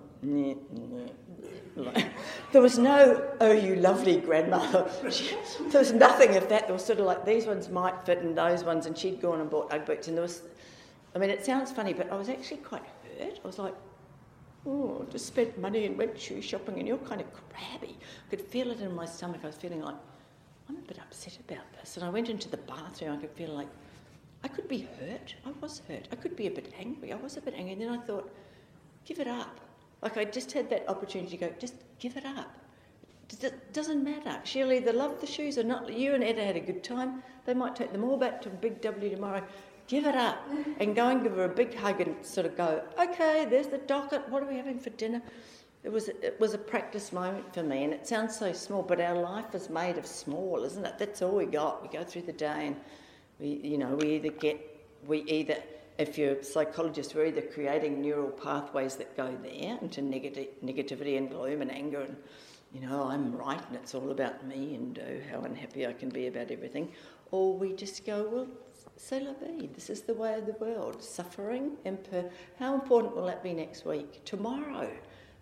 there 2.53 2.63
was 2.63 2.79
no, 2.79 3.35
oh, 3.41 3.53
you 3.53 3.77
lovely 3.77 4.19
grandmother. 4.21 4.91
there 5.71 5.81
was 5.81 5.93
nothing 5.93 6.37
of 6.37 6.49
that. 6.49 6.67
There 6.67 6.73
was 6.73 6.85
sort 6.85 6.99
of 6.99 7.07
like 7.07 7.25
these 7.25 7.47
ones 7.47 7.69
might 7.69 8.03
fit 8.05 8.19
and 8.19 8.37
those 8.37 8.65
ones, 8.65 8.87
and 8.87 8.97
she'd 8.97 9.21
gone 9.21 9.41
and 9.41 9.49
bought 9.49 9.73
Ugg 9.73 9.87
boots. 9.87 10.09
And 10.09 10.17
there 10.17 10.23
was, 10.23 10.43
I 11.15 11.19
mean, 11.19 11.31
it 11.31 11.45
sounds 11.45 11.71
funny, 11.71 11.93
but 11.93 12.11
I 12.11 12.17
was 12.17 12.29
actually 12.29 12.59
quite 12.59 12.83
hurt. 13.19 13.39
I 13.43 13.47
was 13.47 13.59
like, 13.59 13.75
oh, 14.67 15.07
just 15.11 15.27
spent 15.27 15.59
money 15.59 15.87
and 15.87 15.97
went 15.97 16.19
shoe 16.19 16.43
shopping, 16.43 16.79
and 16.79 16.89
you're 16.89 16.99
kind 16.99 17.21
of 17.21 17.27
crabby. 17.33 17.97
I 18.27 18.31
could 18.31 18.41
feel 18.41 18.71
it 18.71 18.81
in 18.81 18.95
my 18.95 19.07
stomach. 19.07 19.41
I 19.45 19.47
was 19.47 19.57
feeling 19.57 19.83
like, 19.83 19.97
I'm 20.69 20.77
a 20.77 20.81
bit 20.81 20.99
upset 20.99 21.39
about 21.49 21.65
this. 21.79 21.97
And 21.97 22.05
I 22.05 22.11
went 22.11 22.29
into 22.29 22.49
the 22.49 22.59
bathroom, 22.59 23.17
I 23.17 23.21
could 23.21 23.33
feel 23.33 23.51
like, 23.51 23.69
I 24.45 24.49
could 24.49 24.69
be 24.69 24.87
hurt. 25.01 25.35
I 25.45 25.51
was 25.61 25.83
hurt. 25.89 26.09
I 26.13 26.17
could 26.17 26.37
be 26.37 26.47
a 26.47 26.51
bit 26.51 26.73
angry. 26.79 27.13
I 27.13 27.17
was 27.17 27.37
a 27.37 27.41
bit 27.41 27.55
angry. 27.57 27.73
And 27.73 27.83
then 27.83 27.89
I 27.89 27.99
thought, 27.99 28.33
give 29.09 29.19
it 29.19 29.27
up. 29.27 29.61
Like 30.03 30.19
I 30.19 30.25
just 30.25 30.53
had 30.53 30.69
that 30.71 30.89
opportunity 30.89 31.37
to 31.39 31.49
go, 31.49 31.55
just 31.59 31.75
give 31.99 32.17
it 32.17 32.27
up. 32.27 32.55
It 33.43 33.73
doesn't 33.73 34.05
matter. 34.05 34.39
She'll 34.45 34.73
either 34.73 34.93
love 34.93 35.21
the 35.21 35.27
shoes 35.27 35.59
or 35.59 35.65
not. 35.65 35.93
You 35.93 36.15
and 36.15 36.23
Etta 36.23 36.45
had 36.45 36.57
a 36.57 36.61
good 36.61 36.85
time. 36.85 37.23
They 37.47 37.55
might 37.55 37.75
take 37.75 37.93
them 37.93 38.05
all 38.05 38.17
back 38.17 38.41
to 38.43 38.51
Big 38.51 38.81
W 38.83 39.11
tomorrow. 39.11 39.43
Give 39.87 40.07
it 40.07 40.15
up 40.15 40.39
and 40.81 40.95
go 40.95 41.09
and 41.09 41.23
give 41.23 41.37
her 41.37 41.45
a 41.45 41.49
big 41.49 41.75
hug 41.75 42.03
and 42.03 42.15
sort 42.25 42.47
of 42.47 42.57
go, 42.57 42.83
okay, 43.01 43.47
there's 43.47 43.69
the 43.69 43.79
docket. 43.79 44.29
What 44.29 44.43
are 44.43 44.47
we 44.47 44.57
having 44.57 44.79
for 44.79 44.91
dinner? 44.91 45.23
It 45.83 45.91
was, 45.91 46.09
it 46.09 46.37
was 46.39 46.53
a 46.53 46.59
practice 46.59 47.13
moment 47.13 47.55
for 47.55 47.63
me, 47.63 47.85
and 47.85 47.95
it 47.95 48.07
sounds 48.07 48.37
so 48.37 48.53
small, 48.53 48.83
but 48.83 49.01
our 49.01 49.15
life 49.15 49.55
is 49.55 49.71
made 49.71 49.97
of 49.97 50.07
small, 50.07 50.65
isn't 50.65 50.85
it? 50.85 50.99
That's 50.99 51.23
all 51.23 51.37
we 51.37 51.47
got. 51.47 51.83
We 51.83 51.89
go 51.89 52.05
through 52.05 52.23
the 52.23 52.33
day, 52.33 52.67
and 52.67 52.77
we, 53.39 53.61
you 53.63 53.79
know, 53.79 53.95
we 53.95 54.17
either 54.17 54.31
get, 54.31 54.61
we 55.07 55.23
either 55.23 55.57
if 55.99 56.17
you're 56.17 56.35
a 56.35 56.45
psychologist, 56.45 57.15
we're 57.15 57.27
either 57.27 57.43
creating 57.43 58.01
neural 58.01 58.31
pathways 58.31 58.95
that 58.97 59.17
go 59.17 59.37
there 59.43 59.79
into 59.83 60.01
negati- 60.01 60.49
negativity 60.65 61.19
and 61.19 61.29
gloom 61.29 61.61
and 61.61 61.73
anger 61.73 62.03
and, 62.03 62.17
you 62.73 62.81
know, 62.81 63.05
I'm 63.05 63.37
right 63.37 63.61
and 63.69 63.77
it's 63.77 63.95
all 63.95 64.11
about 64.11 64.47
me 64.47 64.77
and 64.77 64.99
oh, 64.99 65.21
how 65.31 65.41
unhappy 65.45 65.87
I 65.87 65.93
can 65.93 66.09
be 66.09 66.29
about 66.29 66.51
everything, 66.51 66.93
or 67.33 67.57
we 67.57 67.73
just 67.73 68.07
go, 68.07 68.29
well, 68.31 68.47
c'est 68.97 69.21
la 69.21 69.33
vie, 69.33 69.69
this 69.75 69.91
is 69.91 70.03
the 70.03 70.15
way 70.15 70.35
of 70.35 70.47
the 70.47 70.53
world. 70.53 71.03
Suffering, 71.03 71.73
imper- 71.85 72.31
how 72.59 72.75
important 72.75 73.17
will 73.17 73.27
that 73.27 73.43
be 73.43 73.53
next 73.53 73.85
week? 73.85 74.25
Tomorrow? 74.25 74.91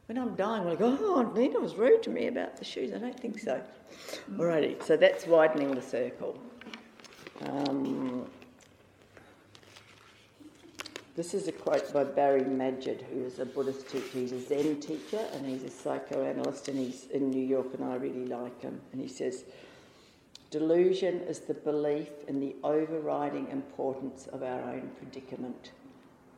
When 0.07 0.19
I'm 0.19 0.37
dying, 0.37 0.65
we'll 0.65 0.77
go, 0.77 0.97
oh, 1.01 1.33
Nina 1.35 1.59
was 1.59 1.75
rude 1.75 2.03
to 2.05 2.11
me 2.11 2.29
about 2.29 2.57
the 2.57 2.65
shoes. 2.65 2.93
I 2.95 2.99
don't 2.99 3.19
think 3.19 3.41
so. 3.41 3.61
Alrighty, 4.37 4.81
so 4.83 4.97
that's 4.97 5.27
widening 5.27 5.75
the 5.75 5.83
circle. 5.83 6.39
Um, 7.43 8.16
this 11.17 11.33
is 11.33 11.49
a 11.49 11.53
quote 11.53 11.91
by 11.95 12.05
Barry 12.05 12.43
Magid, 12.43 13.01
who 13.11 13.25
is 13.25 13.39
a 13.39 13.47
Buddhist 13.47 13.89
teacher. 13.89 14.07
He's 14.13 14.33
a 14.33 14.41
Zen 14.41 14.81
teacher 14.81 15.25
and 15.33 15.47
he's 15.47 15.63
a 15.63 15.71
psychoanalyst, 15.71 16.69
and 16.69 16.79
he's 16.79 17.07
in 17.07 17.31
New 17.31 17.43
York, 17.43 17.69
and 17.73 17.83
I 17.85 17.95
really 17.95 18.27
like 18.27 18.61
him. 18.61 18.83
And 18.93 19.01
he 19.01 19.09
says, 19.09 19.45
Delusion 20.51 21.23
is 21.23 21.41
the 21.41 21.55
belief 21.55 22.11
in 22.29 22.39
the 22.39 22.55
overriding 22.63 23.49
importance 23.49 24.27
of 24.27 24.43
our 24.43 24.61
own 24.61 24.91
predicament. 24.99 25.73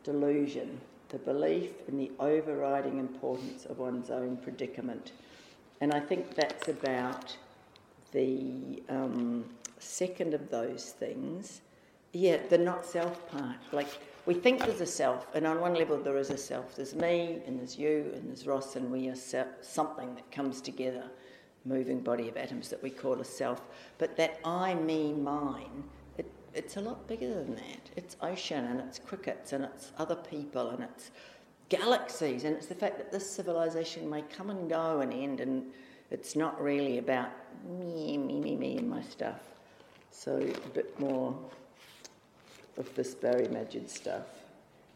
Delusion, 0.04 0.80
the 1.08 1.18
belief 1.18 1.72
in 1.88 1.98
the 1.98 2.12
overriding 2.20 2.98
importance 2.98 3.66
of 3.66 3.78
one's 3.78 4.10
own 4.10 4.36
predicament. 4.36 5.10
And 5.80 5.92
I 5.92 5.98
think 5.98 6.36
that's 6.36 6.68
about 6.68 7.36
the 8.12 8.80
um, 8.88 9.44
second 9.80 10.34
of 10.34 10.50
those 10.50 10.92
things. 10.92 11.62
Yeah, 12.12 12.38
the 12.48 12.58
not 12.58 12.86
self 12.86 13.28
part. 13.28 13.56
Like, 13.72 13.88
we 14.28 14.34
think 14.34 14.58
there's 14.60 14.82
a 14.82 14.86
self, 14.86 15.26
and 15.34 15.46
on 15.46 15.58
one 15.58 15.72
level 15.72 15.96
there 15.96 16.18
is 16.18 16.28
a 16.28 16.36
self. 16.36 16.76
There's 16.76 16.94
me, 16.94 17.40
and 17.46 17.58
there's 17.58 17.78
you, 17.78 18.12
and 18.14 18.28
there's 18.28 18.46
Ross, 18.46 18.76
and 18.76 18.92
we 18.92 19.08
are 19.08 19.16
something 19.62 20.14
that 20.16 20.30
comes 20.30 20.60
together, 20.60 21.04
moving 21.64 22.00
body 22.00 22.28
of 22.28 22.36
atoms 22.36 22.68
that 22.68 22.82
we 22.82 22.90
call 22.90 23.22
a 23.22 23.24
self. 23.24 23.62
But 23.96 24.18
that 24.18 24.38
I, 24.44 24.74
me, 24.74 25.14
mine, 25.14 25.82
it, 26.18 26.30
it's 26.52 26.76
a 26.76 26.80
lot 26.82 27.08
bigger 27.08 27.32
than 27.32 27.54
that. 27.54 27.88
It's 27.96 28.18
ocean, 28.20 28.66
and 28.66 28.80
it's 28.80 28.98
crickets, 28.98 29.54
and 29.54 29.64
it's 29.64 29.92
other 29.96 30.16
people, 30.16 30.68
and 30.72 30.82
it's 30.82 31.10
galaxies, 31.70 32.44
and 32.44 32.54
it's 32.54 32.66
the 32.66 32.74
fact 32.74 32.98
that 32.98 33.10
this 33.10 33.30
civilization 33.30 34.10
may 34.10 34.20
come 34.20 34.50
and 34.50 34.68
go 34.68 35.00
and 35.00 35.10
end, 35.10 35.40
and 35.40 35.72
it's 36.10 36.36
not 36.36 36.62
really 36.62 36.98
about 36.98 37.30
me, 37.66 38.18
me, 38.18 38.40
me, 38.40 38.56
me, 38.56 38.76
and 38.76 38.90
my 38.90 39.00
stuff. 39.00 39.40
So 40.10 40.36
a 40.36 40.68
bit 40.74 41.00
more 41.00 41.34
of 42.78 42.94
this 42.94 43.14
Barry 43.14 43.46
Magid 43.46 43.90
stuff. 43.90 44.26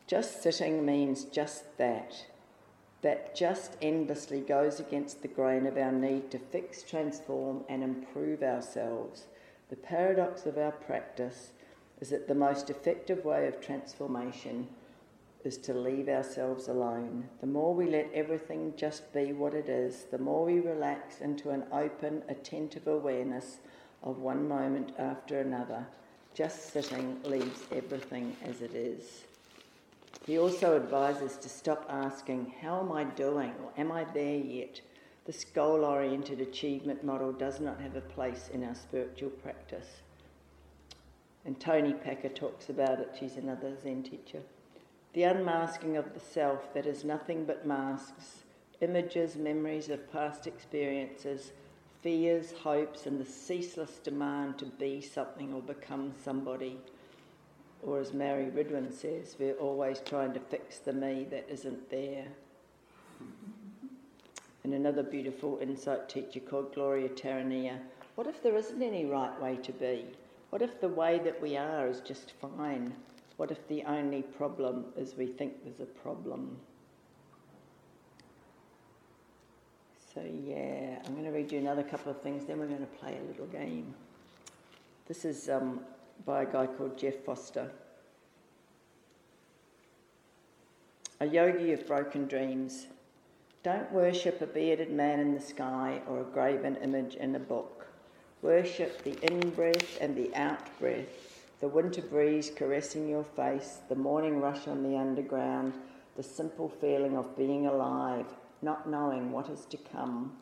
Just 0.07 0.43
sitting 0.43 0.87
means 0.87 1.25
just 1.25 1.77
that. 1.79 2.27
That 3.03 3.35
just 3.35 3.77
endlessly 3.83 4.41
goes 4.41 4.79
against 4.79 5.23
the 5.23 5.29
grain 5.29 5.67
of 5.67 5.77
our 5.77 5.91
need 5.91 6.31
to 6.31 6.39
fix, 6.39 6.83
transform, 6.83 7.65
and 7.69 7.83
improve 7.83 8.43
ourselves. 8.43 9.25
The 9.71 9.77
paradox 9.77 10.47
of 10.47 10.57
our 10.57 10.71
practice 10.71 11.51
is 12.01 12.11
that 12.11 12.29
the 12.29 12.35
most 12.35 12.71
effective 12.71 13.25
way 13.25 13.49
of 13.49 13.61
transformation 13.61 14.69
is 15.45 15.57
to 15.59 15.75
leave 15.75 16.09
ourselves 16.09 16.69
alone. 16.69 17.29
The 17.41 17.47
more 17.47 17.75
we 17.75 17.89
let 17.89 18.11
everything 18.15 18.75
just 18.77 19.13
be 19.13 19.33
what 19.33 19.55
it 19.55 19.69
is, 19.69 20.05
the 20.11 20.19
more 20.19 20.45
we 20.45 20.61
relax 20.61 21.21
into 21.21 21.51
an 21.51 21.65
open, 21.73 22.23
attentive 22.29 22.87
awareness 22.87 23.59
of 24.03 24.19
one 24.19 24.47
moment 24.47 24.93
after 24.99 25.41
another. 25.41 25.87
Just 26.35 26.73
sitting 26.73 27.21
leaves 27.25 27.61
everything 27.71 28.35
as 28.45 28.63
it 28.63 28.75
is. 28.75 29.25
He 30.27 30.39
also 30.39 30.77
advises 30.77 31.37
to 31.39 31.49
stop 31.49 31.85
asking, 31.91 32.55
How 32.63 32.81
am 32.81 32.93
I 32.93 33.05
doing? 33.05 33.53
or 33.63 33.73
Am 33.77 33.93
I 33.93 34.05
there 34.05 34.37
yet? 34.37 34.81
This 35.27 35.45
goal 35.45 35.85
oriented 35.85 36.41
achievement 36.41 37.05
model 37.05 37.33
does 37.33 37.61
not 37.61 37.81
have 37.81 37.97
a 37.97 38.01
place 38.01 38.49
in 38.53 38.65
our 38.65 38.75
spiritual 38.75 39.31
practice. 39.31 39.87
And 41.45 41.59
Toni 41.61 41.93
Packer 41.93 42.29
talks 42.29 42.69
about 42.69 43.01
it, 43.01 43.15
she's 43.19 43.37
another 43.37 43.77
Zen 43.83 44.03
teacher. 44.03 44.41
The 45.13 45.25
unmasking 45.25 45.97
of 45.97 46.15
the 46.15 46.21
self 46.21 46.73
that 46.73 46.87
is 46.87 47.05
nothing 47.05 47.45
but 47.45 47.67
masks, 47.67 48.45
images, 48.81 49.37
memories 49.37 49.91
of 49.91 50.11
past 50.11 50.47
experiences, 50.47 51.53
fears, 52.03 52.53
hopes, 52.63 53.07
and 53.07 53.21
the 53.21 53.25
ceaseless 53.25 53.99
demand 54.03 54.59
to 54.59 54.67
be 54.67 55.01
something 55.01 55.55
or 55.55 55.63
become 55.63 56.13
somebody. 56.23 56.79
Or 57.83 57.99
as 58.01 58.13
Mary 58.13 58.47
Ridwin 58.47 58.93
says, 58.93 59.37
we're 59.39 59.55
always 59.55 60.01
trying 60.05 60.35
to 60.35 60.41
fix 60.41 60.79
the 60.79 60.93
me 60.93 61.27
that 61.31 61.49
isn't 61.49 61.91
there. 61.91 62.27
And 64.65 64.75
another 64.75 65.03
beautiful 65.03 65.59
insight 65.61 66.09
teacher 66.09 66.41
called 66.41 66.75
Gloria 66.75 67.09
Taraniya 67.09 67.79
what 68.15 68.27
if 68.27 68.43
there 68.43 68.57
isn't 68.57 68.83
any 68.83 69.07
right 69.07 69.41
way 69.41 69.57
to 69.57 69.73
be? 69.73 70.05
What 70.51 70.61
if 70.61 70.81
the 70.81 70.89
way 70.89 71.19
that 71.21 71.41
we 71.41 71.57
are 71.57 71.89
is 71.89 72.01
just 72.01 72.33
fine? 72.33 72.95
What 73.39 73.51
if 73.51 73.67
the 73.69 73.85
only 73.85 74.21
problem 74.21 74.85
is 74.99 75.17
we 75.17 75.27
think 75.27 75.65
there's 75.65 75.81
a 75.81 75.87
problem? 75.87 76.59
So, 80.15 80.21
yeah, 80.47 80.99
I'm 81.07 81.13
going 81.15 81.25
to 81.25 81.31
read 81.31 81.51
you 81.51 81.59
another 81.59 81.83
couple 81.83 82.11
of 82.11 82.21
things, 82.21 82.45
then 82.45 82.59
we're 82.59 82.67
going 82.67 82.81
to 82.81 82.87
play 82.87 83.17
a 83.17 83.29
little 83.29 83.47
game. 83.47 83.95
This 85.09 85.25
is 85.25 85.49
um, 85.49 85.81
by 86.27 86.43
a 86.43 86.47
guy 86.47 86.67
called 86.67 86.99
Jeff 86.99 87.17
Foster. 87.25 87.71
A 91.21 91.27
yogi 91.27 91.73
of 91.73 91.87
broken 91.87 92.27
dreams. 92.27 92.89
Don't 93.63 93.91
worship 93.91 94.43
a 94.43 94.47
bearded 94.47 94.91
man 94.91 95.19
in 95.19 95.35
the 95.35 95.41
sky 95.41 96.03
or 96.07 96.21
a 96.21 96.25
graven 96.25 96.77
image 96.77 97.15
in 97.15 97.35
a 97.35 97.39
book. 97.39 97.87
Worship 98.43 99.03
the 99.05 99.19
in 99.25 99.51
breath 99.51 99.99
and 100.01 100.15
the 100.15 100.35
out 100.35 100.79
breath, 100.79 101.47
the 101.61 101.69
winter 101.69 102.03
breeze 102.03 102.51
caressing 102.55 103.09
your 103.09 103.25
face, 103.25 103.79
the 103.89 103.95
morning 103.95 104.41
rush 104.41 104.67
on 104.67 104.83
the 104.83 104.99
underground, 104.99 105.73
the 106.17 106.23
simple 106.23 106.69
feeling 106.69 107.17
of 107.17 107.37
being 107.37 107.67
alive, 107.67 108.27
not 108.63 108.89
knowing 108.89 109.33
what 109.33 109.49
is 109.49 109.65
to 109.67 109.77
come. 109.77 110.37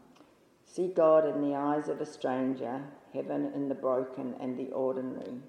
See 0.67 0.89
God 0.89 1.27
in 1.27 1.41
the 1.41 1.57
eyes 1.57 1.89
of 1.89 2.01
a 2.01 2.07
stranger, 2.07 2.83
heaven 3.13 3.51
in 3.55 3.69
the 3.69 3.75
broken 3.75 4.35
and 4.41 4.57
the 4.59 4.71
ordinary. 4.73 5.41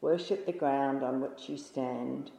Worship 0.00 0.46
the 0.46 0.52
ground 0.52 1.02
on 1.02 1.20
which 1.20 1.48
you 1.48 1.56
stand. 1.56 2.30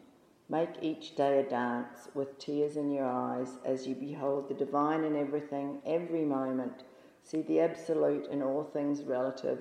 Make 0.50 0.82
each 0.82 1.16
day 1.16 1.40
a 1.40 1.44
dance 1.44 2.10
with 2.14 2.40
tears 2.40 2.78
in 2.78 2.92
your 2.92 3.06
eyes 3.06 3.58
as 3.66 3.86
you 3.86 3.96
behold 3.96 4.48
the 4.48 4.54
divine 4.54 5.04
in 5.04 5.16
everything, 5.16 5.82
every 5.86 6.24
moment 6.24 6.84
See 7.28 7.42
the 7.42 7.60
absolute 7.60 8.28
in 8.28 8.42
all 8.42 8.64
things 8.64 9.04
relative, 9.04 9.60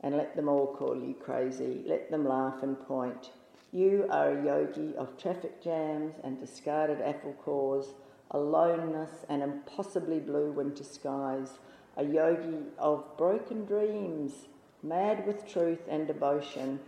and 0.00 0.16
let 0.16 0.36
them 0.36 0.48
all 0.48 0.68
call 0.76 0.94
you 0.94 1.12
crazy. 1.12 1.82
Let 1.84 2.08
them 2.08 2.24
laugh 2.24 2.62
and 2.62 2.78
point. 2.78 3.32
You 3.72 4.06
are 4.10 4.30
a 4.30 4.44
yogi 4.44 4.94
of 4.94 5.18
traffic 5.18 5.60
jams 5.60 6.14
and 6.22 6.38
discarded 6.38 7.00
apple 7.00 7.32
cores, 7.32 7.94
aloneness 8.30 9.24
and 9.28 9.42
impossibly 9.42 10.20
blue 10.20 10.50
winter 10.52 10.84
skies, 10.84 11.58
a 11.96 12.04
yogi 12.04 12.58
of 12.78 13.16
broken 13.16 13.64
dreams, 13.64 14.46
mad 14.82 15.26
with 15.26 15.46
truth 15.50 15.80
and 15.88 16.06
devotion 16.06 16.78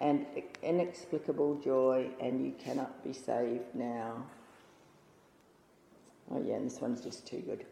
and 0.00 0.26
inexplicable 0.62 1.56
joy, 1.56 2.08
and 2.20 2.44
you 2.44 2.52
cannot 2.52 3.04
be 3.04 3.12
saved 3.12 3.74
now. 3.74 4.24
Oh, 6.30 6.42
yeah, 6.46 6.54
and 6.54 6.70
this 6.70 6.80
one's 6.80 7.00
just 7.00 7.26
too 7.26 7.40
good. 7.40 7.66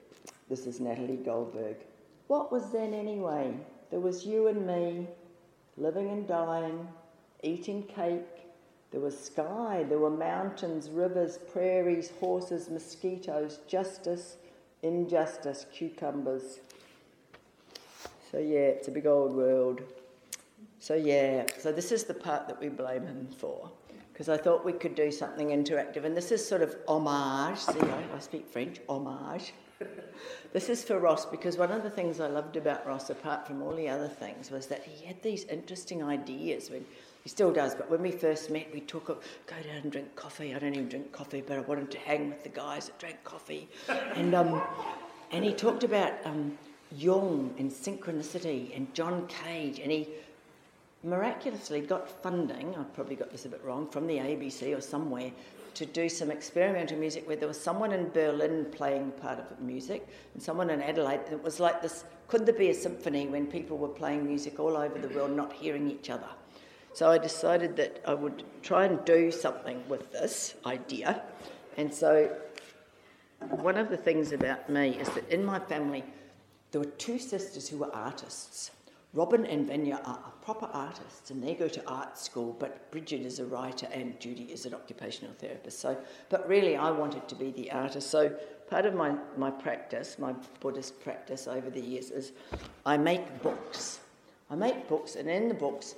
This 0.50 0.66
is 0.66 0.80
Natalie 0.80 1.16
Goldberg. 1.16 1.76
What 2.26 2.52
was 2.52 2.70
then 2.70 2.92
anyway? 2.92 3.54
There 3.90 4.00
was 4.00 4.26
you 4.26 4.48
and 4.48 4.66
me, 4.66 5.06
living 5.76 6.10
and 6.10 6.26
dying, 6.26 6.88
eating 7.42 7.84
cake. 7.84 8.37
There 8.90 9.00
was 9.00 9.18
sky, 9.18 9.84
there 9.88 9.98
were 9.98 10.10
mountains, 10.10 10.88
rivers, 10.90 11.38
prairies, 11.52 12.10
horses, 12.20 12.70
mosquitoes, 12.70 13.60
justice, 13.66 14.36
injustice, 14.82 15.66
cucumbers. 15.72 16.60
So, 18.30 18.38
yeah, 18.38 18.68
it's 18.68 18.88
a 18.88 18.90
big 18.90 19.06
old 19.06 19.34
world. 19.34 19.82
So, 20.80 20.94
yeah, 20.94 21.46
so 21.58 21.72
this 21.72 21.92
is 21.92 22.04
the 22.04 22.14
part 22.14 22.48
that 22.48 22.60
we 22.60 22.68
blame 22.68 23.06
him 23.06 23.28
for 23.36 23.70
because 24.18 24.28
I 24.28 24.36
thought 24.36 24.64
we 24.64 24.72
could 24.72 24.96
do 24.96 25.12
something 25.12 25.50
interactive. 25.50 26.04
And 26.04 26.16
this 26.16 26.32
is 26.32 26.46
sort 26.46 26.60
of 26.60 26.74
homage. 26.88 27.58
See, 27.58 27.78
I, 27.78 28.16
I 28.16 28.18
speak 28.18 28.48
French, 28.48 28.80
homage. 28.88 29.52
this 30.52 30.68
is 30.68 30.82
for 30.82 30.98
Ross 30.98 31.24
because 31.24 31.56
one 31.56 31.70
of 31.70 31.84
the 31.84 31.90
things 31.90 32.18
I 32.18 32.26
loved 32.26 32.56
about 32.56 32.84
Ross, 32.84 33.10
apart 33.10 33.46
from 33.46 33.62
all 33.62 33.72
the 33.76 33.88
other 33.88 34.08
things, 34.08 34.50
was 34.50 34.66
that 34.66 34.82
he 34.82 35.06
had 35.06 35.22
these 35.22 35.44
interesting 35.44 36.02
ideas. 36.02 36.68
When 36.68 36.84
he 37.28 37.30
still 37.30 37.52
does, 37.52 37.74
but 37.74 37.90
when 37.90 38.00
we 38.00 38.10
first 38.10 38.48
met, 38.50 38.72
we 38.72 38.80
talk 38.80 39.10
of 39.10 39.22
go 39.46 39.54
down 39.56 39.82
and 39.82 39.92
drink 39.92 40.16
coffee. 40.16 40.54
I 40.54 40.58
don't 40.58 40.72
even 40.72 40.88
drink 40.88 41.12
coffee, 41.12 41.42
but 41.46 41.58
I 41.58 41.60
wanted 41.60 41.90
to 41.90 41.98
hang 41.98 42.30
with 42.30 42.42
the 42.42 42.48
guys 42.48 42.86
that 42.86 42.98
drank 42.98 43.22
coffee, 43.22 43.68
and 44.14 44.34
um, 44.34 44.62
and 45.30 45.44
he 45.44 45.52
talked 45.52 45.84
about 45.84 46.14
um, 46.24 46.56
Jung 46.96 47.54
and 47.58 47.70
synchronicity 47.70 48.74
and 48.74 48.94
John 48.94 49.26
Cage, 49.26 49.78
and 49.78 49.92
he 49.92 50.08
miraculously 51.04 51.82
got 51.82 52.08
funding. 52.22 52.74
I 52.74 52.82
probably 52.94 53.16
got 53.16 53.30
this 53.30 53.44
a 53.44 53.50
bit 53.50 53.62
wrong 53.62 53.88
from 53.88 54.06
the 54.06 54.16
ABC 54.16 54.74
or 54.74 54.80
somewhere 54.80 55.30
to 55.74 55.84
do 55.84 56.08
some 56.08 56.30
experimental 56.30 56.96
music 56.96 57.28
where 57.28 57.36
there 57.36 57.46
was 57.46 57.60
someone 57.60 57.92
in 57.92 58.08
Berlin 58.08 58.64
playing 58.72 59.10
part 59.20 59.38
of 59.38 59.50
the 59.50 59.62
music 59.62 60.08
and 60.32 60.42
someone 60.42 60.70
in 60.70 60.80
Adelaide. 60.80 61.20
It 61.30 61.44
was 61.44 61.60
like 61.60 61.82
this 61.82 62.06
could 62.26 62.46
there 62.46 62.54
be 62.54 62.70
a 62.70 62.74
symphony 62.74 63.26
when 63.26 63.46
people 63.46 63.76
were 63.76 63.88
playing 63.88 64.26
music 64.26 64.58
all 64.58 64.78
over 64.78 64.98
the 64.98 65.14
world 65.14 65.32
not 65.32 65.52
hearing 65.52 65.90
each 65.90 66.08
other? 66.08 66.28
So 66.98 67.08
I 67.08 67.18
decided 67.18 67.76
that 67.76 68.02
I 68.04 68.12
would 68.12 68.42
try 68.60 68.84
and 68.84 69.04
do 69.04 69.30
something 69.30 69.88
with 69.88 70.10
this 70.10 70.56
idea. 70.66 71.22
And 71.76 71.94
so 71.94 72.36
one 73.50 73.76
of 73.76 73.88
the 73.88 73.96
things 73.96 74.32
about 74.32 74.68
me 74.68 74.98
is 74.98 75.08
that 75.10 75.28
in 75.28 75.44
my 75.44 75.60
family, 75.60 76.02
there 76.72 76.80
were 76.80 76.90
two 76.98 77.20
sisters 77.20 77.68
who 77.68 77.78
were 77.78 77.94
artists. 77.94 78.72
Robin 79.14 79.46
and 79.46 79.68
Vanya 79.68 80.00
are 80.04 80.18
proper 80.42 80.66
artists 80.72 81.30
and 81.30 81.40
they 81.40 81.54
go 81.54 81.68
to 81.68 81.88
art 81.88 82.18
school, 82.18 82.56
but 82.58 82.90
Brigid 82.90 83.24
is 83.24 83.38
a 83.38 83.44
writer 83.44 83.86
and 83.92 84.18
Judy 84.18 84.46
is 84.46 84.66
an 84.66 84.74
occupational 84.74 85.34
therapist. 85.38 85.78
So, 85.78 85.96
but 86.30 86.48
really, 86.48 86.76
I 86.76 86.90
wanted 86.90 87.28
to 87.28 87.36
be 87.36 87.52
the 87.52 87.70
artist. 87.70 88.10
So, 88.10 88.36
part 88.68 88.86
of 88.86 88.94
my, 88.94 89.14
my 89.36 89.52
practice, 89.52 90.18
my 90.18 90.34
Buddhist 90.58 91.00
practice 91.00 91.46
over 91.46 91.70
the 91.70 91.80
years, 91.80 92.10
is 92.10 92.32
I 92.84 92.96
make 92.96 93.40
books. 93.40 94.00
I 94.50 94.56
make 94.56 94.88
books, 94.88 95.14
and 95.14 95.30
in 95.30 95.46
the 95.46 95.54
books, 95.54 95.94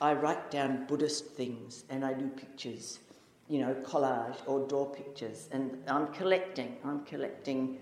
I 0.00 0.14
write 0.14 0.50
down 0.50 0.86
Buddhist 0.86 1.26
things 1.26 1.84
and 1.90 2.04
I 2.04 2.14
do 2.14 2.28
pictures, 2.28 3.00
you 3.48 3.60
know, 3.60 3.74
collage 3.84 4.36
or 4.46 4.66
draw 4.66 4.86
pictures. 4.86 5.48
And 5.52 5.76
I'm 5.86 6.06
collecting, 6.08 6.76
I'm 6.84 7.04
collecting 7.04 7.78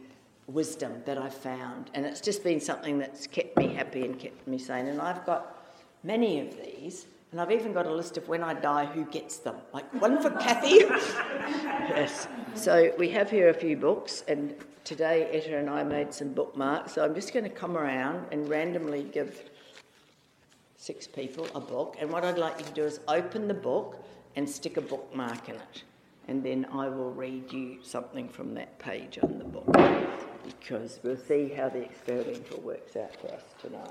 wisdom 0.48 1.02
that 1.04 1.18
I've 1.18 1.34
found. 1.34 1.90
And 1.94 2.04
it's 2.04 2.20
just 2.20 2.42
been 2.42 2.60
something 2.60 2.98
that's 2.98 3.26
kept 3.26 3.56
me 3.56 3.68
happy 3.68 4.04
and 4.04 4.18
kept 4.18 4.46
me 4.48 4.58
sane. 4.58 4.86
And 4.86 5.00
I've 5.00 5.24
got 5.24 5.58
many 6.02 6.40
of 6.40 6.56
these, 6.56 7.06
and 7.30 7.40
I've 7.40 7.52
even 7.52 7.72
got 7.72 7.86
a 7.86 7.92
list 7.92 8.16
of 8.16 8.26
when 8.28 8.42
I 8.42 8.54
die 8.54 8.86
who 8.86 9.04
gets 9.04 9.38
them. 9.38 9.56
Like 9.72 9.86
one 10.00 10.20
for 10.20 10.30
Kathy. 10.30 10.68
yes. 10.78 12.26
So 12.54 12.92
we 12.98 13.10
have 13.10 13.30
here 13.30 13.50
a 13.50 13.54
few 13.54 13.76
books, 13.76 14.24
and 14.26 14.54
today 14.84 15.28
Etta 15.32 15.58
and 15.58 15.68
I 15.68 15.84
made 15.84 16.14
some 16.14 16.32
bookmarks. 16.32 16.92
So 16.92 17.04
I'm 17.04 17.14
just 17.14 17.32
going 17.32 17.44
to 17.44 17.50
come 17.50 17.76
around 17.76 18.26
and 18.32 18.48
randomly 18.48 19.02
give 19.02 19.50
six 20.78 21.06
people 21.06 21.46
a 21.54 21.60
book. 21.60 21.96
And 22.00 22.10
what 22.10 22.24
I'd 22.24 22.38
like 22.38 22.58
you 22.58 22.64
to 22.64 22.72
do 22.72 22.84
is 22.84 23.00
open 23.08 23.48
the 23.48 23.54
book 23.54 24.02
and 24.36 24.48
stick 24.48 24.78
a 24.78 24.80
bookmark 24.80 25.48
in 25.48 25.56
it. 25.56 25.82
And 26.28 26.42
then 26.42 26.66
I 26.72 26.88
will 26.88 27.10
read 27.10 27.52
you 27.52 27.78
something 27.82 28.28
from 28.28 28.54
that 28.54 28.78
page 28.78 29.18
on 29.22 29.38
the 29.38 29.44
book 29.44 29.66
because 30.44 31.00
we'll 31.02 31.16
see 31.16 31.48
how 31.48 31.68
the 31.68 31.82
experimental 31.82 32.60
works 32.60 32.96
out 32.96 33.14
for 33.20 33.28
us 33.28 33.42
tonight. 33.60 33.90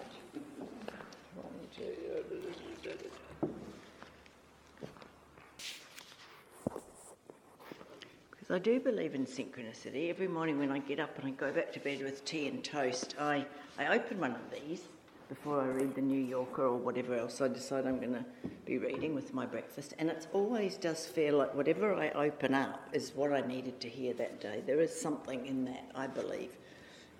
Because 8.30 8.52
I 8.52 8.60
do 8.60 8.80
believe 8.80 9.14
in 9.14 9.26
synchronicity. 9.26 10.10
Every 10.10 10.28
morning 10.28 10.58
when 10.58 10.72
I 10.72 10.80
get 10.80 11.00
up 11.00 11.18
and 11.18 11.28
I 11.28 11.32
go 11.32 11.52
back 11.52 11.74
to 11.74 11.80
bed 11.80 12.02
with 12.02 12.24
tea 12.24 12.48
and 12.48 12.64
toast, 12.64 13.16
I, 13.20 13.46
I 13.78 13.96
open 13.96 14.20
one 14.20 14.32
of 14.32 14.52
these 14.52 14.84
before 15.30 15.62
I 15.62 15.68
read 15.68 15.94
the 15.94 16.02
New 16.02 16.20
Yorker 16.20 16.64
or 16.64 16.78
whatever 16.78 17.16
else 17.16 17.42
I 17.42 17.50
decide 17.50 17.86
I'm 17.86 18.00
going 18.00 18.14
to 18.14 18.26
be 18.66 18.78
reading 18.78 19.14
with 19.14 19.34
my 19.34 19.46
breakfast. 19.46 19.94
And 20.00 20.10
it 20.10 20.28
always 20.32 20.78
does 20.78 21.06
feel 21.06 21.38
like 21.38 21.54
whatever 21.54 21.94
I 21.94 22.10
open 22.12 22.54
up 22.54 22.88
is 22.94 23.14
what 23.14 23.34
I 23.34 23.42
needed 23.42 23.80
to 23.82 23.90
hear 23.90 24.14
that 24.14 24.40
day. 24.40 24.64
There 24.66 24.80
is 24.80 25.00
something 25.00 25.46
in 25.46 25.66
that, 25.66 25.92
I 25.96 26.08
believe. 26.08 26.52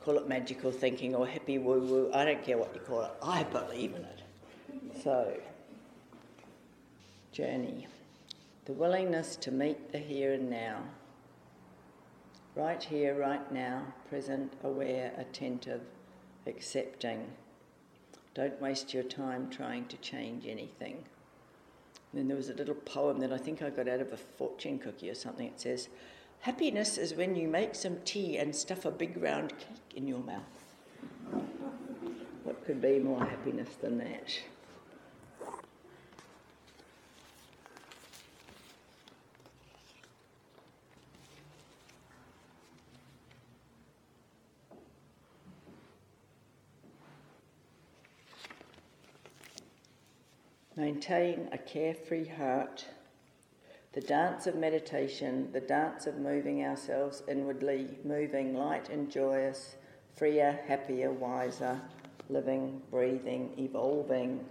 Call 0.04 0.18
it 0.18 0.28
magical 0.28 0.72
thinking 0.72 1.16
or 1.16 1.28
happy 1.28 1.58
woo 1.58 1.80
woo, 1.80 2.12
I 2.14 2.24
don't 2.24 2.44
care 2.44 2.58
what 2.58 2.74
you 2.74 2.80
call 2.80 3.02
it, 3.02 3.12
I 3.22 3.44
believe 3.44 3.94
in 3.94 4.04
it. 4.04 4.22
So, 5.04 5.38
journey. 7.34 7.88
The 8.66 8.74
willingness 8.74 9.36
to 9.38 9.52
meet 9.52 9.92
the 9.92 9.98
here 9.98 10.34
and 10.34 10.50
now. 10.50 10.82
Right 12.56 12.82
here, 12.82 13.16
right 13.16 13.52
now, 13.52 13.84
present, 14.10 14.54
aware, 14.64 15.12
attentive, 15.18 15.82
accepting. 16.48 17.28
Don't 18.38 18.62
waste 18.62 18.94
your 18.94 19.02
time 19.02 19.50
trying 19.50 19.88
to 19.88 19.98
change 19.98 20.46
anything. 20.46 20.98
And 22.12 22.22
then 22.22 22.28
there 22.28 22.38
was 22.38 22.50
a 22.50 22.54
little 22.54 22.76
poem 22.76 23.20
that 23.22 23.34
I 23.34 23.38
think 23.40 23.64
I 23.64 23.72
got 23.72 23.88
out 23.88 24.00
of 24.00 24.14
a 24.14 24.18
fortune 24.18 24.78
cookie 24.78 25.10
or 25.10 25.16
something. 25.16 25.48
It 25.48 25.60
says, 25.60 25.90
Happiness 26.42 27.00
is 27.00 27.16
when 27.16 27.36
you 27.36 27.48
make 27.48 27.74
some 27.74 27.98
tea 28.06 28.38
and 28.38 28.56
stuff 28.56 28.86
a 28.86 28.92
big 28.92 29.20
round 29.20 29.58
cake 29.58 29.96
in 29.96 30.08
your 30.08 30.20
mouth. 30.20 30.44
What 32.44 32.64
could 32.64 32.80
be 32.80 33.00
more 33.00 33.22
happiness 33.22 33.70
than 33.82 33.98
that? 33.98 34.40
Maintain 50.78 51.50
a 51.52 51.58
carefree 51.58 52.28
heart. 52.28 52.86
The 53.94 54.02
dance 54.02 54.46
of 54.46 54.56
meditation, 54.56 55.52
the 55.52 55.60
dance 55.60 56.06
of 56.06 56.20
moving 56.20 56.64
ourselves 56.64 57.24
inwardly, 57.28 57.98
moving 58.04 58.56
light 58.56 58.90
and 58.90 59.10
joyous, 59.10 59.76
freer, 60.16 60.60
happier, 60.68 61.12
wiser, 61.12 61.82
living, 62.30 62.80
breathing, 62.92 63.56
evolving. 63.58 64.46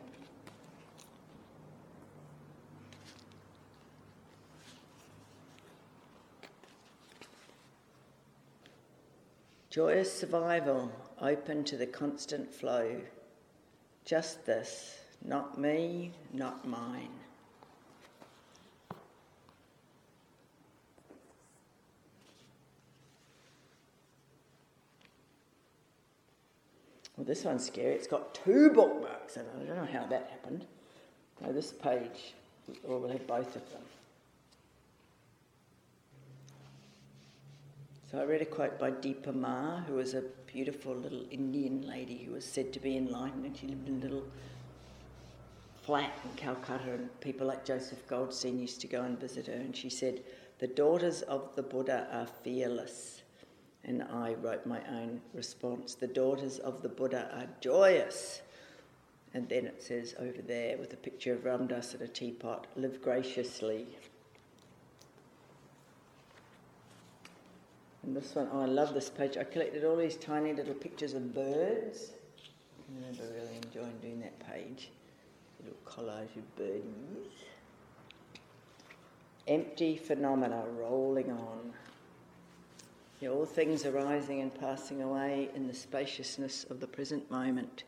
Joyous 9.71 10.13
survival, 10.13 10.91
open 11.21 11.63
to 11.63 11.77
the 11.77 11.87
constant 11.87 12.53
flow. 12.53 13.01
Just 14.05 14.45
this 14.45 15.06
not 15.27 15.59
me, 15.59 16.13
not 16.33 16.67
mine. 16.67 17.11
Well, 27.17 27.25
this 27.25 27.45
one's 27.45 27.67
scary. 27.67 27.95
It's 27.95 28.07
got 28.07 28.35
two 28.35 28.71
bookmarks 28.71 29.37
it. 29.37 29.47
I 29.55 29.65
don't 29.65 29.77
know 29.77 29.89
how 29.91 30.07
that 30.07 30.31
happened. 30.31 30.67
No, 31.41 31.53
this 31.53 31.73
page, 31.73 32.35
or 32.85 32.99
we'll 32.99 33.11
have 33.11 33.27
both 33.27 33.57
of 33.57 33.71
them. 33.73 33.83
So 38.11 38.21
I 38.21 38.25
read 38.25 38.43
a 38.43 38.47
quote 38.47 38.79
by 38.79 38.93
Dipa 38.93 39.35
Ma, 39.35 39.81
who 39.81 39.95
was 39.95 40.15
a 40.15 40.23
beautiful 40.47 40.95
little 40.95 41.25
Indian 41.31 41.87
lady 41.87 42.19
who 42.19 42.33
was 42.33 42.45
said 42.45 42.73
to 42.75 42.81
be 42.81 42.97
enlightened, 42.97 43.45
and 43.45 43.57
she 43.57 43.67
lived 43.67 43.89
in 43.89 43.97
a 43.97 44.01
little 44.01 44.25
flat 45.87 46.11
in 46.25 46.31
Calcutta, 46.37 46.93
and 46.93 47.21
people 47.21 47.47
like 47.47 47.65
Joseph 47.65 48.05
Goldstein 48.09 48.59
used 48.59 48.81
to 48.81 48.89
go 48.89 49.03
and 49.03 49.19
visit 49.19 49.47
her. 49.47 49.53
And 49.53 49.75
she 49.75 49.89
said, 49.89 50.25
The 50.59 50.67
daughters 50.67 51.23
of 51.23 51.55
the 51.55 51.63
Buddha 51.63 52.09
are 52.13 52.27
fearless. 52.43 53.23
And 53.85 54.03
I 54.03 54.35
wrote 54.35 54.67
my 54.67 54.81
own 54.91 55.21
response 55.33 55.95
The 55.95 56.09
daughters 56.09 56.59
of 56.59 56.83
the 56.83 56.89
Buddha 56.89 57.31
are 57.33 57.47
joyous. 57.61 58.43
And 59.33 59.49
then 59.49 59.67
it 59.67 59.81
says 59.81 60.17
over 60.19 60.43
there 60.43 60.77
with 60.77 60.93
a 60.93 60.97
picture 60.97 61.35
of 61.35 61.45
Ram 61.45 61.69
Dass 61.69 61.95
at 61.95 62.01
a 62.01 62.09
teapot 62.09 62.67
live 62.75 63.01
graciously. 63.01 63.87
And 68.03 68.17
this 68.17 68.35
one, 68.35 68.49
oh, 68.53 68.63
I 68.63 68.67
love 68.67 68.93
this 68.93 69.11
page. 69.11 69.37
I 69.37 69.45
collected 69.45 69.85
all 69.85 69.97
these 69.97 70.17
tiny 70.17 70.53
little 70.53 70.75
pictures 70.75 71.15
of 71.15 71.33
birds. 71.35 72.11
I 72.89 72.95
remember 72.95 73.25
really 73.35 73.57
enjoying 73.57 73.99
doing 74.01 74.21
that 74.21 74.39
page 74.53 74.91
little 75.67 75.79
collage 75.85 76.37
of 76.37 76.57
birdies. 76.57 77.33
Empty 79.47 79.97
phenomena 79.97 80.65
rolling 80.79 81.31
on. 81.31 81.73
You 83.21 83.29
know, 83.29 83.37
all 83.37 83.47
things 83.47 83.87
arising 83.87 84.41
and 84.41 84.55
passing 84.55 85.03
away 85.03 85.49
in 85.55 85.67
the 85.67 85.75
spaciousness 85.75 86.65
of 86.65 86.81
the 86.81 86.87
present 86.87 87.31
moment. 87.31 87.85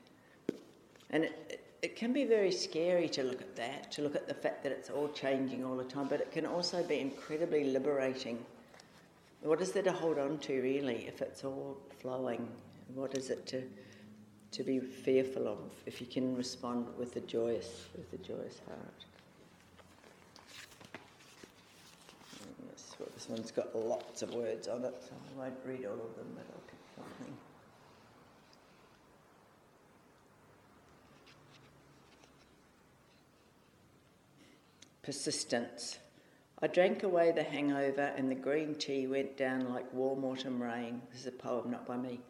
And 1.11 1.25
it, 1.25 1.47
it, 1.51 1.65
it 1.83 1.97
can 1.97 2.13
be 2.13 2.25
very 2.25 2.51
scary 2.51 3.09
to 3.11 3.23
look 3.23 3.41
at 3.41 3.57
that, 3.57 3.93
to 3.93 4.03
look 4.03 4.15
at 4.15 4.27
the 4.27 4.35
fact 4.35 4.63
that 4.63 4.73
it's 4.73 4.91
all 4.91 5.09
changing 5.09 5.65
all 5.65 5.77
the 5.77 5.85
time, 5.85 6.07
but 6.09 6.21
it 6.21 6.33
can 6.33 6.47
also 6.47 6.83
be 6.83 6.99
incredibly 6.99 7.65
liberating. 7.65 8.45
What 9.43 9.61
is 9.61 9.73
there 9.73 9.83
to 9.83 9.93
hold 9.93 10.19
on 10.19 10.39
to, 10.39 10.61
really, 10.63 11.07
if 11.07 11.23
it's 11.23 11.45
all 11.45 11.77
flowing? 12.01 12.49
What 12.95 13.17
is 13.17 13.31
it 13.31 13.47
to 13.49 13.63
to 14.53 14.63
be 14.63 14.81
fearful 14.81 15.47
of 15.47 15.59
if 15.87 16.01
you 16.01 16.07
can 16.07 16.37
respond 16.37 16.87
with 16.97 17.17
a 17.17 17.21
joyous, 17.21 17.87
with 17.97 18.13
a 18.13 18.25
joyous 18.25 18.61
heart. 18.67 19.05
This, 22.71 22.95
this 23.15 23.29
one's 23.29 23.51
got 23.51 23.75
lots 23.77 24.23
of 24.23 24.35
words 24.35 24.69
on 24.69 24.85
it, 24.85 24.95
so 25.01 25.11
I 25.13 25.41
won't 25.41 25.59
read 25.67 25.85
all 25.85 25.93
of 25.93 26.17
them, 26.17 26.35
but 26.35 26.47
I'll 26.53 26.63
pick 26.67 26.79
something. 26.97 27.37
Persistence. 35.03 35.99
I 36.61 36.67
drank 36.67 37.05
away 37.05 37.31
the 37.31 37.45
hangover, 37.45 38.13
and 38.17 38.31
the 38.31 38.35
green 38.35 38.75
tea 38.75 39.07
went 39.07 39.37
down 39.37 39.73
like 39.73 39.93
warm 39.95 40.25
autumn 40.25 40.61
rain. 40.61 41.01
This 41.13 41.21
is 41.21 41.27
a 41.29 41.33
poem, 41.33 41.71
not 41.71 41.87
by 41.87 41.97
me. 41.97 42.21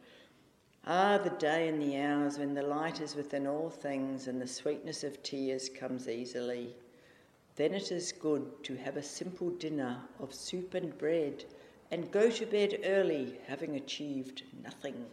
Ah, 0.86 1.18
the 1.18 1.30
day 1.30 1.68
and 1.68 1.80
the 1.82 1.96
hours 1.96 2.38
when 2.38 2.54
the 2.54 2.62
light 2.62 3.00
is 3.00 3.14
within 3.14 3.46
all 3.46 3.68
things 3.68 4.26
and 4.26 4.40
the 4.40 4.46
sweetness 4.46 5.04
of 5.04 5.22
tears 5.22 5.68
comes 5.68 6.08
easily. 6.08 6.74
Then 7.56 7.74
it 7.74 7.90
is 7.90 8.12
good 8.12 8.64
to 8.64 8.76
have 8.76 8.96
a 8.96 9.02
simple 9.02 9.50
dinner 9.50 10.00
of 10.20 10.32
soup 10.32 10.74
and 10.74 10.96
bread 10.96 11.44
and 11.90 12.10
go 12.12 12.30
to 12.30 12.46
bed 12.46 12.80
early, 12.84 13.38
having 13.46 13.76
achieved 13.76 14.44
nothing. 14.62 15.06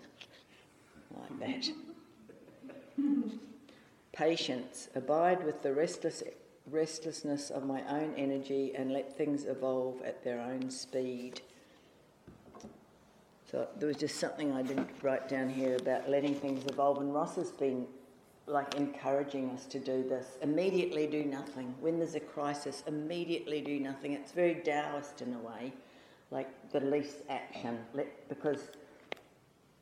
Like 1.12 1.40
that. 1.40 1.70
Patience. 4.12 4.90
Abide 4.96 5.44
with 5.44 5.62
the 5.62 5.74
restless, 5.74 6.24
restlessness 6.70 7.50
of 7.50 7.66
my 7.66 7.82
own 7.90 8.14
energy 8.16 8.74
and 8.76 8.92
let 8.92 9.18
things 9.18 9.46
evolve 9.46 10.02
at 10.04 10.24
their 10.24 10.40
own 10.40 10.70
speed. 10.70 11.42
So 13.50 13.68
there 13.78 13.88
was 13.88 13.98
just 13.98 14.20
something 14.20 14.52
I 14.52 14.64
didn't 14.64 14.90
write 15.02 15.30
down 15.30 15.50
here 15.50 15.76
about 15.76 16.10
letting 16.10 16.34
things 16.36 16.66
evolve, 16.66 17.00
and 17.00 17.14
Ross 17.14 17.36
has 17.36 17.52
been 17.52 17.86
like 18.48 18.76
encouraging 18.76 19.50
us 19.52 19.66
to 19.66 19.80
do 19.80 20.08
this. 20.08 20.38
Immediately 20.42 21.08
do 21.08 21.24
nothing. 21.24 21.74
When 21.80 21.98
there's 21.98 22.16
a 22.16 22.20
crisis, 22.20 22.84
immediately 22.88 23.62
do 23.62 23.80
nothing. 23.80 24.14
It's 24.14 24.32
very 24.32 24.56
Taoist 24.56 25.22
in 25.22 25.34
a 25.34 25.40
way, 25.40 25.74
like 26.32 26.48
the 26.72 26.80
least 26.80 27.18
action, 27.30 27.80
let, 27.94 28.30
because 28.30 28.60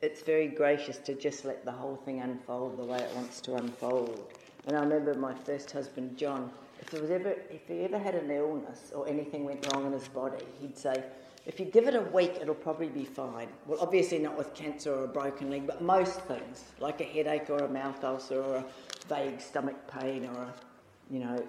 it's 0.01 0.21
very 0.21 0.47
gracious 0.47 0.97
to 0.97 1.13
just 1.13 1.45
let 1.45 1.63
the 1.65 1.71
whole 1.71 1.95
thing 1.95 2.19
unfold 2.19 2.77
the 2.77 2.83
way 2.83 2.99
it 2.99 3.15
wants 3.15 3.41
to 3.41 3.55
unfold. 3.55 4.33
And 4.67 4.77
I 4.77 4.81
remember 4.81 5.13
my 5.13 5.33
first 5.33 5.71
husband, 5.71 6.17
John, 6.17 6.51
if 6.81 6.89
there 6.89 7.01
was 7.01 7.11
ever, 7.11 7.35
if 7.49 7.67
he 7.67 7.83
ever 7.83 7.97
had 7.97 8.15
an 8.15 8.29
illness 8.31 8.91
or 8.93 9.07
anything 9.07 9.45
went 9.45 9.65
wrong 9.73 9.85
in 9.85 9.93
his 9.93 10.07
body, 10.07 10.43
he'd 10.61 10.77
say, 10.77 11.03
if 11.45 11.59
you 11.59 11.65
give 11.65 11.87
it 11.87 11.95
a 11.95 12.01
week, 12.01 12.37
it'll 12.41 12.55
probably 12.55 12.87
be 12.87 13.03
fine. 13.03 13.49
Well, 13.65 13.79
obviously 13.81 14.17
not 14.17 14.37
with 14.37 14.53
cancer 14.53 14.93
or 14.93 15.03
a 15.03 15.07
broken 15.07 15.49
leg, 15.49 15.67
but 15.67 15.81
most 15.81 16.21
things, 16.21 16.63
like 16.79 17.01
a 17.01 17.03
headache 17.03 17.49
or 17.49 17.59
a 17.59 17.67
mouth 17.67 18.01
ulcer 18.03 18.41
or 18.41 18.55
a 18.57 18.65
vague 19.09 19.41
stomach 19.41 19.75
pain 19.87 20.25
or 20.25 20.43
a, 20.43 20.53
you 21.11 21.19
know, 21.19 21.45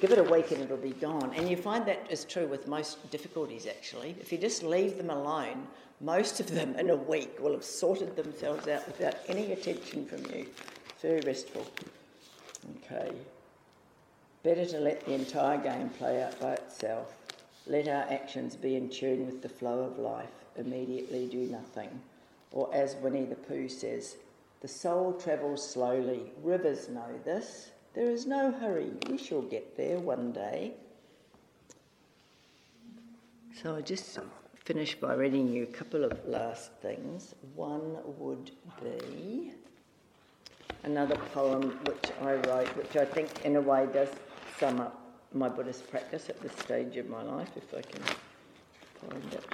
give 0.00 0.12
it 0.12 0.18
a 0.18 0.22
week 0.22 0.50
and 0.50 0.62
it'll 0.62 0.78
be 0.78 0.92
gone. 0.92 1.30
And 1.34 1.48
you 1.48 1.58
find 1.58 1.84
that 1.86 2.06
is 2.10 2.24
true 2.24 2.46
with 2.46 2.66
most 2.66 3.10
difficulties, 3.10 3.66
actually. 3.66 4.16
If 4.18 4.32
you 4.32 4.38
just 4.38 4.62
leave 4.62 4.96
them 4.96 5.10
alone, 5.10 5.66
most 6.00 6.40
of 6.40 6.50
them 6.50 6.74
in 6.76 6.88
a 6.88 6.96
week 6.96 7.38
will 7.38 7.52
have 7.52 7.64
sorted 7.64 8.16
themselves 8.16 8.66
out 8.66 8.86
without 8.86 9.16
any 9.28 9.52
attention 9.52 10.06
from 10.06 10.24
you. 10.34 10.46
Very 11.02 11.20
restful. 11.20 11.66
Okay. 12.76 13.12
Better 14.42 14.64
to 14.64 14.78
let 14.78 15.04
the 15.04 15.12
entire 15.12 15.58
game 15.58 15.90
play 15.90 16.22
out 16.22 16.40
by 16.40 16.54
itself 16.54 17.23
let 17.66 17.88
our 17.88 18.04
actions 18.10 18.56
be 18.56 18.76
in 18.76 18.90
tune 18.90 19.26
with 19.26 19.40
the 19.40 19.48
flow 19.48 19.80
of 19.80 19.98
life, 19.98 20.44
immediately 20.56 21.26
do 21.26 21.46
nothing. 21.46 22.00
Or 22.52 22.72
as 22.74 22.96
Winnie 22.96 23.24
the 23.24 23.36
Pooh 23.36 23.68
says, 23.68 24.16
The 24.60 24.68
soul 24.68 25.14
travels 25.14 25.68
slowly. 25.68 26.32
Rivers 26.42 26.88
know 26.88 27.18
this. 27.24 27.70
There 27.94 28.10
is 28.10 28.26
no 28.26 28.52
hurry. 28.52 28.90
We 29.08 29.16
shall 29.16 29.42
get 29.42 29.76
there 29.76 29.98
one 29.98 30.32
day. 30.32 30.74
So 33.62 33.76
I 33.76 33.80
just 33.80 34.18
finish 34.64 34.94
by 34.96 35.14
reading 35.14 35.48
you 35.48 35.62
a 35.62 35.66
couple 35.66 36.04
of 36.04 36.26
last 36.26 36.72
things. 36.82 37.34
One 37.54 37.96
would 38.18 38.50
be 38.82 39.52
another 40.82 41.16
poem 41.32 41.78
which 41.86 42.10
I 42.20 42.34
wrote, 42.34 42.68
which 42.76 42.96
I 42.96 43.04
think 43.04 43.44
in 43.44 43.56
a 43.56 43.60
way 43.60 43.88
does 43.92 44.10
sum 44.58 44.80
up 44.80 45.03
my 45.34 45.48
Buddhist 45.48 45.90
practice 45.90 46.28
at 46.28 46.40
this 46.40 46.52
stage 46.52 46.96
of 46.96 47.08
my 47.08 47.22
life, 47.22 47.50
if 47.56 47.74
I 47.74 47.82
can 47.82 48.02
find 49.00 49.34
it. 49.34 49.44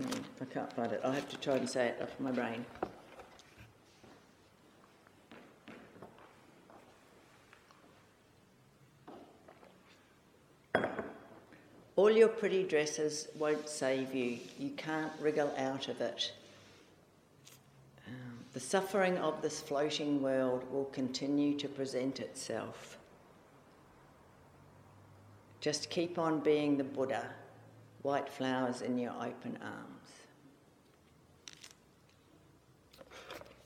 Hmm, 0.00 0.22
I 0.40 0.44
can't 0.46 0.72
find 0.72 0.92
it. 0.92 1.00
I 1.04 1.14
have 1.14 1.28
to 1.28 1.36
try 1.36 1.56
and 1.56 1.68
say 1.68 1.88
it 1.88 1.98
off 2.02 2.18
my 2.18 2.32
brain. 2.32 2.64
All 11.96 12.12
your 12.12 12.28
pretty 12.28 12.62
dresses 12.62 13.26
won't 13.36 13.68
save 13.68 14.14
you. 14.14 14.38
You 14.58 14.70
can't 14.70 15.12
wriggle 15.20 15.52
out 15.58 15.88
of 15.88 16.00
it. 16.00 16.32
The 18.58 18.64
suffering 18.64 19.16
of 19.18 19.40
this 19.40 19.60
floating 19.60 20.20
world 20.20 20.64
will 20.72 20.86
continue 20.86 21.56
to 21.58 21.68
present 21.68 22.18
itself. 22.18 22.98
Just 25.60 25.90
keep 25.90 26.18
on 26.18 26.40
being 26.40 26.76
the 26.76 26.82
Buddha, 26.82 27.24
white 28.02 28.28
flowers 28.28 28.82
in 28.82 28.98
your 28.98 29.12
open 29.12 29.60
arms. 29.62 30.10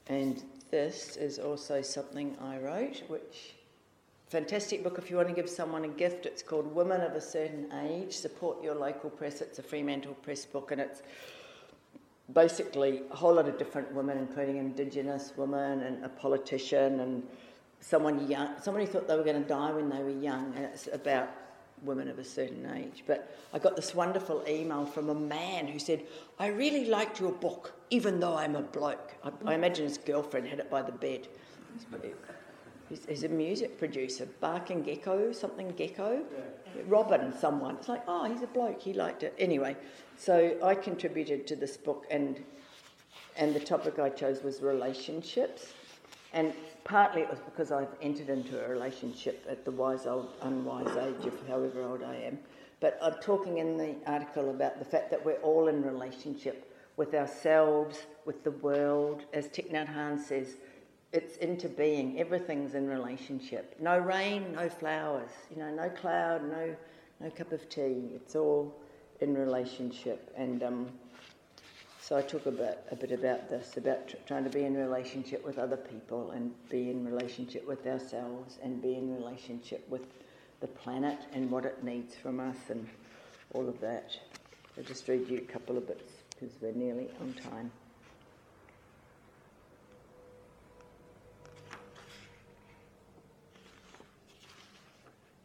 And 0.09 0.45
this 0.70 1.16
is 1.16 1.38
also 1.38 1.80
something 1.80 2.36
I 2.38 2.59
wrote, 2.59 3.03
which 3.09 3.55
fantastic 4.28 4.84
book 4.84 4.99
if 4.99 5.09
you 5.09 5.16
want 5.16 5.28
to 5.28 5.34
give 5.34 5.49
someone 5.49 5.86
a 5.86 5.88
gift. 5.88 6.26
It's 6.26 6.43
called 6.43 6.66
Women 6.74 7.01
of 7.01 7.12
a 7.12 7.20
Certain 7.22 7.72
Age. 7.86 8.12
Support 8.12 8.62
your 8.62 8.74
local 8.74 9.09
press. 9.09 9.40
It's 9.40 9.59
a 9.59 9.62
Fremantle 9.62 10.18
Press 10.20 10.45
book, 10.45 10.70
and 10.70 10.82
it's 10.82 11.01
basically 12.34 13.02
a 13.10 13.16
whole 13.16 13.34
lot 13.34 13.48
of 13.48 13.58
different 13.58 13.92
women, 13.92 14.18
including 14.18 14.56
Indigenous 14.56 15.32
women 15.36 15.82
and 15.82 16.04
a 16.04 16.08
politician 16.08 17.00
and 17.00 17.22
someone 17.80 18.28
young, 18.28 18.50
someone 18.60 18.84
who 18.84 18.92
thought 18.92 19.08
they 19.08 19.16
were 19.16 19.24
going 19.24 19.42
to 19.42 19.48
die 19.48 19.72
when 19.72 19.88
they 19.88 20.02
were 20.02 20.10
young, 20.10 20.52
and 20.56 20.64
it's 20.64 20.88
about 20.92 21.28
women 21.82 22.08
of 22.08 22.18
a 22.18 22.24
certain 22.24 22.64
age. 22.76 23.02
But 23.06 23.36
I 23.52 23.58
got 23.58 23.74
this 23.74 23.94
wonderful 23.94 24.44
email 24.48 24.86
from 24.86 25.08
a 25.08 25.14
man 25.14 25.66
who 25.66 25.78
said, 25.78 26.04
I 26.38 26.46
really 26.46 26.86
liked 26.86 27.20
your 27.20 27.32
book, 27.32 27.72
even 27.90 28.20
though 28.20 28.36
I'm 28.36 28.54
a 28.54 28.62
bloke. 28.62 29.14
I, 29.24 29.30
I 29.44 29.54
imagine 29.54 29.84
his 29.84 29.98
girlfriend 29.98 30.46
had 30.46 30.60
it 30.60 30.70
by 30.70 30.82
the 30.82 30.92
bed. 30.92 31.26
He's, 32.93 33.07
he's, 33.07 33.24
a 33.24 33.28
music 33.28 33.78
producer, 33.78 34.28
Barking 34.40 34.82
Gecko, 34.82 35.32
something 35.32 35.70
Gecko. 35.70 36.20
Yeah. 36.30 36.82
Robin, 36.88 37.32
someone. 37.38 37.76
It's 37.76 37.88
like, 37.88 38.03
oh, 38.07 38.30
he's 38.30 38.43
a 38.43 38.47
bloke, 38.47 38.82
he 38.82 38.93
liked 38.93 39.22
it. 39.22 39.34
Anyway, 39.38 39.78
so 40.18 40.59
I 40.62 40.74
contributed 40.74 41.47
to 41.47 41.57
this 41.57 41.78
book, 41.78 42.05
and, 42.11 42.45
and 43.38 43.55
the 43.55 43.61
topic 43.61 43.99
I 43.99 44.11
chose 44.11 44.43
was 44.43 44.61
relationships. 44.61 45.72
And 46.34 46.53
partly 46.84 47.22
it 47.22 47.30
was 47.30 47.38
because 47.38 47.72
I've 47.72 47.95
entered 48.03 48.28
into 48.28 48.62
a 48.62 48.68
relationship 48.68 49.43
at 49.49 49.64
the 49.64 49.70
wise 49.70 50.07
old, 50.07 50.28
unwise 50.43 50.95
age 50.95 51.24
of 51.24 51.49
however 51.49 51.82
old 51.84 52.03
I 52.03 52.16
am. 52.16 52.38
But 52.80 52.99
I'm 53.01 53.14
talking 53.22 53.57
in 53.57 53.78
the 53.78 53.95
article 54.07 54.51
about 54.51 54.78
the 54.78 54.84
fact 54.84 55.11
that 55.12 55.24
we're 55.24 55.40
all 55.40 55.68
in 55.68 55.82
relationship 55.82 56.70
with 56.99 57.14
ourselves, 57.14 58.01
with 58.26 58.45
the 58.45 58.51
world. 58.51 59.24
As 59.32 59.49
Thich 59.49 59.72
Nhat 59.72 59.95
Hanh 59.95 60.20
says, 60.20 60.57
it's 61.12 61.36
interbeing. 61.38 62.18
Everything's 62.18 62.74
in 62.74 62.88
relationship. 62.88 63.76
No 63.78 63.98
rain, 63.98 64.52
no 64.52 64.68
flowers. 64.68 65.30
You 65.50 65.62
know, 65.62 65.70
no 65.70 65.88
cloud, 65.90 66.42
no 66.42 66.74
no 67.20 67.30
cup 67.30 67.52
of 67.52 67.68
tea. 67.68 68.10
It's 68.14 68.34
all 68.34 68.74
in 69.20 69.34
relationship. 69.36 70.32
And 70.36 70.62
um, 70.62 70.88
so 72.00 72.16
I 72.16 72.22
talk 72.22 72.46
a 72.46 72.50
bit 72.50 72.84
a 72.90 72.96
bit 72.96 73.12
about 73.12 73.48
this, 73.48 73.76
about 73.76 74.08
tr- 74.08 74.16
trying 74.26 74.44
to 74.44 74.50
be 74.50 74.64
in 74.64 74.74
relationship 74.74 75.44
with 75.44 75.58
other 75.58 75.76
people 75.76 76.30
and 76.32 76.52
be 76.68 76.90
in 76.90 77.04
relationship 77.04 77.66
with 77.66 77.86
ourselves 77.86 78.58
and 78.62 78.82
be 78.82 78.94
in 78.96 79.14
relationship 79.14 79.86
with 79.88 80.06
the 80.60 80.68
planet 80.68 81.18
and 81.32 81.50
what 81.50 81.64
it 81.64 81.84
needs 81.84 82.14
from 82.14 82.40
us 82.40 82.56
and 82.70 82.88
all 83.54 83.68
of 83.68 83.80
that. 83.80 84.16
I'll 84.78 84.84
just 84.84 85.06
read 85.08 85.28
you 85.28 85.38
a 85.38 85.52
couple 85.52 85.76
of 85.76 85.86
bits 85.86 86.12
because 86.30 86.56
we're 86.62 86.72
nearly 86.72 87.08
on 87.20 87.34
time. 87.34 87.70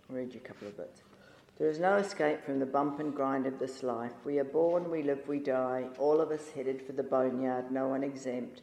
Read 0.09 0.33
you 0.33 0.39
a 0.43 0.47
couple 0.47 0.67
of 0.67 0.77
bits. 0.77 1.01
There 1.57 1.69
is 1.69 1.79
no 1.79 1.95
escape 1.95 2.45
from 2.45 2.59
the 2.59 2.65
bump 2.65 2.99
and 2.99 3.15
grind 3.15 3.47
of 3.47 3.57
this 3.57 3.81
life. 3.81 4.13
We 4.23 4.37
are 4.39 4.43
born, 4.43 4.91
we 4.91 5.01
live, 5.01 5.27
we 5.27 5.39
die, 5.39 5.85
all 5.97 6.21
of 6.21 6.29
us 6.29 6.49
headed 6.51 6.85
for 6.85 6.93
the 6.93 7.03
boneyard, 7.03 7.71
no 7.71 7.87
one 7.87 8.03
exempt. 8.03 8.61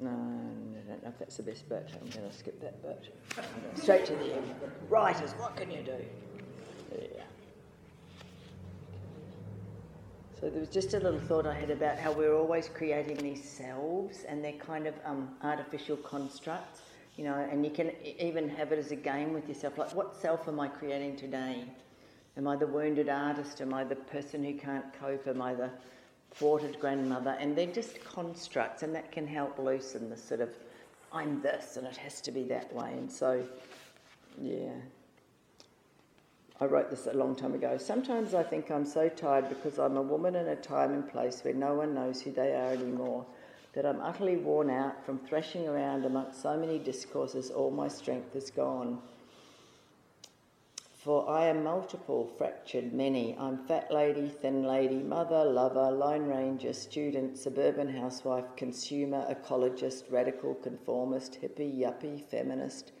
No, 0.00 0.10
I 0.10 0.88
don't 0.88 1.02
know 1.02 1.08
if 1.08 1.18
that's 1.18 1.36
the 1.36 1.42
best 1.42 1.68
bit. 1.68 1.90
I'm 1.92 2.08
going 2.08 2.30
to 2.30 2.36
skip 2.36 2.60
that 2.60 2.82
bit. 2.82 3.14
Straight 3.74 4.06
to 4.06 4.14
the 4.14 4.36
end. 4.36 4.54
Writers, 4.88 5.32
what 5.32 5.56
can 5.56 5.70
you 5.70 5.82
do? 5.82 6.04
Yeah. 6.92 7.22
So 10.40 10.48
there 10.48 10.60
was 10.60 10.68
just 10.68 10.94
a 10.94 11.00
little 11.00 11.20
thought 11.20 11.46
I 11.46 11.54
had 11.54 11.70
about 11.70 11.98
how 11.98 12.12
we're 12.12 12.36
always 12.36 12.70
creating 12.72 13.16
these 13.16 13.42
selves 13.42 14.22
and 14.28 14.42
they're 14.42 14.52
kind 14.52 14.86
of 14.86 14.94
um, 15.04 15.30
artificial 15.42 15.96
constructs 15.96 16.82
you 17.18 17.24
know, 17.24 17.34
and 17.34 17.64
you 17.64 17.70
can 17.72 17.90
even 18.20 18.48
have 18.48 18.70
it 18.70 18.78
as 18.78 18.92
a 18.92 18.96
game 18.96 19.32
with 19.32 19.48
yourself. 19.48 19.76
Like, 19.76 19.92
what 19.92 20.16
self 20.16 20.46
am 20.46 20.60
I 20.60 20.68
creating 20.68 21.16
today? 21.16 21.64
Am 22.36 22.46
I 22.46 22.54
the 22.54 22.68
wounded 22.68 23.08
artist? 23.08 23.60
Am 23.60 23.74
I 23.74 23.82
the 23.82 23.96
person 23.96 24.44
who 24.44 24.54
can't 24.54 24.84
cope? 25.00 25.26
Am 25.26 25.42
I 25.42 25.52
the 25.52 25.68
thwarted 26.30 26.78
grandmother? 26.78 27.36
And 27.40 27.58
they're 27.58 27.66
just 27.66 28.02
constructs, 28.04 28.84
and 28.84 28.94
that 28.94 29.10
can 29.10 29.26
help 29.26 29.58
loosen 29.58 30.08
the 30.08 30.16
sort 30.16 30.40
of, 30.40 30.50
I'm 31.12 31.42
this, 31.42 31.76
and 31.76 31.88
it 31.88 31.96
has 31.96 32.20
to 32.20 32.30
be 32.30 32.44
that 32.44 32.72
way. 32.72 32.92
And 32.92 33.10
so, 33.10 33.44
yeah. 34.40 34.70
I 36.60 36.66
wrote 36.66 36.88
this 36.88 37.06
a 37.06 37.12
long 37.12 37.34
time 37.34 37.54
ago. 37.54 37.78
Sometimes 37.78 38.32
I 38.32 38.44
think 38.44 38.70
I'm 38.70 38.86
so 38.86 39.08
tired 39.08 39.48
because 39.48 39.80
I'm 39.80 39.96
a 39.96 40.02
woman 40.02 40.36
in 40.36 40.46
a 40.46 40.56
time 40.56 40.92
and 40.92 41.08
place 41.08 41.40
where 41.42 41.54
no 41.54 41.74
one 41.74 41.94
knows 41.94 42.20
who 42.20 42.30
they 42.30 42.52
are 42.52 42.72
anymore 42.72 43.26
that 43.74 43.86
I'm 43.86 44.00
utterly 44.00 44.36
worn 44.36 44.70
out 44.70 45.04
from 45.04 45.18
thrashing 45.18 45.68
around 45.68 46.04
amongst 46.04 46.42
so 46.42 46.56
many 46.56 46.78
discourses, 46.78 47.50
all 47.50 47.70
my 47.70 47.88
strength 47.88 48.34
is 48.34 48.50
gone. 48.50 48.98
For 50.98 51.30
I 51.30 51.46
am 51.46 51.62
multiple, 51.62 52.30
fractured, 52.36 52.92
many. 52.92 53.36
I'm 53.38 53.64
fat 53.66 53.90
lady, 53.90 54.28
thin 54.28 54.64
lady, 54.64 54.98
mother, 54.98 55.44
lover, 55.44 55.90
lone 55.90 56.26
ranger, 56.26 56.72
student, 56.72 57.38
suburban 57.38 57.88
housewife, 57.88 58.44
consumer, 58.56 59.24
ecologist, 59.32 60.10
radical, 60.10 60.54
conformist, 60.56 61.38
hippie, 61.40 61.78
yuppie, 61.78 62.24
feminist, 62.24 62.92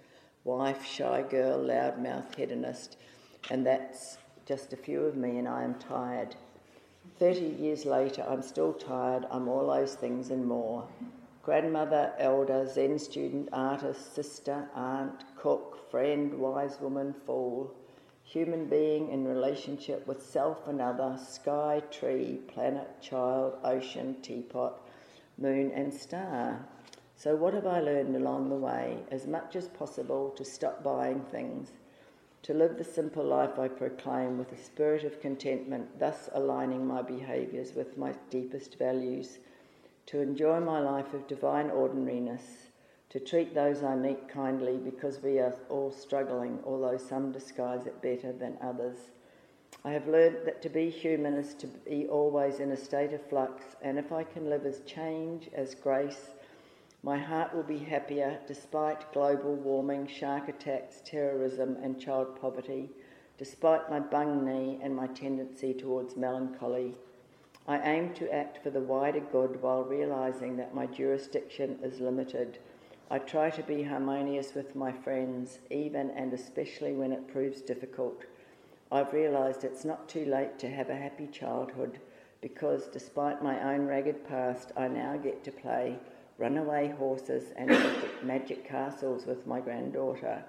wife, 0.44 0.86
shy 0.86 1.22
girl, 1.28 1.58
loudmouth, 1.58 2.34
hedonist. 2.36 2.96
And 3.50 3.66
that's 3.66 4.18
just 4.46 4.72
a 4.72 4.76
few 4.76 5.00
of 5.02 5.16
me, 5.16 5.38
and 5.38 5.48
I 5.48 5.64
am 5.64 5.74
tired. 5.74 6.36
30 7.18 7.56
years 7.60 7.84
later, 7.84 8.24
I'm 8.28 8.42
still 8.42 8.72
tired. 8.72 9.26
I'm 9.30 9.48
all 9.48 9.66
those 9.66 9.94
things 9.94 10.30
and 10.30 10.46
more. 10.46 10.86
Grandmother, 11.42 12.12
elder, 12.18 12.64
Zen 12.66 12.98
student, 12.98 13.48
artist, 13.52 14.14
sister, 14.14 14.68
aunt, 14.74 15.24
cook, 15.36 15.90
friend, 15.90 16.34
wise 16.34 16.78
woman, 16.80 17.14
fool. 17.26 17.74
Human 18.22 18.66
being 18.66 19.10
in 19.10 19.26
relationship 19.26 20.06
with 20.06 20.22
self 20.22 20.68
and 20.68 20.80
other, 20.80 21.18
sky, 21.18 21.82
tree, 21.90 22.40
planet, 22.46 23.00
child, 23.00 23.58
ocean, 23.64 24.14
teapot, 24.22 24.80
moon, 25.38 25.72
and 25.72 25.92
star. 25.92 26.64
So, 27.16 27.34
what 27.34 27.54
have 27.54 27.66
I 27.66 27.80
learned 27.80 28.14
along 28.14 28.48
the 28.48 28.54
way? 28.54 28.98
As 29.10 29.26
much 29.26 29.56
as 29.56 29.66
possible 29.66 30.30
to 30.36 30.44
stop 30.44 30.84
buying 30.84 31.22
things 31.32 31.72
to 32.48 32.54
live 32.54 32.78
the 32.78 32.84
simple 32.84 33.24
life 33.24 33.58
I 33.58 33.68
proclaim 33.68 34.38
with 34.38 34.50
a 34.52 34.56
spirit 34.56 35.04
of 35.04 35.20
contentment, 35.20 35.98
thus 35.98 36.30
aligning 36.32 36.86
my 36.86 37.02
behaviours 37.02 37.74
with 37.74 37.98
my 37.98 38.14
deepest 38.30 38.78
values, 38.78 39.36
to 40.06 40.22
enjoy 40.22 40.58
my 40.58 40.80
life 40.80 41.12
of 41.12 41.26
divine 41.26 41.68
ordinariness, 41.70 42.70
to 43.10 43.20
treat 43.20 43.54
those 43.54 43.82
I 43.82 43.96
meet 43.96 44.30
kindly 44.30 44.78
because 44.78 45.22
we 45.22 45.38
are 45.38 45.54
all 45.68 45.92
struggling, 45.92 46.58
although 46.64 46.96
some 46.96 47.32
disguise 47.32 47.86
it 47.86 48.00
better 48.00 48.32
than 48.32 48.56
others. 48.62 48.96
I 49.84 49.90
have 49.90 50.08
learned 50.08 50.38
that 50.46 50.62
to 50.62 50.70
be 50.70 50.88
human 50.88 51.34
is 51.34 51.52
to 51.56 51.66
be 51.66 52.08
always 52.08 52.60
in 52.60 52.72
a 52.72 52.78
state 52.78 53.12
of 53.12 53.28
flux, 53.28 53.62
and 53.82 53.98
if 53.98 54.10
I 54.10 54.24
can 54.24 54.48
live 54.48 54.64
as 54.64 54.80
change, 54.86 55.50
as 55.52 55.74
grace, 55.74 56.30
my 57.02 57.16
heart 57.16 57.54
will 57.54 57.62
be 57.62 57.78
happier 57.78 58.40
despite 58.46 59.12
global 59.12 59.54
warming, 59.54 60.06
shark 60.06 60.48
attacks, 60.48 61.00
terrorism, 61.04 61.76
and 61.82 62.00
child 62.00 62.40
poverty, 62.40 62.90
despite 63.38 63.88
my 63.88 64.00
bung 64.00 64.44
knee 64.44 64.80
and 64.82 64.94
my 64.94 65.06
tendency 65.06 65.72
towards 65.72 66.16
melancholy. 66.16 66.96
I 67.68 67.78
aim 67.80 68.14
to 68.14 68.34
act 68.34 68.62
for 68.62 68.70
the 68.70 68.80
wider 68.80 69.20
good 69.20 69.62
while 69.62 69.84
realising 69.84 70.56
that 70.56 70.74
my 70.74 70.86
jurisdiction 70.86 71.78
is 71.82 72.00
limited. 72.00 72.58
I 73.10 73.20
try 73.20 73.50
to 73.50 73.62
be 73.62 73.84
harmonious 73.84 74.54
with 74.54 74.74
my 74.74 74.90
friends, 74.90 75.60
even 75.70 76.10
and 76.10 76.32
especially 76.32 76.94
when 76.94 77.12
it 77.12 77.28
proves 77.28 77.60
difficult. 77.60 78.24
I've 78.90 79.12
realised 79.12 79.62
it's 79.64 79.84
not 79.84 80.08
too 80.08 80.24
late 80.24 80.58
to 80.58 80.68
have 80.68 80.90
a 80.90 80.96
happy 80.96 81.26
childhood 81.28 82.00
because 82.40 82.88
despite 82.88 83.42
my 83.42 83.74
own 83.74 83.86
ragged 83.86 84.26
past, 84.26 84.72
I 84.76 84.88
now 84.88 85.16
get 85.16 85.44
to 85.44 85.52
play 85.52 85.98
runaway 86.38 86.88
horses 86.98 87.52
and 87.56 87.70
magic, 88.22 88.64
castles 88.64 89.26
with 89.26 89.46
my 89.46 89.60
granddaughter. 89.60 90.44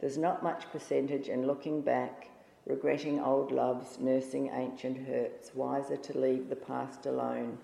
There's 0.00 0.18
not 0.18 0.42
much 0.42 0.70
percentage 0.72 1.28
in 1.28 1.46
looking 1.46 1.80
back, 1.80 2.28
regretting 2.66 3.20
old 3.20 3.52
loves, 3.52 3.98
nursing 3.98 4.50
ancient 4.52 5.06
hurts, 5.06 5.54
wiser 5.54 5.96
to 5.96 6.18
leave 6.18 6.48
the 6.48 6.56
past 6.56 7.06
alone. 7.06 7.58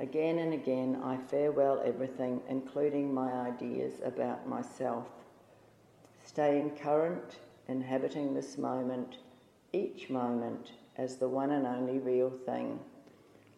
Again 0.00 0.38
and 0.38 0.54
again, 0.54 1.00
I 1.04 1.16
farewell 1.16 1.82
everything, 1.84 2.40
including 2.48 3.12
my 3.12 3.32
ideas 3.32 4.00
about 4.04 4.48
myself. 4.48 5.06
Staying 6.24 6.70
current, 6.70 7.40
inhabiting 7.68 8.34
this 8.34 8.56
moment, 8.56 9.18
each 9.72 10.08
moment 10.10 10.72
as 10.96 11.16
the 11.16 11.28
one 11.28 11.50
and 11.50 11.66
only 11.66 11.98
real 11.98 12.30
thing, 12.30 12.78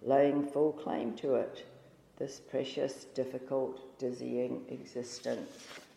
laying 0.03 0.45
full 0.45 0.73
claim 0.73 1.15
to 1.17 1.35
it, 1.35 1.65
this 2.19 2.41
precious, 2.41 3.05
difficult, 3.15 3.99
dizzying 3.99 4.65
existence. 4.69 5.84